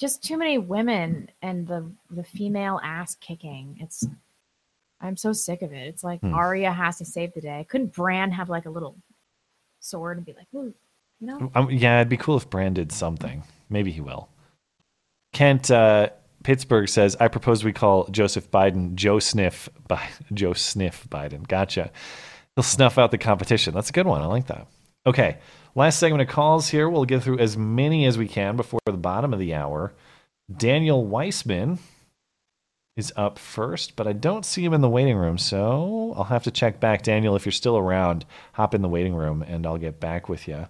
[0.00, 3.76] just too many women and the the female ass kicking.
[3.80, 4.06] It's
[5.00, 5.86] I'm so sick of it.
[5.88, 6.32] It's like Hmm.
[6.34, 7.66] Arya has to save the day.
[7.68, 8.96] Couldn't Bran have like a little
[9.80, 10.72] sword and be like, Ooh,
[11.20, 11.50] you know?
[11.54, 13.42] Um, yeah, it'd be cool if Bran did something.
[13.68, 14.28] Maybe he will.
[15.32, 16.10] Kent uh,
[16.44, 21.90] Pittsburgh says, "I propose we call Joseph Biden Joe Sniff Bi- Joe Sniff Biden." Gotcha.
[22.56, 23.74] He'll snuff out the competition.
[23.74, 24.22] That's a good one.
[24.22, 24.66] I like that.
[25.06, 25.38] Okay,
[25.74, 26.88] last segment of calls here.
[26.88, 29.92] We'll get through as many as we can before the bottom of the hour.
[30.54, 31.78] Daniel Weissman
[32.96, 36.44] is up first, but I don't see him in the waiting room, so I'll have
[36.44, 37.02] to check back.
[37.02, 40.46] Daniel, if you're still around, hop in the waiting room and I'll get back with
[40.46, 40.68] you.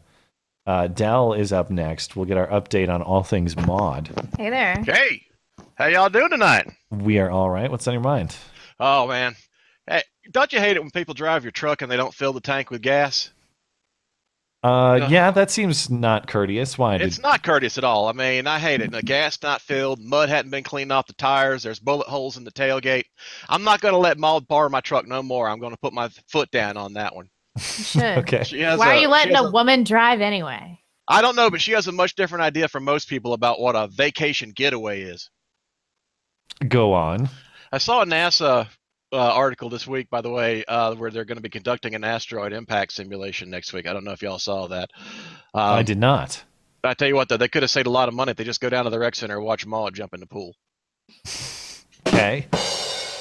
[0.66, 2.16] Uh, Dell is up next.
[2.16, 4.10] We'll get our update on all things mod.
[4.38, 4.82] Hey there.
[4.82, 5.26] Hey,
[5.74, 6.72] how y'all doing tonight?
[6.90, 7.70] We are all right.
[7.70, 8.34] What's on your mind?
[8.80, 9.38] Oh man, hey,
[10.30, 12.70] don't you hate it when people drive your truck and they don't fill the tank
[12.70, 13.30] with gas?
[14.62, 15.08] Uh, Yeah.
[15.08, 16.78] yeah, that seems not courteous.
[16.78, 16.96] Why?
[16.96, 18.08] It's Did, not courteous at all.
[18.08, 18.90] I mean, I hate it.
[18.90, 21.62] The gas not filled, mud hadn't been cleaned off the tires.
[21.62, 23.04] There's bullet holes in the tailgate.
[23.48, 25.50] I'm not going to let Maud borrow my truck no more.
[25.50, 27.28] I'm going to put my foot down on that one.
[27.56, 28.02] You should.
[28.18, 28.44] Okay.
[28.44, 30.80] She has Why are you letting she has a woman drive anyway?
[31.06, 33.76] I don't know, but she has a much different idea from most people about what
[33.76, 35.28] a vacation getaway is.
[36.68, 37.28] go on.
[37.70, 38.66] I saw a NASA
[39.14, 42.04] uh, article this week, by the way, uh, where they're going to be conducting an
[42.04, 43.86] asteroid impact simulation next week.
[43.86, 44.90] I don't know if y'all saw that.
[45.54, 46.42] Um, I did not.
[46.82, 48.44] I tell you what, though, they could have saved a lot of money if they
[48.44, 50.54] just go down to the rec center and watch Maud jump in the pool.
[52.06, 52.46] Okay.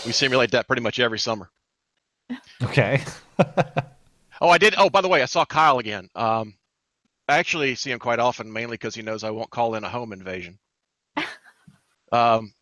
[0.06, 1.50] We simulate that pretty much every summer.
[2.62, 3.02] Okay.
[4.42, 4.76] Oh, I did.
[4.78, 6.10] Oh, by the way, I saw Kyle again.
[6.16, 6.56] Um,
[7.30, 9.90] I actually see him quite often, mainly because he knows I won't call in a
[9.90, 10.60] home invasion.
[12.12, 12.54] Um,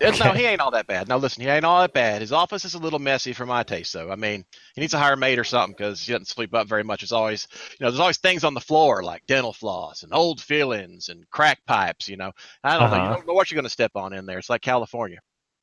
[0.00, 1.08] it's- no, he ain't all that bad.
[1.08, 2.20] Now listen, he ain't all that bad.
[2.20, 4.10] His office is a little messy for my taste, though.
[4.10, 4.44] I mean,
[4.74, 7.02] he needs to hire a maid or something because he doesn't sleep up very much.
[7.02, 7.46] It's always,
[7.78, 11.28] you know, there's always things on the floor like dental floss and old fillings and
[11.30, 12.08] crack pipes.
[12.08, 12.32] You know,
[12.64, 12.96] I don't know.
[12.96, 13.14] You Uh-huh.
[13.14, 14.38] don't know what you're going to step on in there.
[14.38, 15.18] It's like California.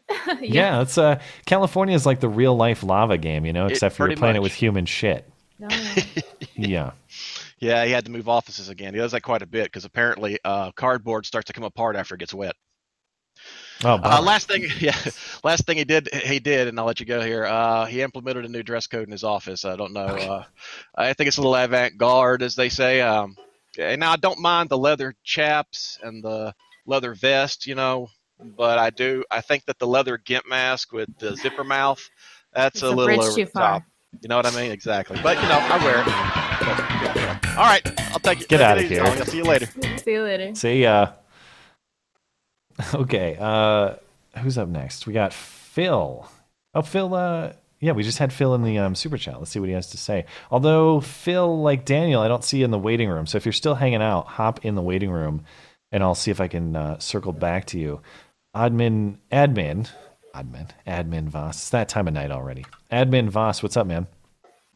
[0.42, 3.96] Yeah, it's uh California is like the real life lava game, you know, It- except
[3.96, 5.30] for you're pretty playing it with human shit.
[6.56, 6.92] yeah.
[7.60, 8.94] Yeah, he had to move offices again.
[8.94, 12.16] He does that quite a bit because apparently uh, cardboard starts to come apart after
[12.16, 12.56] it gets wet.
[13.84, 14.96] Oh, Uh, last thing, yeah,
[15.44, 17.46] last thing he did, he did, and I'll let you go here.
[17.46, 19.66] Uh, he implemented a new dress code in his office.
[19.66, 20.06] I don't know.
[20.06, 20.44] Uh,
[20.96, 23.02] I think it's a little avant-garde, as they say.
[23.02, 23.36] Um,
[23.78, 26.54] and now I don't mind the leather chaps and the
[26.88, 28.08] leather vest, you know,
[28.58, 29.24] but I do.
[29.30, 32.02] I think that the leather gimp mask with the zipper mouth,
[32.54, 33.62] that's It's a a little over too the far.
[33.74, 33.84] top.
[34.22, 34.72] You know what I mean?
[34.72, 35.20] Exactly.
[35.22, 37.58] But you know, I wear it.
[37.58, 37.82] All right,
[38.12, 38.48] I'll take it.
[38.48, 39.04] Get Take it outta easy, here.
[39.04, 39.68] I'll see you later.
[40.04, 40.56] See you later.
[40.56, 41.12] See ya.
[42.94, 43.96] Okay, uh
[44.40, 45.08] who's up next?
[45.08, 46.28] We got Phil.
[46.74, 49.38] Oh, Phil uh yeah, we just had Phil in the um, super chat.
[49.38, 50.26] Let's see what he has to say.
[50.50, 53.28] Although Phil, like Daniel, I don't see you in the waiting room.
[53.28, 55.46] So if you're still hanging out, hop in the waiting room,
[55.92, 58.02] and I'll see if I can uh, circle back to you.
[58.56, 59.90] Admin, admin,
[60.36, 61.58] admin, admin Voss.
[61.58, 62.66] It's that time of night already.
[62.92, 64.08] Admin Voss, what's up, man?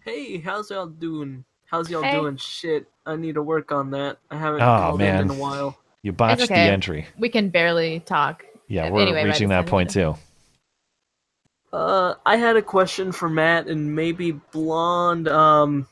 [0.06, 1.44] Hey, how's y'all doing?
[1.66, 2.20] How's y'all Hey.
[2.20, 2.38] doing?
[2.38, 4.20] Shit, I need to work on that.
[4.30, 5.16] I haven't Oh, called man.
[5.16, 5.80] in in a while.
[6.04, 6.66] You botched okay.
[6.66, 7.08] the entry.
[7.18, 8.46] We can barely talk.
[8.68, 10.16] Yeah, we're anyway, reaching that point too.
[11.74, 15.28] Uh, I had a question for Matt and maybe Blonde.
[15.28, 15.88] Um,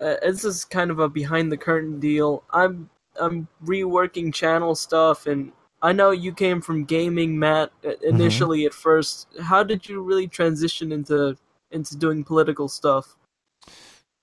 [0.00, 2.42] uh, this is kind of a behind the curtain deal.
[2.50, 2.90] I'm
[3.20, 5.52] I'm reworking channel stuff, and
[5.82, 8.06] I know you came from gaming, Matt, uh, Mm-hmm.
[8.16, 9.28] initially at first.
[9.40, 11.36] How did you really transition into
[11.70, 13.16] into doing political stuff?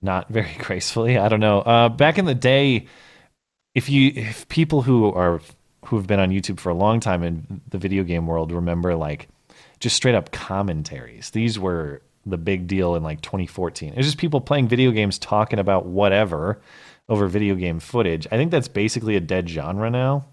[0.04, 1.16] not very gracefully.
[1.16, 1.60] I don't know.
[1.60, 2.86] Uh, back in the day,
[3.74, 5.40] if you if people who are
[5.86, 8.94] who have been on YouTube for a long time in the video game world remember
[8.94, 9.28] like
[9.80, 11.30] just straight up commentaries.
[11.30, 13.90] These were the big deal in like 2014.
[13.90, 16.60] It was just people playing video games talking about whatever
[17.08, 18.26] over video game footage.
[18.30, 20.24] I think that's basically a dead genre now.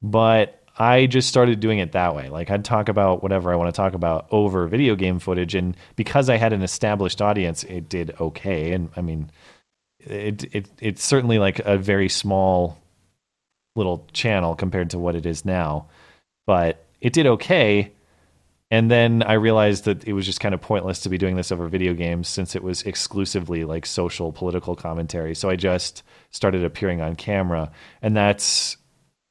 [0.00, 2.28] But I just started doing it that way.
[2.28, 5.76] Like I'd talk about whatever I want to talk about over video game footage, and
[5.96, 8.72] because I had an established audience, it did okay.
[8.72, 9.30] And I mean,
[10.04, 12.78] it it it's certainly like a very small
[13.74, 15.88] little channel compared to what it is now,
[16.46, 17.92] but it did okay.
[18.70, 21.52] And then I realized that it was just kind of pointless to be doing this
[21.52, 25.34] over video games since it was exclusively like social political commentary.
[25.34, 27.70] So I just started appearing on camera,
[28.00, 28.78] and that's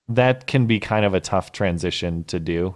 [0.10, 2.76] that can be kind of a tough transition to do.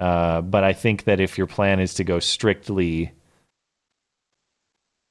[0.00, 3.12] Uh, but I think that if your plan is to go strictly,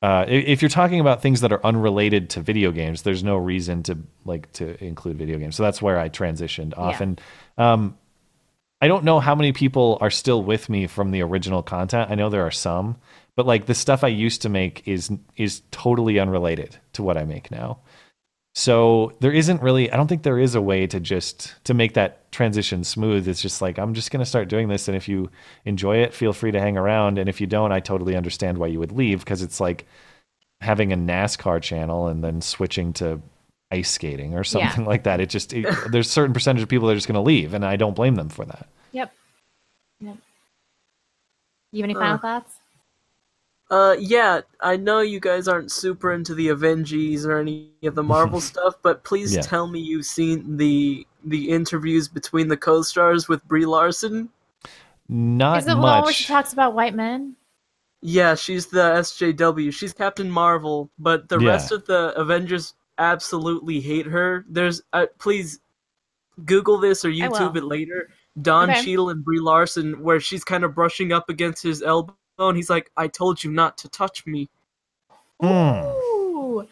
[0.01, 3.83] uh, if you're talking about things that are unrelated to video games, there's no reason
[3.83, 5.55] to like to include video games.
[5.55, 6.99] So that's where I transitioned off.
[6.99, 7.03] Yeah.
[7.03, 7.21] And
[7.57, 7.97] um,
[8.81, 12.09] I don't know how many people are still with me from the original content.
[12.09, 12.97] I know there are some,
[13.35, 17.23] but like the stuff I used to make is is totally unrelated to what I
[17.23, 17.79] make now.
[18.53, 21.93] So there isn't really I don't think there is a way to just to make
[21.93, 23.27] that transition smooth.
[23.27, 25.29] It's just like I'm just going to start doing this and if you
[25.65, 28.67] enjoy it, feel free to hang around and if you don't, I totally understand why
[28.67, 29.87] you would leave because it's like
[30.59, 33.21] having a NASCAR channel and then switching to
[33.71, 35.21] ice skating or something like that.
[35.21, 37.53] It just it, there's a certain percentage of people that are just going to leave,
[37.53, 38.67] and I don't blame them for that.
[38.91, 39.13] Yep.
[40.01, 40.17] Yep.
[41.71, 42.53] You have any final Uh, thoughts?
[43.71, 48.03] Uh, yeah, I know you guys aren't super into the Avengers or any of the
[48.03, 49.41] Marvel stuff, but please Yeah.
[49.41, 54.29] tell me you've seen the the interviews between the co-stars with Brie Larson.
[55.09, 57.37] Not Is it the one where she talks about white men?
[58.01, 59.71] Yeah, she's the SJW.
[59.71, 61.51] She's Captain Marvel, but the Yeah.
[61.51, 64.45] rest of the Avengers absolutely hate her.
[64.49, 65.59] There's uh, please
[66.45, 68.09] Google this or YouTube it later.
[68.41, 68.81] Don Okay.
[68.83, 72.15] Cheadle and Brie Larson, where she's kind of brushing up against his elbow,
[72.49, 74.49] and he's like, "I told you not to touch me."
[75.43, 76.67] Ooh.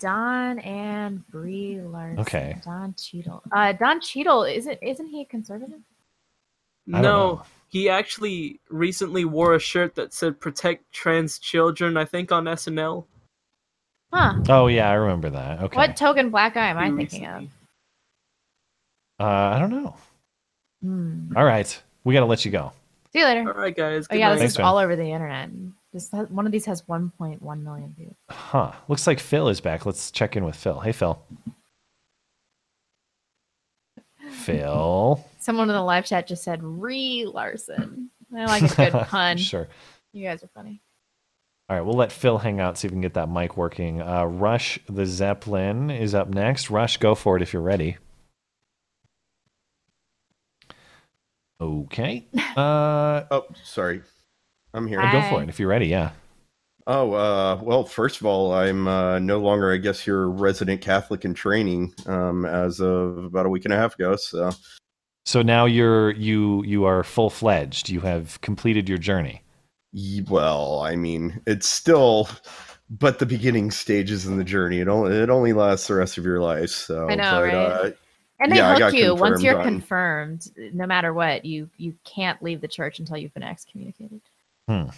[0.00, 2.20] Don and Brie Larson.
[2.20, 2.56] Okay.
[2.64, 3.42] Don Cheadle.
[3.52, 5.80] Uh, Don Cheadle isn't isn't he a conservative?
[6.86, 12.44] No, he actually recently wore a shirt that said "Protect Trans Children." I think on
[12.44, 13.04] SNL.
[14.12, 14.34] Huh.
[14.48, 15.62] Oh yeah, I remember that.
[15.64, 15.76] Okay.
[15.76, 17.44] What token black guy am I thinking of?
[19.20, 19.96] Uh, I don't know.
[20.82, 21.36] Hmm.
[21.36, 22.72] All right, we got to let you go.
[23.12, 23.52] See you later.
[23.52, 24.06] All right, guys.
[24.10, 24.66] Oh yeah, this Thanks, is man.
[24.66, 25.50] all over the internet.
[25.92, 28.14] This has, one of these has 1.1 million views.
[28.28, 28.72] Huh.
[28.88, 29.86] Looks like Phil is back.
[29.86, 30.80] Let's check in with Phil.
[30.80, 31.18] Hey, Phil.
[34.30, 35.24] Phil.
[35.38, 38.10] Someone in the live chat just said Ree Larson.
[38.36, 39.38] I like a good pun.
[39.38, 39.68] Sure.
[40.12, 40.82] You guys are funny.
[41.70, 44.00] All right, we'll let Phil hang out, see if we can get that mic working.
[44.00, 46.70] Uh, Rush the Zeppelin is up next.
[46.70, 47.98] Rush, go for it if you're ready.
[51.60, 52.26] Okay.
[52.56, 54.02] Uh, oh, sorry.
[54.74, 55.00] I'm here.
[55.12, 55.86] go for it if you're ready.
[55.86, 56.10] Yeah.
[56.88, 61.24] Oh, uh, well, first of all, I'm uh, no longer, I guess, your resident Catholic
[61.24, 64.16] in training um, as of about a week and a half ago.
[64.16, 64.50] So,
[65.24, 67.90] So now you're you you are full fledged.
[67.90, 69.42] You have completed your journey.
[70.28, 72.28] Well, I mean, it's still
[72.90, 74.80] but the beginning stages in the journey.
[74.80, 76.70] It only it only lasts the rest of your life.
[76.70, 77.54] So I know, but, right?
[77.54, 77.90] Uh,
[78.40, 80.46] And they yeah, hook you once you're on- confirmed.
[80.72, 84.20] No matter what, you you can't leave the church until you've been excommunicated.
[84.68, 84.90] Hmm.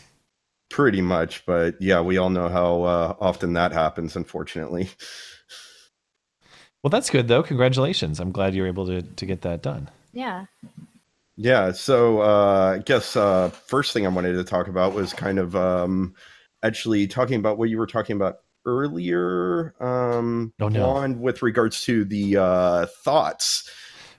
[0.69, 4.15] Pretty much, but yeah, we all know how uh, often that happens.
[4.15, 4.89] Unfortunately,
[6.83, 7.43] Well, that's good though.
[7.43, 8.21] Congratulations.
[8.21, 9.91] I'm glad you were able to to get that done.
[10.13, 10.47] Yeah.
[11.37, 15.39] Yeah, so uh, I guess uh, first thing I wanted to talk about was kind
[15.39, 16.15] of um,
[16.63, 20.87] actually talking about what you were talking about earlier, um, Oh, no.
[20.87, 23.71] Juan, with regards to the uh, thoughts.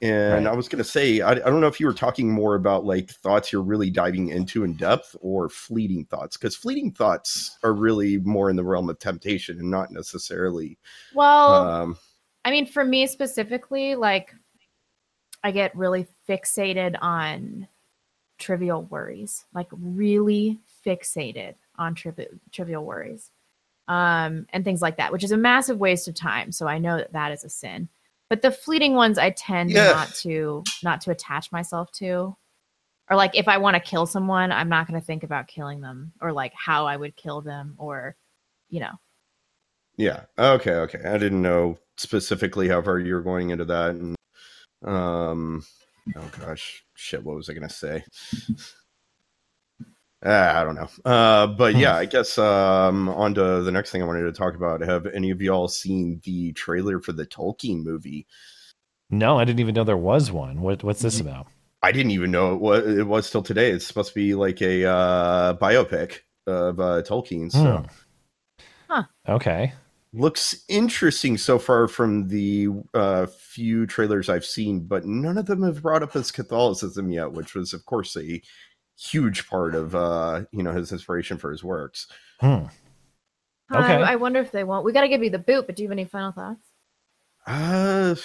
[0.03, 2.55] And I was going to say, I, I don't know if you were talking more
[2.55, 7.59] about like thoughts you're really diving into in depth or fleeting thoughts, because fleeting thoughts
[7.63, 10.79] are really more in the realm of temptation and not necessarily.
[11.13, 11.97] Well, um,
[12.43, 14.33] I mean, for me specifically, like
[15.43, 17.67] I get really fixated on
[18.39, 23.29] trivial worries, like really fixated on trivi- trivial worries,
[23.87, 26.51] um, and things like that, which is a massive waste of time.
[26.51, 27.89] So I know that that is a sin.
[28.29, 29.91] But the fleeting ones, I tend Yeah.
[29.91, 32.35] not to not to attach myself to.
[33.09, 35.81] Or like if I want to kill someone, I'm not going to think about killing
[35.81, 38.15] them or like how I would kill them or,
[38.69, 38.93] you know,
[39.97, 40.23] Yeah.
[40.39, 40.71] Okay.
[40.75, 40.99] Okay.
[41.03, 44.15] I didn't know specifically how far you were going into that, and
[44.85, 45.63] um,
[46.15, 47.23] oh gosh, shit.
[47.23, 48.03] What was I gonna say?
[50.23, 50.89] Ah, I don't know.
[51.03, 54.55] Uh, but yeah, I guess um, on to the next thing I wanted to talk
[54.55, 54.81] about.
[54.81, 58.27] Have any of y'all seen the trailer for the Tolkien movie?
[59.09, 60.61] No, I didn't even know there was one.
[60.61, 61.47] What what's this about?
[61.81, 63.71] I didn't even know it was, it was till today.
[63.71, 67.51] It's supposed to be like a uh, biopic of uh, Tolkien.
[67.51, 67.83] So.
[68.89, 69.01] Hmm.
[69.27, 69.73] Okay.
[70.13, 75.63] looks interesting so far from the uh, few trailers I've seen, but none of them
[75.63, 78.41] have brought up his Catholicism yet, which was, of course, a
[78.97, 82.07] huge part of uh, you know his inspiration for his works.
[82.39, 82.65] Hmm.
[83.73, 84.83] I, I wonder if they won't.
[84.83, 86.59] We got to give you the boot, but do you have any final thoughts?
[87.47, 88.15] Uh,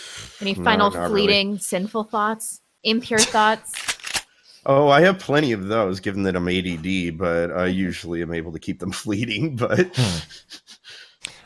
[0.40, 1.09] Any no, final really.
[1.09, 2.60] fleeting sinful thoughts?
[2.82, 4.22] Impure thoughts?
[4.66, 8.52] Oh, I have plenty of those, given that I'm ADD, but I usually am able
[8.52, 9.55] to keep them fleeting.
[9.56, 10.18] But Hmm.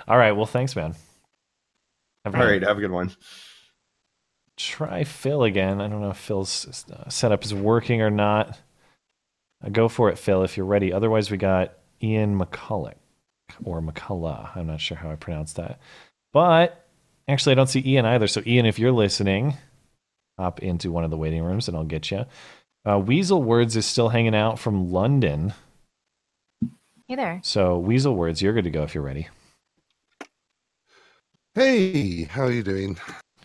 [0.08, 0.32] All right.
[0.32, 0.94] Well, thanks, man.
[2.24, 2.68] Have a all good right, one.
[2.68, 3.10] have a good one.
[4.56, 5.80] Try Phil again.
[5.80, 8.58] I don't know if Phil's uh, setup is working or not.
[9.64, 10.92] Uh, go for it, Phil, if you're ready.
[10.92, 12.94] Otherwise, we got Ian McCulloch
[13.64, 14.56] or McCullough.
[14.56, 15.80] I'm not sure how I pronounce that.
[16.32, 16.86] But
[17.28, 18.26] actually, I don't see Ian either.
[18.26, 19.54] So, Ian, if you're listening,
[20.38, 22.26] hop into one of the waiting rooms and I'll get you.
[22.88, 25.52] Uh, Weasel Words is still hanging out from London.
[27.06, 27.40] Hey there.
[27.42, 29.28] So, Weasel Words, you're good to go if you're ready.
[31.54, 32.96] Hey, how are you doing?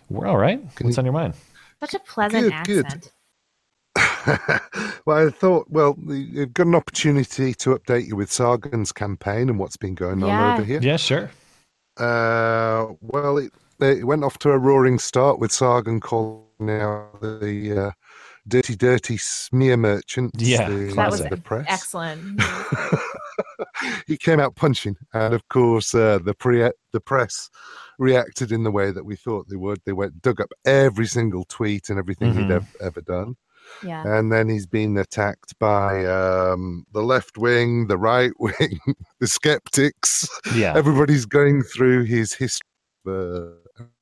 [0.10, 0.62] We're all right.
[0.80, 1.34] What's on your mind?
[1.80, 3.12] Such a pleasant Good, good.
[3.95, 4.61] Accent.
[5.05, 9.59] well, I thought, well, you've got an opportunity to update you with Sargon's campaign and
[9.59, 10.53] what's been going on Yeah.
[10.53, 10.80] over here.
[10.81, 11.31] Yeah, sure.
[11.97, 17.88] Uh, well, it it went off to a roaring start with Sargon calling out the
[17.88, 17.91] uh,
[18.47, 20.41] dirty, dirty smear merchants.
[20.41, 21.65] Yeah, the, That was the press.
[21.67, 22.41] excellent.
[24.07, 27.49] he came out punching, and of course, uh, the pre the press
[27.99, 29.80] reacted in the way that we thought they would.
[29.85, 32.51] They went dug up every single tweet and everything he'd Mhm.
[32.51, 33.35] ever, ever done.
[33.84, 34.04] Yeah.
[34.06, 38.80] And then he's been attacked by um, the left wing, the right wing,
[39.20, 40.28] the skeptics.
[40.56, 40.74] Yeah.
[40.76, 42.68] Everybody's going through his history,
[43.08, 43.48] uh,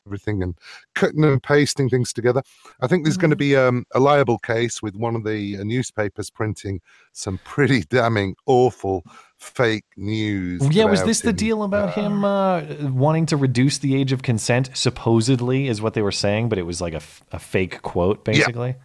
[0.05, 0.55] everything, and
[0.95, 2.41] cutting and pasting things together.
[2.81, 5.63] I think there's going to be um, a liable case with one of the uh,
[5.63, 6.81] newspapers printing
[7.13, 9.03] some pretty damning awful
[9.37, 10.61] fake news.
[10.71, 14.21] Yeah, was about this the deal about him uh, wanting to reduce the age of
[14.21, 14.69] consent?
[14.73, 18.23] Supposedly, is what they were saying, but it was like a, f- a fake quote,
[18.23, 18.75] basically.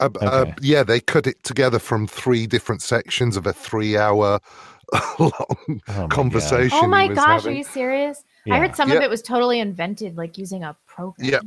[0.00, 4.40] Uh, uh, yeah, they cut it together from three different sections of a three-hour
[5.18, 6.78] long conversation.
[6.80, 8.24] Oh my he was gosh, are you serious?
[8.50, 11.30] I heard some of it was totally invented, like using a program.
[11.30, 11.40] Yeah.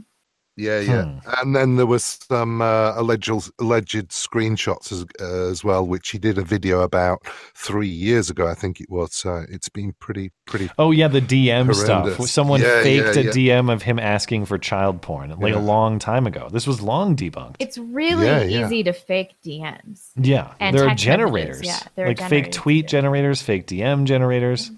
[0.55, 1.17] Yeah, yeah, Hmm.
[1.41, 3.27] and then there was some uh, alleged
[3.59, 7.25] alleged screenshots as as well, which he did a video about
[7.55, 9.13] three years ago, I think it was.
[9.15, 10.69] So it's been pretty pretty.
[10.77, 12.21] Oh yeah, the DM stuff.
[12.29, 13.33] Someone Yeah, faked yeah, a.
[13.33, 15.59] DM of him asking for child porn, like Yeah.
[15.59, 16.49] a long time ago.
[16.51, 17.55] This was long debunked.
[17.59, 18.65] It's really Yeah, yeah.
[18.67, 20.11] easy to fake DMs.
[20.15, 23.65] Yeah, And there are generators, messages, yeah, there are like fake generators tweet generators, fake
[23.65, 24.69] DM generators.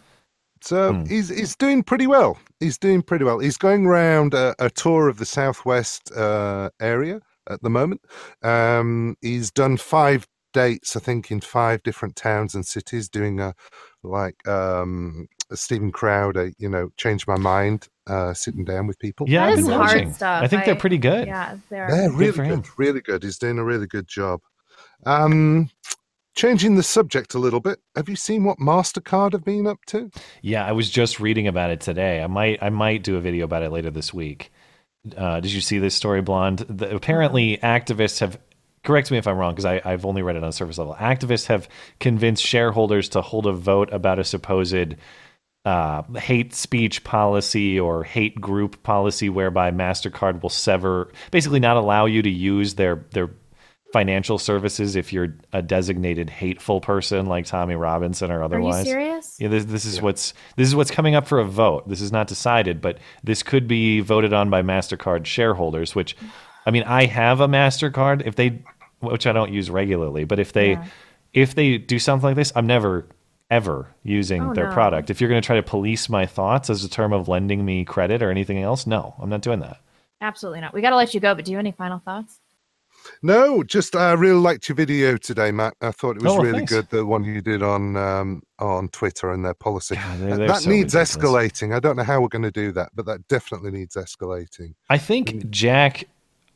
[0.61, 1.05] So Hmm.
[1.05, 2.37] he's he's doing pretty well.
[2.59, 3.39] He's doing pretty well.
[3.39, 7.19] He's going around a, a tour of the southwest uh, area
[7.49, 8.01] at the moment.
[8.43, 13.53] Um, he's done five dates, I think, in five different towns and cities, doing a
[14.03, 19.27] like um, a Steven Crowder, you know, change my mind, uh, sitting down with people.
[19.29, 20.13] Yeah, That I've been hard watching.
[20.13, 20.43] stuff.
[20.43, 21.27] I think they're pretty good.
[21.27, 21.89] Yeah, they're.
[21.89, 23.23] They're really good, really good.
[23.23, 24.41] He's doing a really good job.
[25.05, 25.69] Um,
[26.35, 27.79] changing the subject a little bit.
[27.95, 30.11] Have you seen what Mastercard have been up to?
[30.41, 32.21] Yeah, I was just reading about it today.
[32.21, 34.51] I might I might do a video about it later this week.
[35.15, 36.59] Uh, did you see this story, Blonde?
[36.59, 38.39] The, apparently, activists have.
[38.83, 40.93] Correct me if I'm wrong, because I've only read it on surface level.
[40.93, 41.67] Activists have
[41.99, 44.95] convinced shareholders to hold a vote about a supposed
[45.65, 52.05] uh, hate speech policy or hate group policy, whereby Mastercard will sever, basically, not allow
[52.05, 53.31] you to use their their
[53.95, 58.75] financial services if you're a designated hateful person like Tommy Robinson or otherwise.
[58.75, 59.37] Are you serious?
[59.39, 61.87] Yeah, this, this is what's this is what's coming up for a vote.
[61.87, 65.95] This is not decided, but this could be voted on by Mastercard shareholders.
[65.95, 66.17] Which,
[66.65, 68.27] I mean, I have a Mastercard.
[68.27, 68.61] If they,
[68.99, 70.85] which I don't use regularly, but if they, Yeah.
[71.31, 73.07] if they do something like this, I'm never
[73.49, 74.73] ever using Oh, their no.
[74.73, 75.09] product.
[75.09, 77.85] If you're going to try to police my thoughts as a term of lending me
[77.85, 79.77] credit or anything else, no, I'm not doing that.
[80.19, 80.73] Absolutely not.
[80.73, 82.41] We got to let you go, but do you have any final thoughts?
[83.25, 85.73] No, just I really liked your video today, Matt.
[85.81, 86.71] I thought it was Oh, really thanks.
[86.71, 86.89] good.
[86.91, 89.95] The one you did on um, on Twitter and their policy.
[89.95, 91.51] they're- Uh, they're that so needs ridiculous.
[91.51, 91.75] escalating.
[91.75, 94.75] I don't know how we're going to do that, but that definitely needs escalating.
[94.91, 96.03] I think Jack.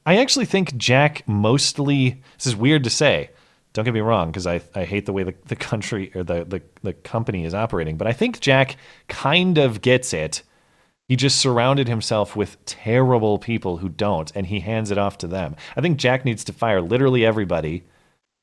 [0.06, 2.22] I actually think Jack mostly.
[2.38, 3.32] This is weird to say.
[3.74, 6.44] Don't get me wrong, because I, I hate the way the, the country or the,
[6.44, 7.98] the, the company is operating.
[7.98, 8.78] But I think Jack
[9.08, 10.41] kind of gets it.
[11.10, 15.27] He just surrounded himself with terrible people who don't, and he hands it off to
[15.27, 15.56] them.
[15.76, 17.84] I think Jack needs to fire literally everybody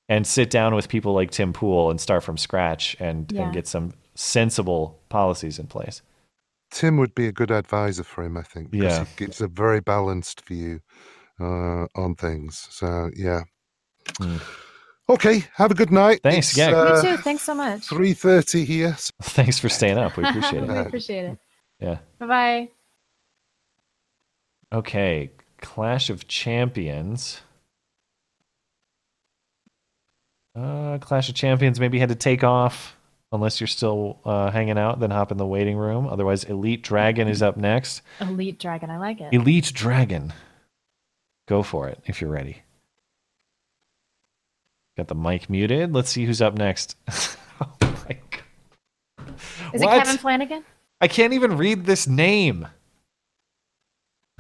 [0.09, 3.45] and sit down with people like Tim Pool and start from scratch and, Yeah.
[3.45, 6.03] and get some sensible policies in place.
[6.73, 8.73] Tim would be a good advisor for him, I think.
[8.73, 9.05] because Yeah.
[9.05, 10.81] he gives a very balanced view
[11.41, 12.67] uh, on things.
[12.71, 13.43] So yeah.
[15.09, 16.21] Okay, have a good night.
[16.25, 16.71] Thanks, It's, yeah.
[16.71, 17.23] uh, you too.
[17.23, 17.83] Thanks so much.
[17.83, 18.97] Three thirty here.
[19.23, 20.17] Thanks for staying up.
[20.17, 20.69] We appreciate it.
[20.73, 21.39] we appreciate it.
[21.81, 21.99] Yeah.
[22.19, 22.69] Bye bye.
[24.73, 25.31] Okay,
[25.61, 27.41] Clash of Champions.
[30.55, 32.95] Uh, Clash of Champions maybe had to take off.
[33.33, 36.07] Unless you're still uh, hanging out, then hop in the waiting room.
[36.07, 38.03] Otherwise, Elite Dragon is up next.
[38.21, 38.89] Elite Dragon.
[38.89, 39.33] I like it.
[39.33, 40.33] Elite Dragon.
[41.49, 42.63] Go for it if you're ready.
[44.97, 45.93] Got the mic muted.
[45.93, 46.97] Let's see who's up next.
[47.61, 49.35] oh my God.
[49.75, 50.65] Is it Kevin Flanagan?
[51.07, 52.67] I can't even read this name.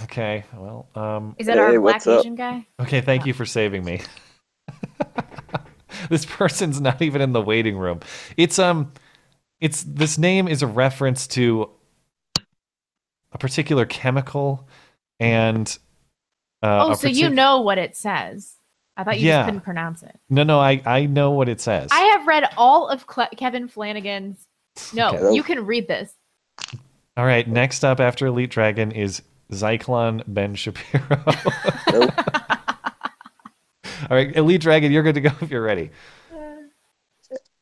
[0.02, 2.66] Okay, well, um, Is that our black Asian guy?
[2.80, 4.00] Okay, thank you for saving me.
[6.10, 8.00] this person's not even in the waiting room.
[8.36, 8.92] It's um
[9.60, 11.70] it's this name is a reference to
[13.30, 14.68] a particular chemical
[15.20, 15.68] and
[16.64, 18.56] uh, oh, a so you know what it says.
[18.96, 19.42] I thought you Yeah.
[19.42, 20.18] just couldn't pronounce it.
[20.28, 21.90] No, no, I I know what it says.
[21.92, 24.48] I have read all of Cle- Kevin Flanagan's.
[24.92, 25.32] No, Okay.
[25.36, 26.12] you can read this.
[27.16, 31.24] All right, next up after Elite Dragon is Zyklon Ben Shapiro.
[34.10, 35.90] All right, Elite Dragon, you're good to go if you're ready.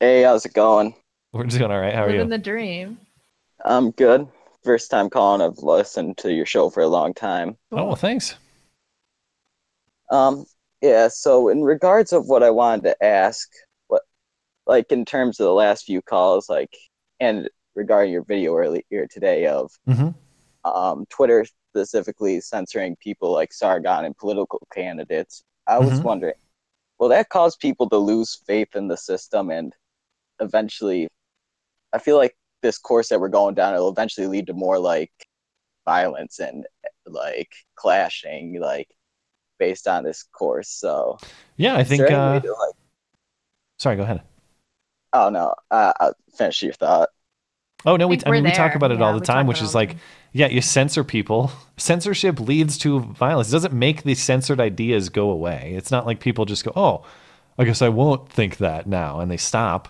[0.01, 0.95] Hey, how's it going?
[1.33, 1.95] We're doing all right.
[1.95, 2.31] How are Living you?
[2.31, 2.99] the dream.
[3.65, 4.29] I'm good.
[4.63, 5.41] first time calling.
[5.41, 7.57] I've listened to your show for a long time.
[7.73, 8.35] Oh, well, thanks.
[10.11, 10.45] Um,
[10.83, 11.09] yeah.
[11.09, 13.49] So in regards of what I wanted to ask,
[13.89, 14.03] what,
[14.67, 16.75] like in terms of the last few calls, like,
[17.21, 20.11] and regarding your video earlier today of Mm-hmm.
[20.65, 26.05] um, Twitter specifically censoring people like Sargon and political candidates, I was Mhm.
[26.05, 26.35] wondering,
[26.99, 29.75] will that cause people to lose faith in the system and
[30.41, 31.09] eventually?
[31.93, 35.13] I feel like this course that we're going down will eventually lead to more like
[35.85, 36.67] violence and
[37.07, 38.89] like clashing, like
[39.59, 40.69] based on this course.
[40.71, 41.19] So
[41.57, 42.01] Yeah, I think.
[42.01, 42.75] there any way Uh, to, like,
[43.79, 44.23] sorry, go ahead.
[45.13, 47.09] oh no, uh, I'll finish your thought.
[47.87, 49.75] Oh no, we, I mean we talk about it Yeah, all the time, which is
[49.75, 49.97] like,
[50.33, 51.51] yeah, you censor people.
[51.77, 53.49] Censorship leads to violence.
[53.49, 55.75] It doesn't make the censored ideas go away.
[55.77, 57.05] It's not like people just go, oh,
[57.59, 59.89] I guess I won't think that now, and they stop.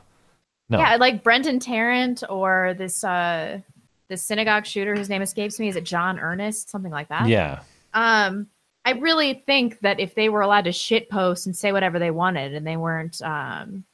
[0.68, 3.60] No, Yeah, like Brenton Tarrant or this uh
[4.08, 5.68] this synagogue shooter whose name escapes me.
[5.68, 6.70] Is it John Earnest?
[6.70, 7.28] Something like that.
[7.28, 7.60] yeah,
[7.92, 8.48] Um,
[8.84, 12.10] I really think that if they were allowed to shit post and say whatever they
[12.10, 13.84] wanted and they weren't um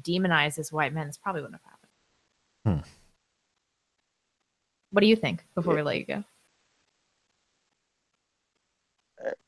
[0.00, 1.70] demonized as white men, this probably wouldn't have
[2.74, 2.84] happened.
[2.84, 2.90] Hmm.
[4.90, 6.24] What do you think before we let you go?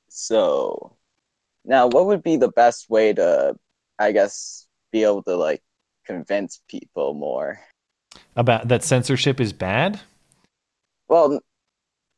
[0.09, 0.97] So
[1.65, 3.57] now what would be the best way to
[3.99, 5.63] I guess be able to like
[6.07, 7.61] convince people more?
[8.37, 10.01] about that censorship is bad.
[11.09, 11.41] Well,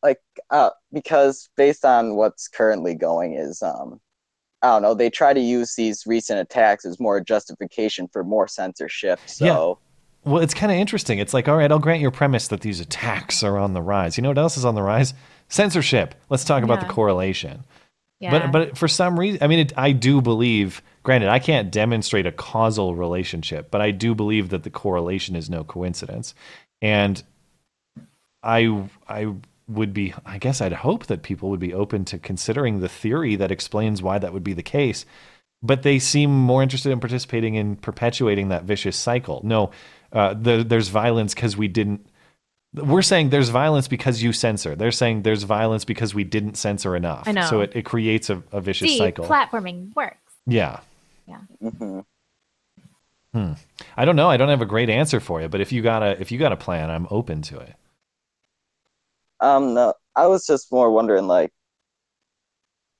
[0.02, 0.20] like
[0.50, 4.00] uh because based on what's currently going is um
[4.62, 8.48] I don't know, they try to use these recent attacks as more justification for more
[8.48, 9.20] censorship.
[9.26, 9.78] So
[10.24, 11.18] Well, it's kind of interesting.
[11.18, 14.16] It's like, all right, I'll grant your premise that these attacks are on the rise.
[14.16, 15.12] You know what else is on the rise?
[15.48, 16.14] Censorship.
[16.30, 17.64] Let's talk about the correlation.
[18.20, 18.30] Yeah.
[18.30, 20.82] But but for some reason, I mean, it, I do believe.
[21.02, 25.50] Granted, I can't demonstrate a causal relationship, but I do believe that the correlation is
[25.50, 26.34] no coincidence,
[26.80, 27.22] and
[28.42, 29.34] I I
[29.68, 30.14] would be.
[30.24, 34.00] I guess I'd hope that people would be open to considering the theory that explains
[34.00, 35.04] why that would be the case.
[35.62, 39.40] But they seem more interested in participating in perpetuating that vicious cycle.
[39.44, 39.70] No,
[40.14, 42.06] uh, the, there's violence because we didn't
[42.74, 44.74] we're saying there's violence because you censor.
[44.74, 47.28] They're saying there's violence because we didn't censor enough.
[47.28, 47.46] I know.
[47.46, 49.26] So it, it creates a, a vicious See, cycle.
[49.26, 50.18] platforming works.
[50.46, 50.80] yeah.
[51.26, 51.40] Yeah.
[51.62, 52.00] Mm-hmm.
[53.32, 53.52] Hmm.
[53.96, 54.28] I don't know.
[54.28, 56.38] I don't have a great answer for you, but if you got a if you
[56.38, 57.74] got a plan, I'm open to it.
[59.40, 61.52] Um, no, I was just more wondering, like,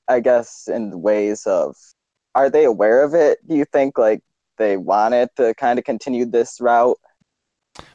[0.08, 1.76] I guess in ways of,
[2.34, 3.38] are they aware of it?
[3.46, 4.22] Do you think like
[4.56, 6.98] they wanted to kind of continue this route?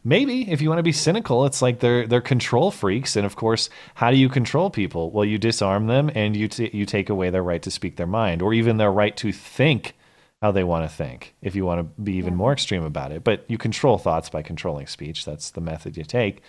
[0.03, 3.37] Maybe if you want to be cynical, it's like they're they're control freaks, and of
[3.37, 5.09] course, how do you control people?
[5.11, 8.07] Well, you disarm them, and you t- you take away their right to speak their
[8.07, 9.95] mind, or even their right to think
[10.41, 11.33] how they want to think.
[11.41, 14.41] If you want to be even more extreme about it, but you control thoughts by
[14.41, 15.23] controlling speech.
[15.23, 16.41] That's the method you take.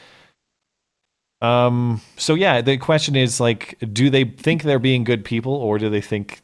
[1.41, 2.01] Um.
[2.17, 5.89] So yeah, the question is like, do they think they're being good people, or do
[5.89, 6.41] they think,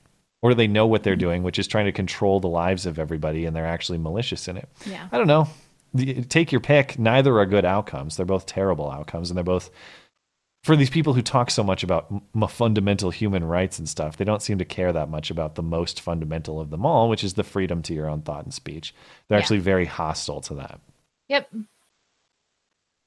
[0.47, 2.99] or do they know what they're doing, which is trying to control the lives of
[3.01, 4.69] everybody, and they're actually malicious in it?
[4.87, 5.09] Yeah.
[5.11, 5.49] I don't know.
[6.29, 6.99] Take your pick.
[6.99, 8.17] Neither are good outcomes.
[8.17, 9.71] They're both terrible outcomes, and they're both
[10.63, 14.17] for these people who talk so much about m- fundamental human rights and stuff.
[14.17, 17.25] They don't seem to care that much about the most fundamental of them all, which
[17.25, 18.95] is the freedom to your own thought and speech.
[19.29, 19.43] They're Yeah.
[19.43, 20.79] actually very hostile to that.
[21.29, 21.51] Yep.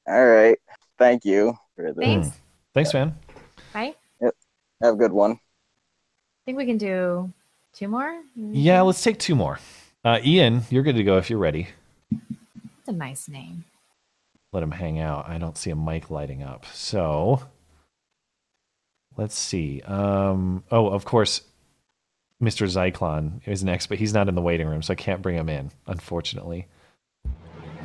[0.08, 0.58] All right,
[0.98, 2.04] thank you for this.
[2.04, 2.28] Thanks.
[2.28, 2.34] Hmm.
[2.74, 3.16] Thanks, man.
[3.76, 3.96] Right?
[4.22, 4.36] Yep,
[4.82, 5.40] have a good one.
[6.50, 7.32] I think we can do
[7.74, 8.22] two more.
[8.36, 9.60] Yeah, let's take two more.
[10.04, 11.68] Uh, Ian, you're good to go if you're ready.
[12.12, 13.66] It's a nice name.
[14.52, 15.30] Let him hang out.
[15.30, 16.66] I don't see a mic lighting up.
[16.74, 17.44] So
[19.16, 19.84] let's see.
[19.84, 21.42] Um, oh, of course,
[22.42, 22.66] Mr.
[22.68, 25.50] Zyklon is next, but he's not in the waiting room, so I can't bring him
[25.50, 26.66] in, unfortunately.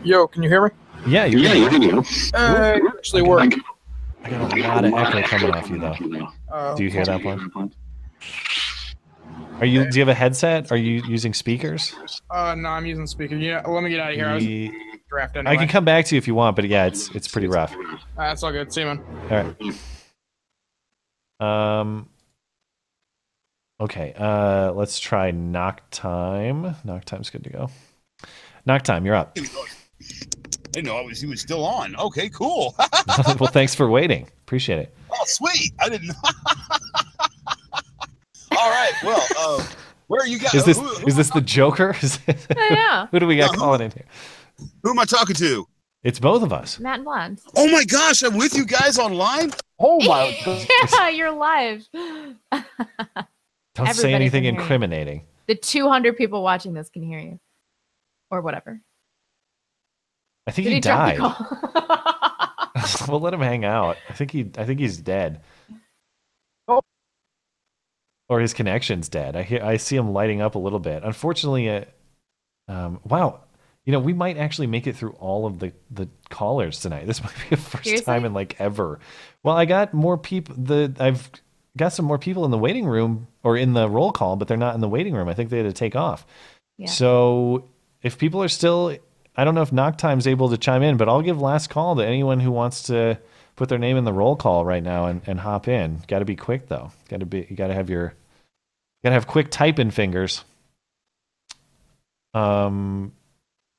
[0.04, 0.70] Yo, can you hear me?
[1.06, 1.82] Yeah, you're Yeah, good.
[1.82, 1.98] you're
[2.32, 3.56] Uh, it actually worked.
[4.22, 6.28] I got a lot of echo coming off you, though.
[6.50, 7.70] Uh, Do you hear that one?
[9.60, 9.88] Are you?
[9.88, 10.70] Do you have a headset?
[10.72, 11.94] Are you using speakers?
[12.30, 13.36] Uh, no, I'm using speaker.
[13.36, 14.26] Yeah, let me get out of here.
[14.26, 14.72] I was Ye-
[15.08, 15.54] draft anyway.
[15.54, 17.72] I can come back to you if you want, but yeah, it's it's pretty rough.
[17.74, 18.72] Uh, that's all good.
[18.72, 19.00] See you, man.
[19.30, 19.54] All
[21.40, 21.80] right.
[21.80, 22.08] Um.
[23.80, 24.12] Okay.
[24.16, 26.74] Uh, let's try knock time.
[26.84, 27.70] Knock time's good to go.
[28.66, 29.36] Knock time, you're up.
[29.38, 29.42] I
[30.72, 31.94] didn't know I was, he was still on.
[31.96, 32.74] Okay, cool.
[33.38, 34.26] well, thanks for waiting.
[34.42, 34.94] Appreciate it.
[35.12, 35.72] oh, sweet.
[35.80, 36.14] I didn't know.
[38.58, 38.92] All right.
[39.02, 39.66] Well, uh,
[40.06, 40.54] where are you guys?
[40.54, 41.94] Is this who, who, is this the Joker?
[42.56, 43.06] Yeah.
[43.10, 44.04] Who do we got Yeah, who- calling in here?
[44.82, 45.66] who am I talking to?
[46.02, 46.78] It's both of us.
[46.78, 47.40] Matt and Blonde.
[47.56, 49.52] Oh my gosh, I'm with you guys online.
[49.78, 50.36] Oh my
[50.92, 51.86] yeah, you're live.
[51.92, 52.36] Don't
[53.78, 54.60] Everybody say anything can hear you.
[54.60, 55.22] incriminating.
[55.46, 57.40] The 200 people watching this can hear you,
[58.30, 58.80] or whatever.
[60.46, 61.18] I think Did he he died.
[63.08, 63.96] we'll let him hang out.
[64.08, 64.50] I think he.
[64.58, 65.40] I think he's dead.
[68.28, 69.36] Or his connection's dead.
[69.36, 69.62] I hear.
[69.62, 71.02] I see him lighting up a little bit.
[71.04, 71.84] Unfortunately, uh,
[72.68, 73.40] um, wow.
[73.84, 77.06] You know, we might actually make it through all of the the callers tonight.
[77.06, 78.04] This might be the first Seriously?
[78.06, 78.98] time in like ever.
[79.42, 80.54] Well, I got more people.
[80.56, 81.30] The I've
[81.76, 84.56] got some more people in the waiting room or in the roll call, but they're
[84.56, 85.28] not in the waiting room.
[85.28, 86.26] I think they had to take off.
[86.78, 86.88] Yeah.
[86.88, 87.68] So
[88.02, 88.96] if people are still,
[89.36, 91.96] I don't know if Knock Time's able to chime in, but I'll give last call
[91.96, 93.18] to anyone who wants to
[93.56, 96.02] put their name in the roll call right now and, and hop in.
[96.08, 96.90] Got to be quick though.
[97.08, 97.46] Got to be.
[97.48, 98.14] You got to have your.
[99.02, 100.44] Got to have quick typing fingers.
[102.32, 103.12] Um,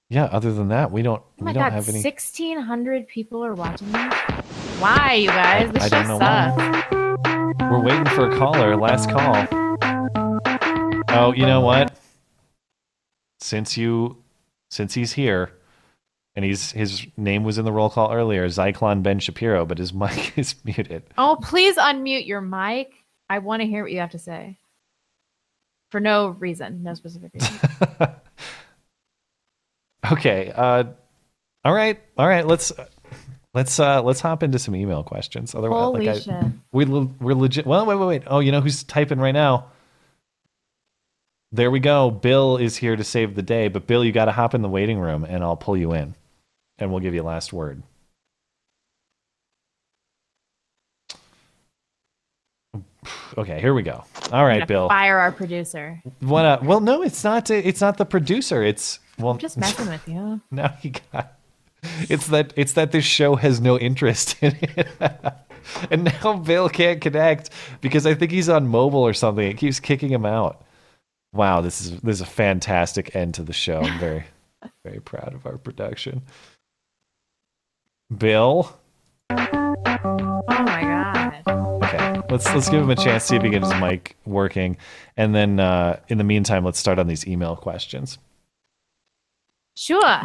[0.10, 0.26] yeah.
[0.26, 1.22] Other than that, we don't.
[1.22, 2.02] Oh we my don't god, have any.
[2.02, 4.14] sixteen hundred people are watching this.
[4.80, 5.72] Why, you guys?
[5.72, 6.86] This I don't know why.
[7.72, 8.76] We're waiting for a caller.
[8.76, 9.48] Last call.
[11.10, 11.98] Oh, you know what?
[13.40, 14.18] Since you,
[14.70, 15.54] since he's here,
[16.36, 19.94] and he's his name was in the roll call earlier, Zyklon Ben Shapiro, but his
[19.94, 21.04] mic is muted.
[21.18, 22.94] Oh, please unmute your mic.
[23.30, 24.58] I want to hear what you have to say.
[25.92, 27.60] For no reason, no specific reason.
[30.12, 30.52] Okay.
[30.56, 30.86] Uh,
[31.64, 32.00] all right.
[32.18, 32.46] All right.
[32.46, 32.72] Let's
[33.54, 35.56] let's uh let's hop into some email questions.
[35.56, 36.46] Otherwise, Holy like I, shit.
[36.72, 37.66] we we're legit.
[37.66, 38.24] Well, wait, wait, wait.
[38.28, 39.72] Oh, you know who's typing right now?
[41.52, 42.12] There we go.
[42.12, 43.68] Bill is here to save the day.
[43.68, 46.16] But Bill, you got to hop in the waiting room, and I'll pull you in,
[46.78, 47.84] and we'll give you last word.
[53.38, 54.04] Okay, here we go.
[54.32, 54.88] All right, Bill.
[54.88, 56.02] Fire our producer.
[56.22, 56.46] What?
[56.46, 57.50] Uh, well, no, it's not.
[57.50, 58.64] It's not the producer.
[58.64, 60.42] It's well, I'm just messing with you.
[60.52, 61.38] now you got.
[62.10, 64.88] It's that it's that this show has no interest in it,
[65.92, 67.50] and now Bill can't connect
[67.82, 69.46] because I think he's on mobile or something.
[69.46, 70.64] It keeps kicking him out.
[71.34, 73.82] Wow, this is this is a fantastic end to the show.
[73.82, 74.24] I'm very
[74.84, 76.22] very proud of our production.
[78.16, 78.78] Bill,
[79.30, 79.36] Oh
[80.48, 81.84] my god.
[81.84, 84.16] okay, let's let's give him a chance to see if he gets get his mic
[84.26, 84.78] working,
[85.18, 88.18] and then uh, in the meantime, let's start on these email questions.
[89.76, 90.22] Sure.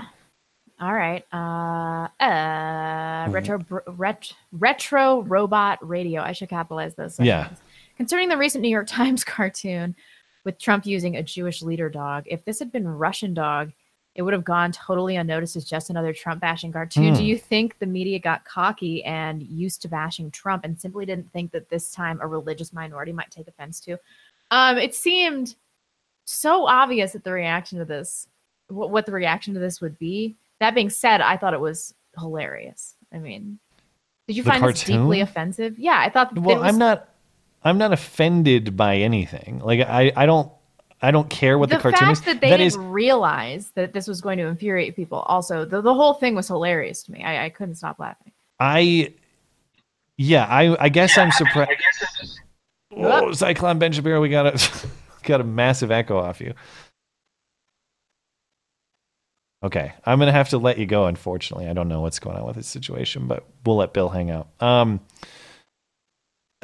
[0.80, 1.24] All right.
[1.32, 6.22] Uh, uh, retro, br- ret, retro robot radio.
[6.22, 7.18] I should capitalize those.
[7.20, 7.50] Yeah.
[7.96, 9.94] Concerning the recent New York Times cartoon
[10.44, 13.72] with Trump using a Jewish leader dog, if this had been Russian dog,
[14.14, 17.10] it would have gone totally unnoticed as just another Trump bashing cartoon.
[17.10, 17.14] Hmm.
[17.14, 21.32] Do you think the media got cocky and used to bashing Trump and simply didn't
[21.32, 23.98] think that this time a religious minority might take offense to?
[24.50, 25.54] Um, it seemed
[26.24, 28.26] so obvious that the reaction to this,
[28.68, 30.36] what, what the reaction to this would be.
[30.58, 32.96] That being said, I thought it was hilarious.
[33.12, 33.58] I mean,
[34.26, 35.78] did you The find this deeply offensive?
[35.78, 36.36] Yeah, I thought.
[36.36, 37.08] Well, was, I'm not.
[37.62, 39.60] I'm not offended by anything.
[39.60, 40.50] Like I, I don't.
[41.02, 42.20] I don't care what the, the cartoon fact is.
[42.22, 45.20] that they that didn't is realize that this was going to infuriate people.
[45.20, 47.22] Also, the, the whole thing was hilarious to me.
[47.22, 48.32] I, I couldn't stop laughing.
[48.58, 49.14] I.
[50.16, 50.76] Yeah, I.
[50.84, 51.70] I guess I'm surprised.
[52.92, 54.86] Oh, Zyklon Ben Shapiro, we got a
[55.22, 56.54] got a massive echo off you.
[59.62, 61.06] Okay, I'm gonna have to let you go.
[61.06, 64.30] Unfortunately, I don't know what's going on with this situation, but we'll let Bill hang
[64.30, 64.48] out.
[64.60, 65.00] Um,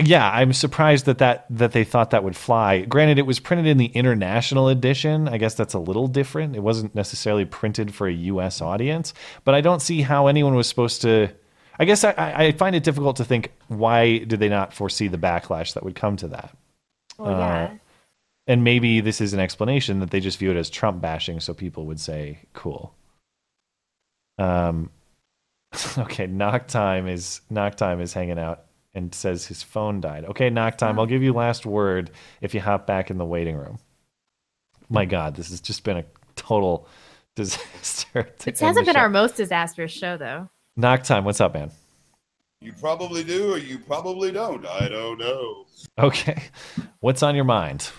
[0.02, 2.82] yeah, I'm surprised that that that they thought that would fly.
[2.82, 5.26] Granted, it was printed in the international edition.
[5.26, 6.54] I guess that's a little different.
[6.54, 8.60] It wasn't necessarily printed for a U.S.
[8.60, 9.14] audience,
[9.44, 11.30] but I don't see how anyone was supposed to.
[11.78, 15.18] I guess I, I find it difficult to think why did they not foresee the
[15.18, 16.54] backlash that would come to that.
[17.18, 17.64] Well, yeah.
[17.64, 17.70] Uh,
[18.46, 21.54] and maybe this is an explanation that they just view it as Trump bashing, so
[21.54, 22.94] people would say, "Cool."
[24.38, 24.90] Um,
[25.98, 28.65] okay, knock time is knock time is hanging out
[28.96, 30.24] and says his phone died.
[30.24, 30.98] Okay, knock time.
[30.98, 32.10] I'll give you last word
[32.40, 33.78] if you hop back in the waiting room.
[34.88, 36.04] My God, this has just been a
[36.34, 36.88] total
[37.36, 38.22] disaster.
[38.38, 39.00] to It hasn't been show.
[39.00, 40.48] our most disastrous show, though.
[40.76, 41.24] knock time.
[41.24, 41.70] What's up, man?
[42.62, 44.66] You probably do, or you probably don't.
[44.66, 45.66] I don't know.
[45.98, 46.42] Okay,
[47.00, 47.90] what's on your mind?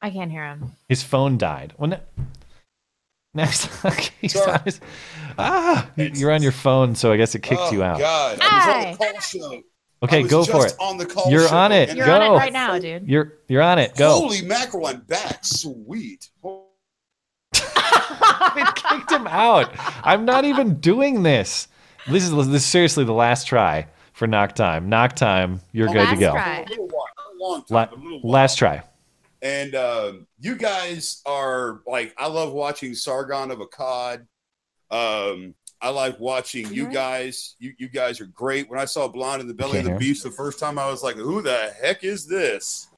[0.00, 0.70] I can't hear him.
[0.88, 1.74] His phone died.
[1.76, 2.00] Well, ne-
[3.34, 4.52] next, okay, he's Sorry.
[4.52, 4.80] on his-
[5.38, 7.96] ah, you're on your phone, so I guess it kicked oh, you out.
[7.96, 8.96] Oh god, I
[10.00, 10.16] was on the call show.
[10.16, 10.76] Okay, I was go for it.
[10.80, 11.96] on the call you're show, on it.
[11.96, 12.14] You're go.
[12.14, 13.08] on it right now, dude.
[13.08, 13.96] You're you're on it.
[13.96, 14.10] Go.
[14.12, 14.86] Holy mackerel!
[14.86, 15.44] I'm back.
[15.44, 16.30] Sweet.
[17.54, 19.70] it kicked him out.
[20.04, 21.68] I'm not even doing this.
[22.08, 24.88] This is this is seriously the last try for knock time.
[24.88, 25.60] Knock time.
[25.72, 26.32] You're good to go.
[26.32, 28.32] A little while, a long time, La- but a little while.
[28.32, 28.82] last try.
[29.42, 34.26] And um, you guys are like, I love watching Sargon of Akkad.
[34.90, 37.54] Um, I like watching you guys.
[37.58, 38.70] You you guys are great.
[38.70, 40.08] When I saw Blonde in the Belly of the Can't hear.
[40.10, 42.88] Beast the first time, I was like, "Who the heck is this?"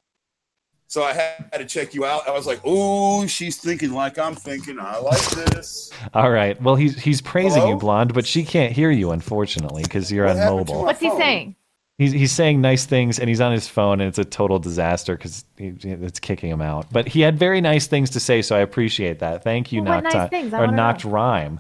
[0.87, 2.27] So I had to check you out.
[2.27, 4.79] I was like, "Oh, she's thinking like I'm thinking.
[4.81, 6.61] I like this." All right.
[6.63, 7.75] Well, he's he's praising Hello?
[7.75, 10.85] you, blonde, but she can't hear you, unfortunately, because you're on mobile.
[10.85, 11.57] What's he saying?
[11.99, 15.17] He's he's saying nice things, and he's on his phone, and it's a total disaster
[15.17, 16.87] because it's kicking him out.
[16.93, 19.43] But he had very nice things to say, so I appreciate that.
[19.43, 20.55] Thank you, Well, what knocked nice things?
[20.55, 21.59] I or wanna knocked rhyme.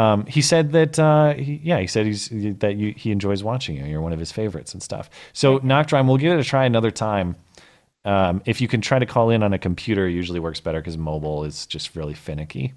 [0.00, 3.76] Um, he said that uh, he, yeah, he said he's that you he enjoys watching
[3.76, 3.84] you.
[3.84, 5.10] You're one of his favorites and stuff.
[5.34, 7.36] So rhyme, we'll give it a try another time.
[8.06, 10.80] Um, if you can try to call in on a computer, it usually works better
[10.80, 12.72] because mobile is just really finicky.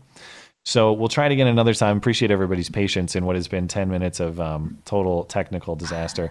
[0.65, 1.95] So we'll try it again another time.
[1.95, 6.29] Appreciate everybody's patience in what has been 10 minutes of um, total technical disaster.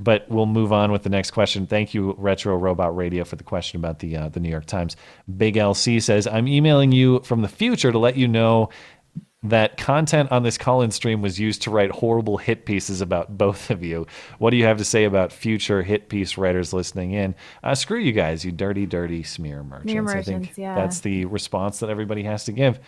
[0.00, 1.68] But we'll move on with the next question.
[1.68, 4.96] Thank you, Retro Robot Radio, for the question about the uh, the New York Times.
[5.36, 8.70] Big LC says, "I'm emailing you from the future to let you know
[9.44, 13.70] that content on this call-in stream was used to write horrible hit pieces about both
[13.70, 14.06] of you.
[14.38, 17.34] What do you have to say about future hit piece writers listening in?
[17.62, 19.92] Uh, screw you guys, you dirty, dirty smear merchants.
[19.92, 20.74] I merchants, think yeah.
[20.74, 22.80] that's the response that everybody has to give.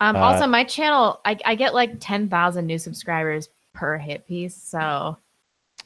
[0.00, 4.54] Um, Uh, also, my channel, I, I get like 10,000 new subscribers per hit piece.
[4.54, 5.16] So,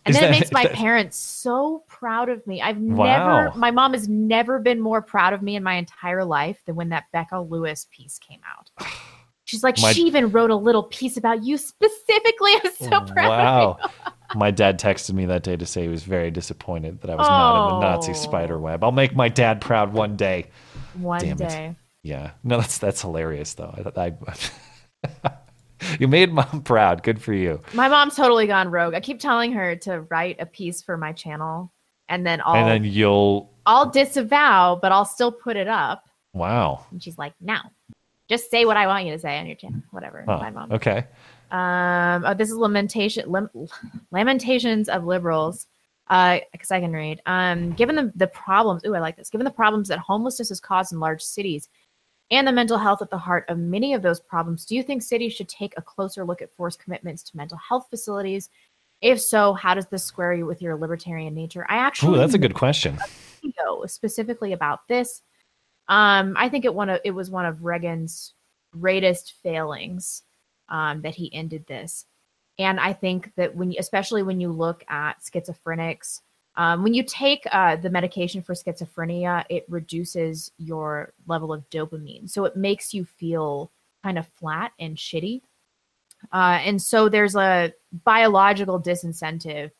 [0.04, 2.60] and then that- it makes my that- parents so proud of me.
[2.60, 3.44] I've Wow.
[3.44, 6.74] never, my mom has never been more proud of me in my entire life than
[6.74, 8.70] when that Becca Lewis piece came out.
[9.46, 12.52] She's like, My- she even wrote a little piece about you specifically.
[12.64, 13.78] I'm so proud Wow.
[14.34, 17.26] my dad texted me that day to say he was very disappointed that I was
[17.28, 18.14] not in the Nazi Oh.
[18.14, 18.82] spider web.
[18.84, 20.46] I'll make my dad proud one day.
[20.98, 21.48] One Damn it.
[21.48, 21.76] day.
[22.02, 22.32] Yeah.
[22.44, 23.72] No, that's that's hilarious though.
[23.96, 24.12] I,
[25.24, 25.30] I
[26.00, 27.02] you made mom proud.
[27.02, 27.60] Good for you.
[27.72, 28.94] My mom's totally gone rogue.
[28.94, 31.72] I keep telling her to write a piece for my channel
[32.08, 36.04] and then I'll, and then you'll I'll disavow, but I'll still put it up.
[36.32, 36.84] wow.
[36.90, 37.56] And she's like, no,
[38.28, 39.82] just say what I want you to say on your channel.
[39.90, 40.24] Whatever.
[40.26, 40.72] Huh, My mom.
[40.72, 41.06] Okay.
[41.50, 43.50] Um, oh, this is lamentation, lam-
[44.10, 45.66] lamentations of liberals.
[46.08, 47.20] Uh, because I can read.
[47.26, 49.28] Um, given the the problems, ooh, I like this.
[49.28, 51.68] Given the problems that homelessness has caused in large cities,
[52.30, 55.02] and the mental health at the heart of many of those problems, do you think
[55.02, 58.50] cities should take a closer look at forced commitments to mental health facilities?
[59.00, 61.66] If so, how does this square you with your libertarian nature?
[61.68, 62.98] I actually Ooh, that's a good question.
[63.42, 65.22] video specifically about this.
[65.88, 68.34] Um, I think it one of it was one of Reagan's
[68.72, 70.22] greatest failings
[70.68, 72.06] um, that he ended this,
[72.58, 76.20] and I think that when, you, especially when you look at schizophrenics,
[76.56, 82.28] um, when you take uh, the medication for schizophrenia, it reduces your level of dopamine,
[82.28, 83.70] so it makes you feel
[84.02, 85.42] kind of flat and shitty.
[86.32, 87.72] Uh, and so there's a
[88.04, 89.70] biological disincentive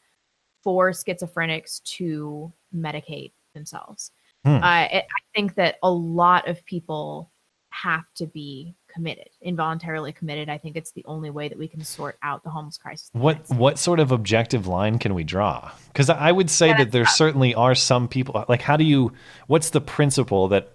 [0.62, 4.12] for schizophrenics to medicate themselves.
[4.46, 4.62] Hmm.
[4.62, 7.32] Uh, it, I think that a lot of people
[7.70, 10.48] have to be committed, involuntarily committed.
[10.48, 13.10] I think it's the only way that we can sort out the homeless crisis.
[13.12, 15.72] What what sort of objective line can we draw?
[15.88, 18.44] Because I would say that there certainly are some people.
[18.48, 19.12] Like, how do you?
[19.48, 20.70] What's the principle that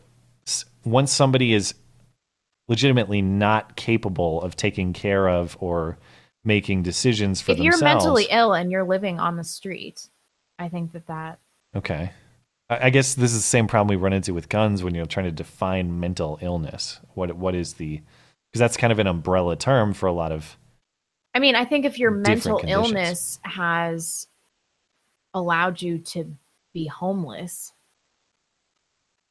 [0.83, 1.73] once somebody is
[2.67, 5.97] legitimately not capable of taking care of or
[6.43, 7.75] making decisions for themselves.
[7.75, 10.09] If you're mentally ill and you're living on the street,
[10.59, 11.39] I think that that
[11.75, 12.11] Okay.
[12.79, 15.25] I guess this is the same problem we run into with guns when you're trying
[15.25, 16.99] to define mental illness.
[17.15, 17.97] What what is the
[18.51, 20.57] because that's kind of an umbrella term for a lot of
[21.33, 22.91] I mean, I think if your mental conditions.
[22.91, 24.27] illness has
[25.33, 26.25] allowed you to
[26.73, 27.73] be homeless,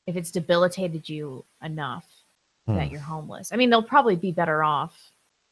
[0.07, 2.07] if it's debilitated you enough
[2.67, 2.93] that Hmm.
[2.93, 5.10] you're homeless, I mean, they'll probably be better off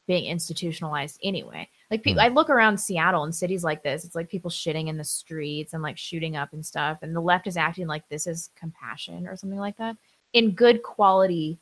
[0.09, 1.69] being institutionalized anyway.
[1.91, 4.87] Like, people, pe- I look around Seattle and cities like this, it's like people shitting
[4.87, 6.97] in the streets and like shooting up and stuff.
[7.03, 9.95] And the left is acting like this is compassion or something like that.
[10.33, 11.59] In good quality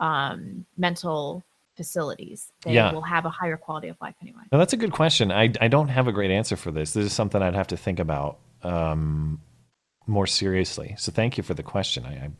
[0.00, 1.44] um, mental
[1.76, 2.92] facilities, they Yeah.
[2.92, 4.40] will have a higher quality of life anyway.
[4.50, 5.30] Now that's a good question.
[5.30, 6.94] I I don't have a great answer for this.
[6.94, 9.38] This is something I'd have to think about um,
[10.06, 10.94] more seriously.
[10.98, 12.06] So thank you for the question.
[12.06, 12.30] I, I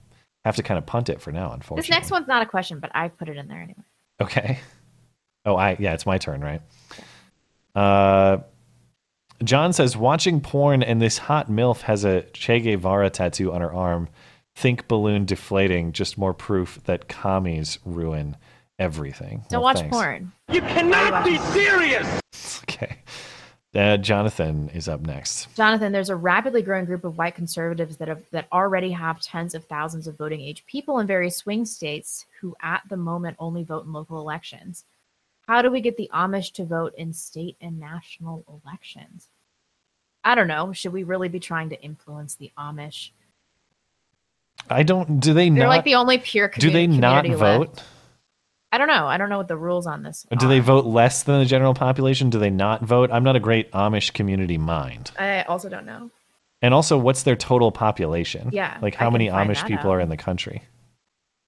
[0.47, 1.83] have to kind of punt it for now, unfortunately.
[1.83, 3.85] This next one's not a question, but I put it in there anyway.
[4.21, 4.59] Okay.
[5.45, 6.63] Oh, I yeah, it's my turn, right?
[7.75, 8.39] Uh,
[9.43, 13.73] John says watching porn and this hot milf has a Che Guevara tattoo on her
[13.73, 14.09] arm.
[14.55, 15.93] Think balloon deflating.
[15.93, 18.37] Just more proof that commies ruin
[18.79, 19.45] everything.
[19.49, 19.97] Don't Well, watch thanks.
[19.97, 20.33] porn.
[20.51, 22.21] You cannot be serious.
[22.65, 22.99] Okay.
[23.75, 25.49] Uh, Jonathan is up next.
[25.57, 29.55] Jonathan, there's a rapidly growing group of white conservatives that have that already have tens
[29.55, 33.65] of thousands of voting age people in various swing states who at the moment only
[33.65, 34.85] vote in local elections.
[35.53, 39.29] How do we get the Amish to vote in state and national elections?
[40.25, 40.73] I don't know.
[40.73, 43.11] Should we really be trying to influence the Amish?
[44.71, 45.21] I don't.
[45.21, 45.69] Do they They're not?
[45.69, 47.69] like the only pure do they not vote?
[47.69, 47.85] left.
[48.73, 49.07] I don't know.
[49.07, 50.27] I don't know what the rules on this.
[50.39, 52.31] Do they vote less than the general population?
[52.31, 53.11] Do they not vote?
[53.13, 55.11] I'm not a great Amish community mind.
[55.19, 56.11] I also don't know.
[56.63, 58.49] And also, what's their total population?
[58.55, 59.97] Yeah, Like, how many Amish people out.
[59.97, 60.63] are in the country?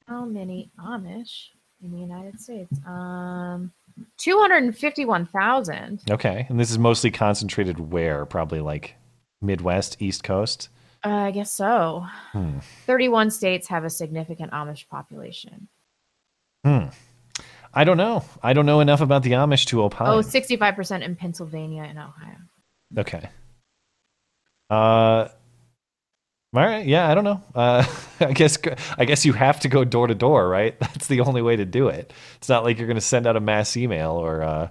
[0.07, 1.47] How many Amish
[1.83, 2.71] in the United States?
[2.87, 3.73] Um,
[4.19, 6.03] two hundred and fifty-one thousand.
[6.11, 6.47] Okay.
[6.49, 8.27] And this is mostly concentrated where?
[8.27, 8.95] Probably like
[9.41, 10.69] Midwest, East Coast?
[11.05, 12.07] Uh, I guess so.
[12.33, 12.59] Hmm.
[12.87, 15.69] Thirty-one states have a significant Amish population.
[16.65, 16.87] Hmm.
[17.75, 18.25] I don't know.
[18.43, 20.07] I don't know enough about the Amish to opine.
[20.07, 22.37] Oh, 65% in Pennsylvania and Ohio.
[22.97, 23.29] Okay.
[24.71, 25.29] Uh,
[26.55, 26.87] all right.
[26.87, 27.43] Yeah, I don't know.
[27.55, 27.85] Uh,
[28.21, 28.59] I guess
[28.97, 30.79] I guess you have to go door to door, right?
[30.81, 32.13] That's the only way to do it.
[32.37, 34.69] It's not like you're going to send out a mass email or uh,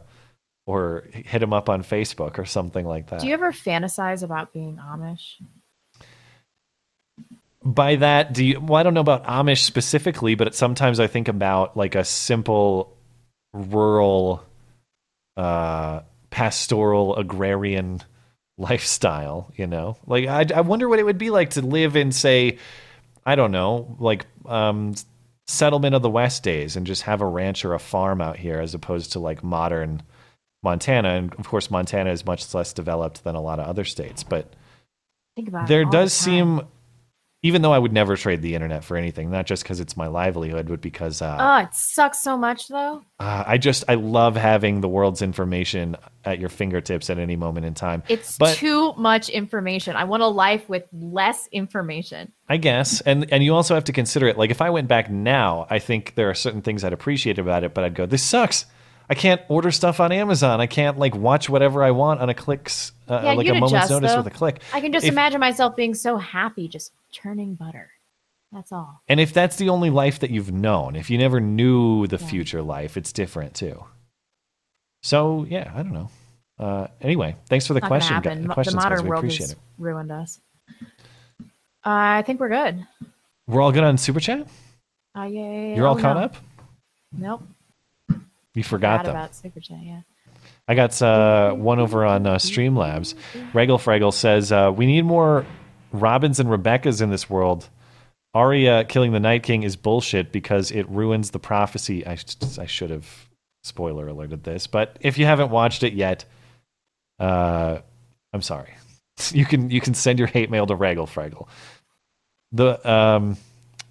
[0.66, 3.20] or hit them up on Facebook or something like that.
[3.20, 5.42] Do you ever fantasize about being Amish?
[7.66, 8.60] By that, do you?
[8.62, 12.96] Well, I don't know about Amish specifically, but sometimes I think about like a simple
[13.54, 14.44] rural,
[15.36, 18.02] uh, pastoral agrarian
[18.58, 19.52] lifestyle.
[19.56, 22.58] You know, like I, I wonder what it would be like to live in, say,
[23.26, 24.96] I don't know, like um,
[25.48, 28.60] settlement of the West days, and just have a ranch or a farm out here,
[28.60, 30.02] as opposed to like modern
[30.64, 31.10] Montana.
[31.10, 34.54] And of course, Montana is much less developed than a lot of other states, but
[35.36, 36.62] Think about there all the does seem
[37.44, 40.08] even though i would never trade the internet for anything not just because it's my
[40.08, 43.04] livelihood but because uh, Oh, it sucks so much though.
[43.20, 45.96] uh, i just i love having the world's information
[46.26, 49.96] at your fingertips at any moment in time It's but too much information.
[49.98, 52.32] I want a life with less information.
[52.50, 55.10] i guess and and you also have to consider it like if i went back
[55.12, 58.24] now i think there are certain things i'd appreciate about it but i'd go this
[58.24, 58.66] sucks
[59.10, 62.34] i can't order stuff on amazon i can't like watch whatever i want on a
[62.34, 64.18] click's uh, yeah, like a moment's adjust, notice though.
[64.20, 67.90] with a click I can just If- imagine myself being so happy just churning butter.
[68.52, 69.02] That's all.
[69.08, 72.62] And if that's the only life that you've known, if you never knew the future
[72.62, 73.84] life, it's different too.
[75.02, 76.10] So yeah, I don't know.
[76.60, 78.22] Uh, anyway, thanks for the Not question.
[78.22, 78.48] gu- happen.
[78.48, 78.90] Mo- questions, the guys.
[78.92, 79.58] modern world appreciate has it.
[79.78, 80.40] ruined us.
[81.86, 82.86] Uh, I think we're good.
[83.48, 84.48] We're all good on super chat.
[85.18, 85.76] Uh, yeah, yeah, yeah.
[85.76, 86.24] You're all Oh, caught no.
[86.24, 86.36] up.
[87.18, 87.44] Nope.
[88.56, 89.16] You forgot Forgot them.
[89.16, 90.02] about Super Chat, yeah.
[90.68, 93.16] I got uh, one over on uh, Streamlabs.
[93.54, 95.46] Regal Fraggle says uh, we need more
[95.94, 97.70] Robins and Rebeccas in this world.
[98.34, 102.06] Arya killing the Night King is bullshit because it ruins the prophecy.
[102.06, 102.18] I,
[102.60, 103.30] I should have
[103.64, 106.26] spoiler alerted this, but if you haven't watched it yet,
[107.20, 107.80] uh,
[108.34, 108.74] I'm sorry.
[109.32, 111.48] You can you can send your hate mail to Regal Fraggle.
[112.52, 113.38] The um,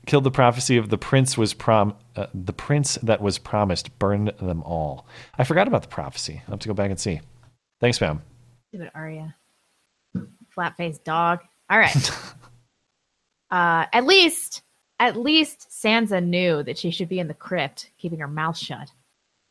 [0.05, 4.33] killed the prophecy of the prince was prom uh, the prince that was promised burned
[4.41, 5.07] them all.
[5.39, 6.43] I forgot about the prophecy.
[6.47, 7.21] I'll have to go back and see.
[7.81, 8.21] Thanks, ma'am.
[8.71, 9.37] Stupid Arya.
[10.51, 11.39] Flat faced dog.
[11.73, 12.11] All right.
[13.51, 14.63] uh, at least,
[15.01, 18.93] at least Sansa knew that she should be in the crypt, keeping her mouth shut.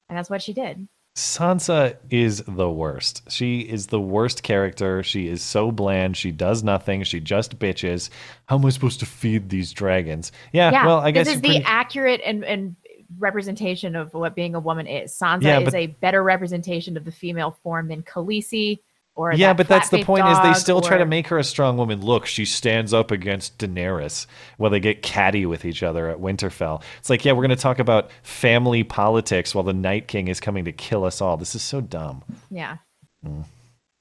[0.08, 0.88] And that's what she did.
[1.18, 3.30] Sansa is the worst.
[3.30, 5.02] She is the worst character.
[5.02, 6.16] She is so bland.
[6.16, 7.04] She does nothing.
[7.04, 8.10] She just bitches.
[8.46, 10.32] How am I supposed to feed these dragons?
[10.54, 12.76] Yeah, well, I guess this is the pretty- accurate and, and
[13.18, 15.12] representation of what being a woman is.
[15.18, 18.80] Sansa Yeah, is but- a better representation of the female form than Khaleesi
[19.16, 20.28] or yeah, that but that's the point.
[20.28, 22.02] Is they still try to make her a strong woman.
[22.02, 24.26] Look, she stands up against Daenerys.
[24.58, 26.82] While they get catty with each other at Winterfell.
[27.00, 30.40] It's like, yeah, we're going to talk about family politics while the Night King is
[30.40, 31.38] coming to kill us all.
[31.38, 32.24] This is so dumb.
[32.50, 32.78] Yeah.
[33.26, 33.46] Mm.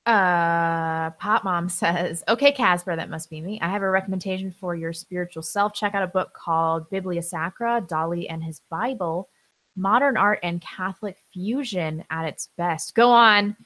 [0.06, 3.60] Uh, Pop Mom says, "Okay, Casper, that must be me.
[3.60, 5.74] I have a recommendation for your spiritual self.
[5.74, 9.28] Check out a book called Biblia Sacra: Dalí and His Bible,
[9.76, 12.94] Modern Art and Catholic Fusion at its best.
[12.94, 13.56] Go on,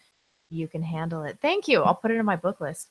[0.55, 1.39] you can handle it.
[1.43, 1.83] Thank you.
[1.83, 2.91] I'll put it in my book list."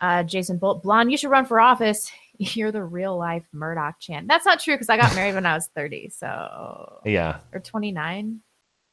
[0.00, 2.08] Uh, Jason Bolt, blonde, you should run for office.
[2.38, 4.28] You're the real life Murdoch Chan.
[4.28, 7.38] That's not true because I got married when I was 30, so Yeah.
[7.52, 8.40] or 29,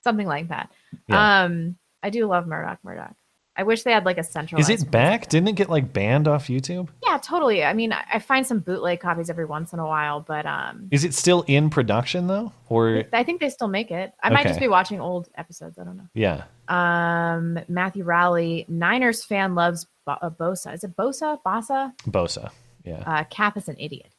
[0.04, 0.72] something like that.
[1.08, 1.44] Yeah.
[1.44, 2.80] Um, I do love Murdoch.
[2.84, 3.14] Murdoch.
[3.58, 4.60] I wish they had like a central.
[4.60, 5.30] Is it back?
[5.30, 6.90] Didn't it get like banned off YouTube?
[7.06, 7.64] Yeah, totally.
[7.64, 11.04] I mean, I find some bootleg copies every once in a while, but um, Is
[11.06, 12.52] it still in production though?
[12.68, 14.14] Or I think they still make it.
[14.22, 15.78] I might just be watching old episodes.
[15.80, 16.08] I don't know.
[16.14, 16.44] yeah.
[16.68, 20.74] Um, Matthew Rowley, Niners fan loves Bo- uh, Bosa.
[20.74, 21.40] Is it Bosa?
[21.46, 21.94] Bosa?
[22.10, 22.52] Bosa.
[22.84, 23.04] Yeah.
[23.06, 24.12] Uh, Cap is an idiot.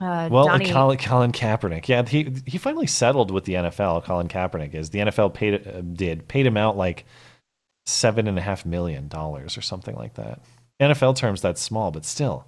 [0.00, 1.86] Uh, Well, Donnie, Colin, Colin Kaepernick.
[1.86, 4.02] Yeah, he he finally settled with the NFL.
[4.04, 7.04] Colin Kaepernick is the NFL paid uh, did paid him out like
[7.90, 10.40] seven and a half million dollars or something like that.
[10.80, 12.46] NFL terms, that's small, but still,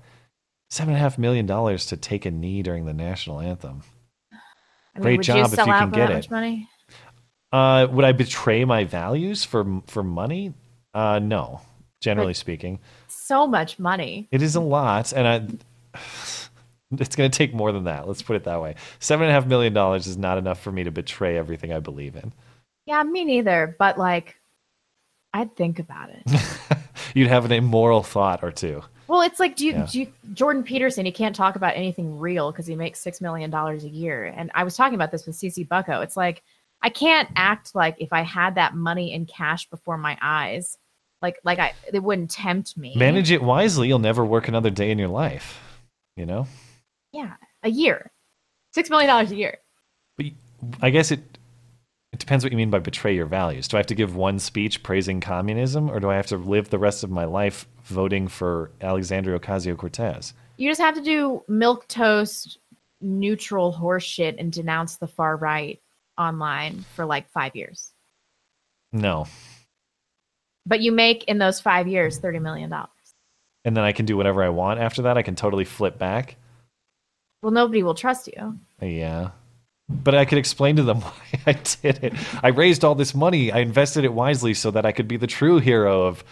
[0.70, 3.82] seven and a half million dollars to take a knee during the national anthem.
[4.32, 6.30] I mean, Great job if you can get it.
[6.30, 6.68] money?
[7.52, 10.54] Uh, would I betray my values for for money?
[10.94, 11.60] Uh, no.
[12.00, 12.78] Generally But- speaking,
[13.08, 14.28] So much money.
[14.32, 15.98] it is a lot, and I.
[16.98, 18.06] It's going to take more than that.
[18.06, 18.74] Let's put it that way.
[18.98, 21.80] Seven and a half million dollars is not enough for me to betray everything I
[21.80, 22.34] believe in.
[22.84, 23.74] Yeah, me neither.
[23.78, 24.36] But like,
[25.34, 26.22] I'd think about it.
[27.14, 28.82] You'd have an immoral thought or two.
[29.08, 29.86] Well, it's like do you, Yeah.
[29.90, 31.04] do you, Jordan Peterson.
[31.04, 34.24] He can't talk about anything real because he makes six million dollars a year.
[34.24, 36.00] And I was talking about this with CC Bucko.
[36.00, 36.42] It's like
[36.82, 40.78] I can't act like if I had that money in cash before my eyes,
[41.20, 42.94] like like I it wouldn't tempt me.
[42.96, 43.88] Manage it wisely.
[43.88, 45.60] You'll never work another day in your life.
[46.16, 46.46] You know.
[47.12, 48.10] Yeah, a year,
[48.74, 49.58] six million dollars a year.
[50.16, 50.26] But
[50.80, 51.31] I guess it
[52.12, 53.68] it depends what you mean by betray your values.
[53.68, 56.68] Do I have to give one speech praising communism, or do I have to live
[56.70, 60.34] the rest of my life voting for Alexandria Ocasio Cortez?
[60.58, 62.58] You just have to do milk toast
[63.00, 65.80] neutral horseshit, and denounce the far right
[66.16, 67.92] online for like five years.
[68.92, 69.26] No,
[70.66, 72.90] But you make in those five years thirty million dollars.
[73.64, 75.16] and then I can do whatever I want after that.
[75.18, 76.36] I can totally flip back.
[77.42, 78.58] Well, nobody will trust you.
[78.80, 79.30] Yeah.
[79.92, 81.12] But I could explain to them why
[81.46, 82.14] I did it.
[82.42, 83.52] I raised all this money.
[83.52, 86.24] I invested it wisely so that I could be the true hero of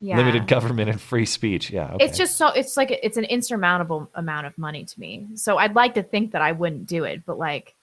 [0.00, 0.16] Yeah.
[0.16, 1.70] limited government and free speech.
[1.70, 1.92] Yeah.
[1.94, 2.04] Okay.
[2.04, 5.26] It's just so it's like it's an insurmountable amount of money to me.
[5.34, 7.74] So I'd like to think that I wouldn't do it, but like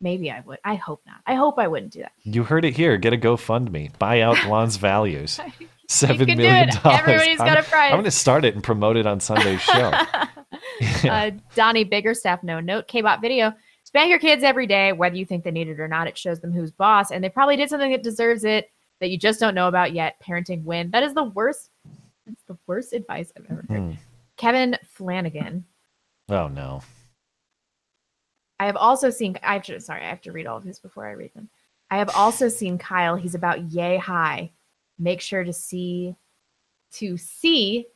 [0.00, 0.58] maybe I would.
[0.64, 1.16] I hope not.
[1.26, 2.12] I hope I wouldn't do that.
[2.22, 2.96] You heard it here.
[2.98, 3.98] Get a GoFundMe.
[3.98, 5.40] Buy out Blonde's values.
[5.88, 6.82] Seven it.
[6.82, 7.00] dollars.
[7.00, 7.90] Everybody's got a prize.
[7.90, 9.92] I'm going to start it and promote it on Sunday's show.
[11.08, 12.88] uh, Donnie Biggerstaff, no note.
[12.88, 13.52] K-Bot video.
[13.94, 16.08] Spank your kids every day, whether you think they need it or not.
[16.08, 19.16] It shows them who's boss, and they probably did something that deserves it that you
[19.16, 20.16] just don't know about yet.
[20.20, 20.90] Parenting win.
[20.90, 21.70] That is the worst.
[22.26, 23.78] That's the worst advice I've ever heard.
[23.78, 23.90] Hmm.
[24.36, 25.64] Kevin Flanagan.
[26.28, 26.82] Oh no.
[28.58, 29.38] I have also seen.
[29.44, 29.80] I have to.
[29.80, 31.48] Sorry, I have to read all of these before I read them.
[31.92, 33.14] I have also seen Kyle.
[33.14, 34.50] He's about yay high.
[34.98, 36.16] Make sure to see
[36.94, 37.86] to see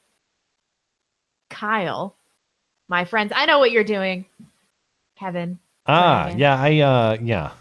[1.50, 2.14] Kyle,
[2.86, 3.32] my friends.
[3.34, 4.26] I know what you're doing,
[5.18, 5.58] Kevin.
[5.88, 7.52] Ah, yeah, I uh yeah.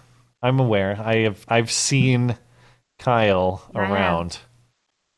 [0.42, 0.96] I'm aware.
[1.00, 2.38] I have I've seen
[3.00, 4.40] Kyle I around.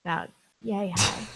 [0.06, 0.30] About
[0.62, 1.28] yay high.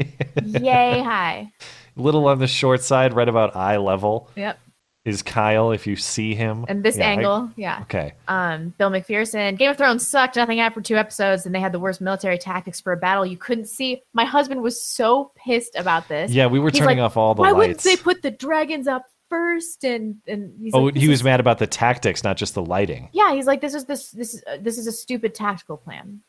[0.44, 1.52] yay high.
[1.96, 4.30] Little on the short side, right about eye level.
[4.36, 4.58] Yep.
[5.04, 6.66] Is Kyle if you see him.
[6.68, 7.78] And this Yeah, I- angle, yeah.
[7.82, 8.12] Okay.
[8.26, 9.56] Um, Bill McPherson.
[9.56, 10.36] Game of Thrones sucked.
[10.36, 13.24] Nothing happened for two episodes, and they had the worst military tactics for a battle
[13.24, 14.02] you couldn't see.
[14.12, 16.30] My husband was so pissed about this.
[16.30, 18.30] Yeah, we were He's turning like, off all the Why wouldn't lights." they put the
[18.30, 19.84] dragons up first?
[19.84, 23.08] And and oh, like, he was is- mad about the tactics, not just the lighting.
[23.12, 26.20] Yeah, he's like, this is this this is uh, this is a stupid tactical plan.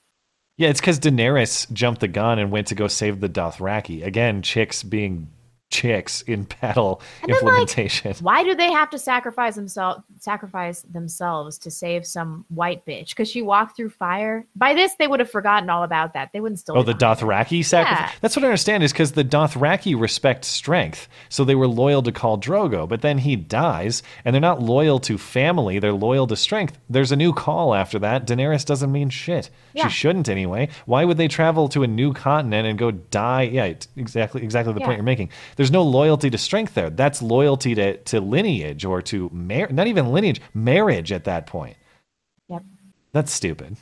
[0.58, 4.06] Yeah, it's because Daenerys jumped the gun and went to go save the Dothraki.
[4.06, 5.30] Again, chicks being
[5.70, 8.14] chicks in battle And then, like, implementation.
[8.22, 13.10] Why do they have to sacrifice themselves sacrifice themselves to save some white bitch?
[13.10, 14.46] Because she walked through fire.
[14.56, 16.32] By this, they would have forgotten all about that.
[16.34, 16.78] They wouldn't still.
[16.78, 18.10] Oh, the Dothraki sacrifice.
[18.10, 18.16] Yeah.
[18.22, 22.12] That's what I understand is because the Dothraki respect strength, so they were loyal to
[22.12, 22.88] Khal Drogo.
[22.88, 26.78] But then he dies, and they're not loyal to family; they're loyal to strength.
[26.90, 28.26] There's a new call after that.
[28.26, 29.50] Daenerys doesn't mean shit.
[29.74, 29.88] Yeah.
[29.88, 30.70] She shouldn't anyway.
[30.86, 33.44] Why would they travel to a new continent and go die?
[33.44, 34.86] Yeah, exactly, exactly the Yeah.
[34.86, 35.30] point you're making.
[35.60, 36.90] There's no loyalty to strength there.
[36.90, 41.76] That's loyalty to to lineage or to mar- not even lineage, marriage at that point.
[42.48, 42.64] Yep.
[43.12, 43.76] That's stupid.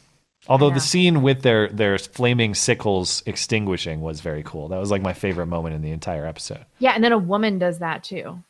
[0.48, 4.70] Although the scene with their their flaming sickles extinguishing was very cool.
[4.70, 6.66] That was like my favorite moment in the entire episode.
[6.80, 8.42] Yeah, and then a woman does that too.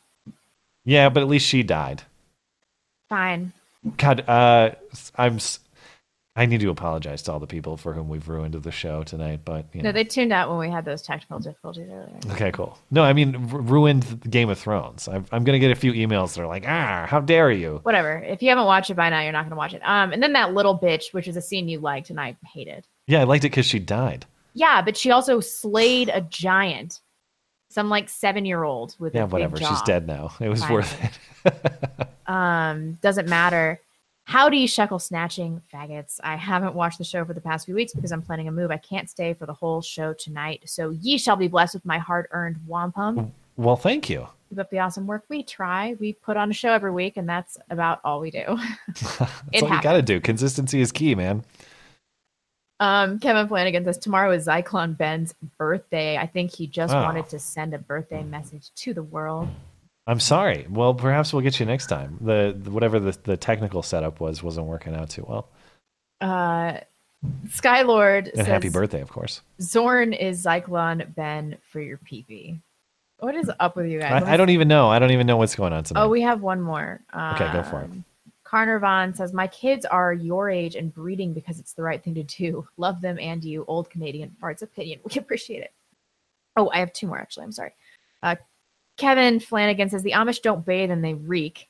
[0.86, 2.04] Yeah, but at least she died.
[3.10, 3.52] Fine.
[3.98, 4.70] God, uh,
[5.16, 5.38] I'm.
[6.38, 9.40] I need to apologize to all the people for whom we've ruined the show tonight.
[9.44, 9.88] But you know.
[9.88, 12.18] No, they tuned out when we had those technical difficulties earlier.
[12.30, 12.78] okay, cool.
[12.90, 15.08] No, I mean r- ruined Game of Thrones.
[15.08, 17.80] I'm, I'm gonna get a few emails that are like, ah, how dare you?
[17.82, 18.18] Whatever.
[18.18, 19.82] If you haven't watched it by now, you're not going to watch it.
[19.84, 22.86] Um, and then that little bitch, which is a scene you liked and I hated.
[23.06, 24.24] Yeah, I liked it because she died.
[24.54, 27.00] Yeah, but she also slayed a giant,
[27.70, 29.56] some like seven year old with Yeah, a big whatever.
[29.56, 30.32] She's dead now.
[30.40, 31.18] It was worth it.
[32.28, 33.80] Um, doesn't matter.
[34.28, 36.20] Howdy, shekel snatching faggots.
[36.22, 38.70] I haven't watched the show for the past few weeks because I'm planning a move.
[38.70, 40.64] I can't stay for the whole show tonight.
[40.66, 43.32] So ye shall be blessed with my hard earned wampum.
[43.56, 44.28] Well, thank you.
[44.50, 45.24] Keep up the awesome work.
[45.30, 45.96] We try.
[45.98, 48.44] We put on a show every week, and that's about all we do.
[48.88, 50.20] That's all you gotta do.
[50.20, 51.42] Consistency is key, man.
[52.80, 56.18] Um, Kevin Flanagan says tomorrow is Zyklon Ben's birthday.
[56.18, 57.00] I think he just Oh.
[57.02, 59.48] wanted to send a birthday message to the world.
[60.08, 60.66] I'm sorry.
[60.70, 62.16] Well, perhaps we'll get you next time.
[62.22, 65.50] The, the whatever the, the technical setup was wasn't working out too well.
[66.22, 66.78] Uh,
[67.48, 69.42] Skylord And says, happy birthday, of course.
[69.60, 72.58] Zorn is Zyklon Ben for your PP.
[73.18, 74.22] What is up with you guys?
[74.22, 74.88] I, I don't even know.
[74.88, 76.02] I don't even know what's going on tonight.
[76.02, 77.00] Oh, we have one more.
[77.14, 77.84] Okay, go for it.
[77.84, 78.04] Um,
[78.44, 82.22] Carnarvon says, My kids are your age and breeding because it's the right thing to
[82.22, 82.66] do.
[82.78, 85.00] Love them and you, old Canadian farts opinion.
[85.14, 85.72] We appreciate it.
[86.56, 87.44] Oh, I have two more actually.
[87.44, 87.72] I'm sorry.
[88.22, 88.36] Uh,
[88.98, 91.68] Kevin Flanagan says, The Amish don't bathe and they reek.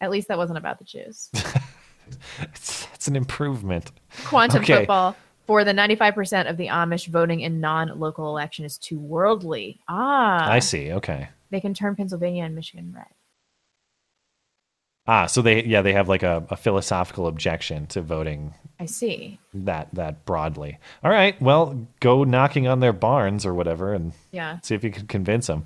[0.00, 1.30] At least that wasn't about the Jews.
[2.40, 3.92] it's, it's an improvement.
[4.26, 4.78] Quantum Okay.
[4.78, 5.14] football.
[5.46, 9.80] for the 95% of the Amish voting in non-local election is too worldly.
[9.88, 10.90] Ah, I see.
[10.92, 11.28] Okay.
[11.50, 13.06] They can turn Pennsylvania and Michigan red.
[15.06, 19.40] Ah, so they yeah they have like a, a philosophical objection to voting I see.
[19.54, 20.78] that that broadly.
[21.02, 24.58] All right, well, go knocking on their barns or whatever, and Yeah.
[24.62, 25.64] see if you can convince them.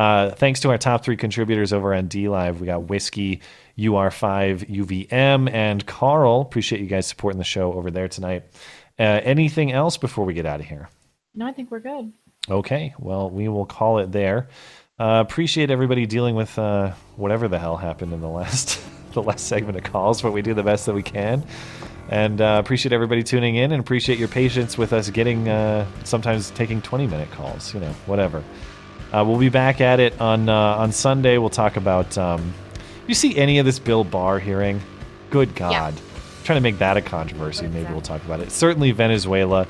[0.00, 3.42] Uh, thanks to our top three contributors over on DLive, we got Whiskey,
[3.76, 6.40] UR5, UVM, and Carl.
[6.40, 8.44] Appreciate you guys supporting the show over there tonight.
[8.98, 10.88] Uh, anything else before we get out of here?
[11.34, 12.14] No, I think we're good.
[12.48, 14.48] Okay, well, we will call it there.
[14.98, 18.82] Uh, appreciate everybody dealing with uh, whatever the hell happened in the last
[19.12, 21.44] the last segment of calls, but we do the best that we can.
[22.08, 26.52] And uh, appreciate everybody tuning in, and appreciate your patience with us getting uh, sometimes
[26.52, 27.74] taking twenty minute calls.
[27.74, 28.42] You know, whatever.
[29.12, 31.38] Uh, we'll be back at it on uh, on Sunday.
[31.38, 32.16] We'll talk about.
[32.16, 32.54] Um,
[33.06, 34.80] you see any of this Bill Barr hearing?
[35.30, 35.94] Good God,
[36.44, 37.66] trying to make that a controversy.
[37.66, 38.52] Maybe we'll talk about it.
[38.52, 39.66] Certainly Venezuela,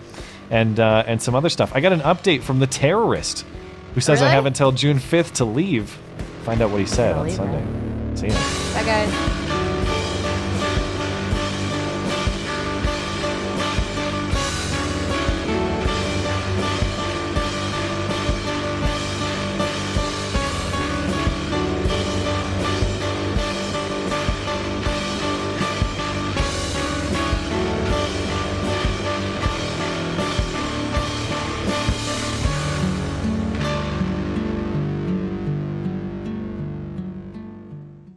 [0.51, 1.73] and uh, and some other stuff.
[1.75, 3.47] I got an update from the terrorist
[3.95, 5.99] who says I have until June fifth to leave.
[6.45, 7.33] Find out what he said on it.
[7.33, 8.17] Sunday.
[8.17, 8.33] See you.
[8.75, 9.40] Bye, guys.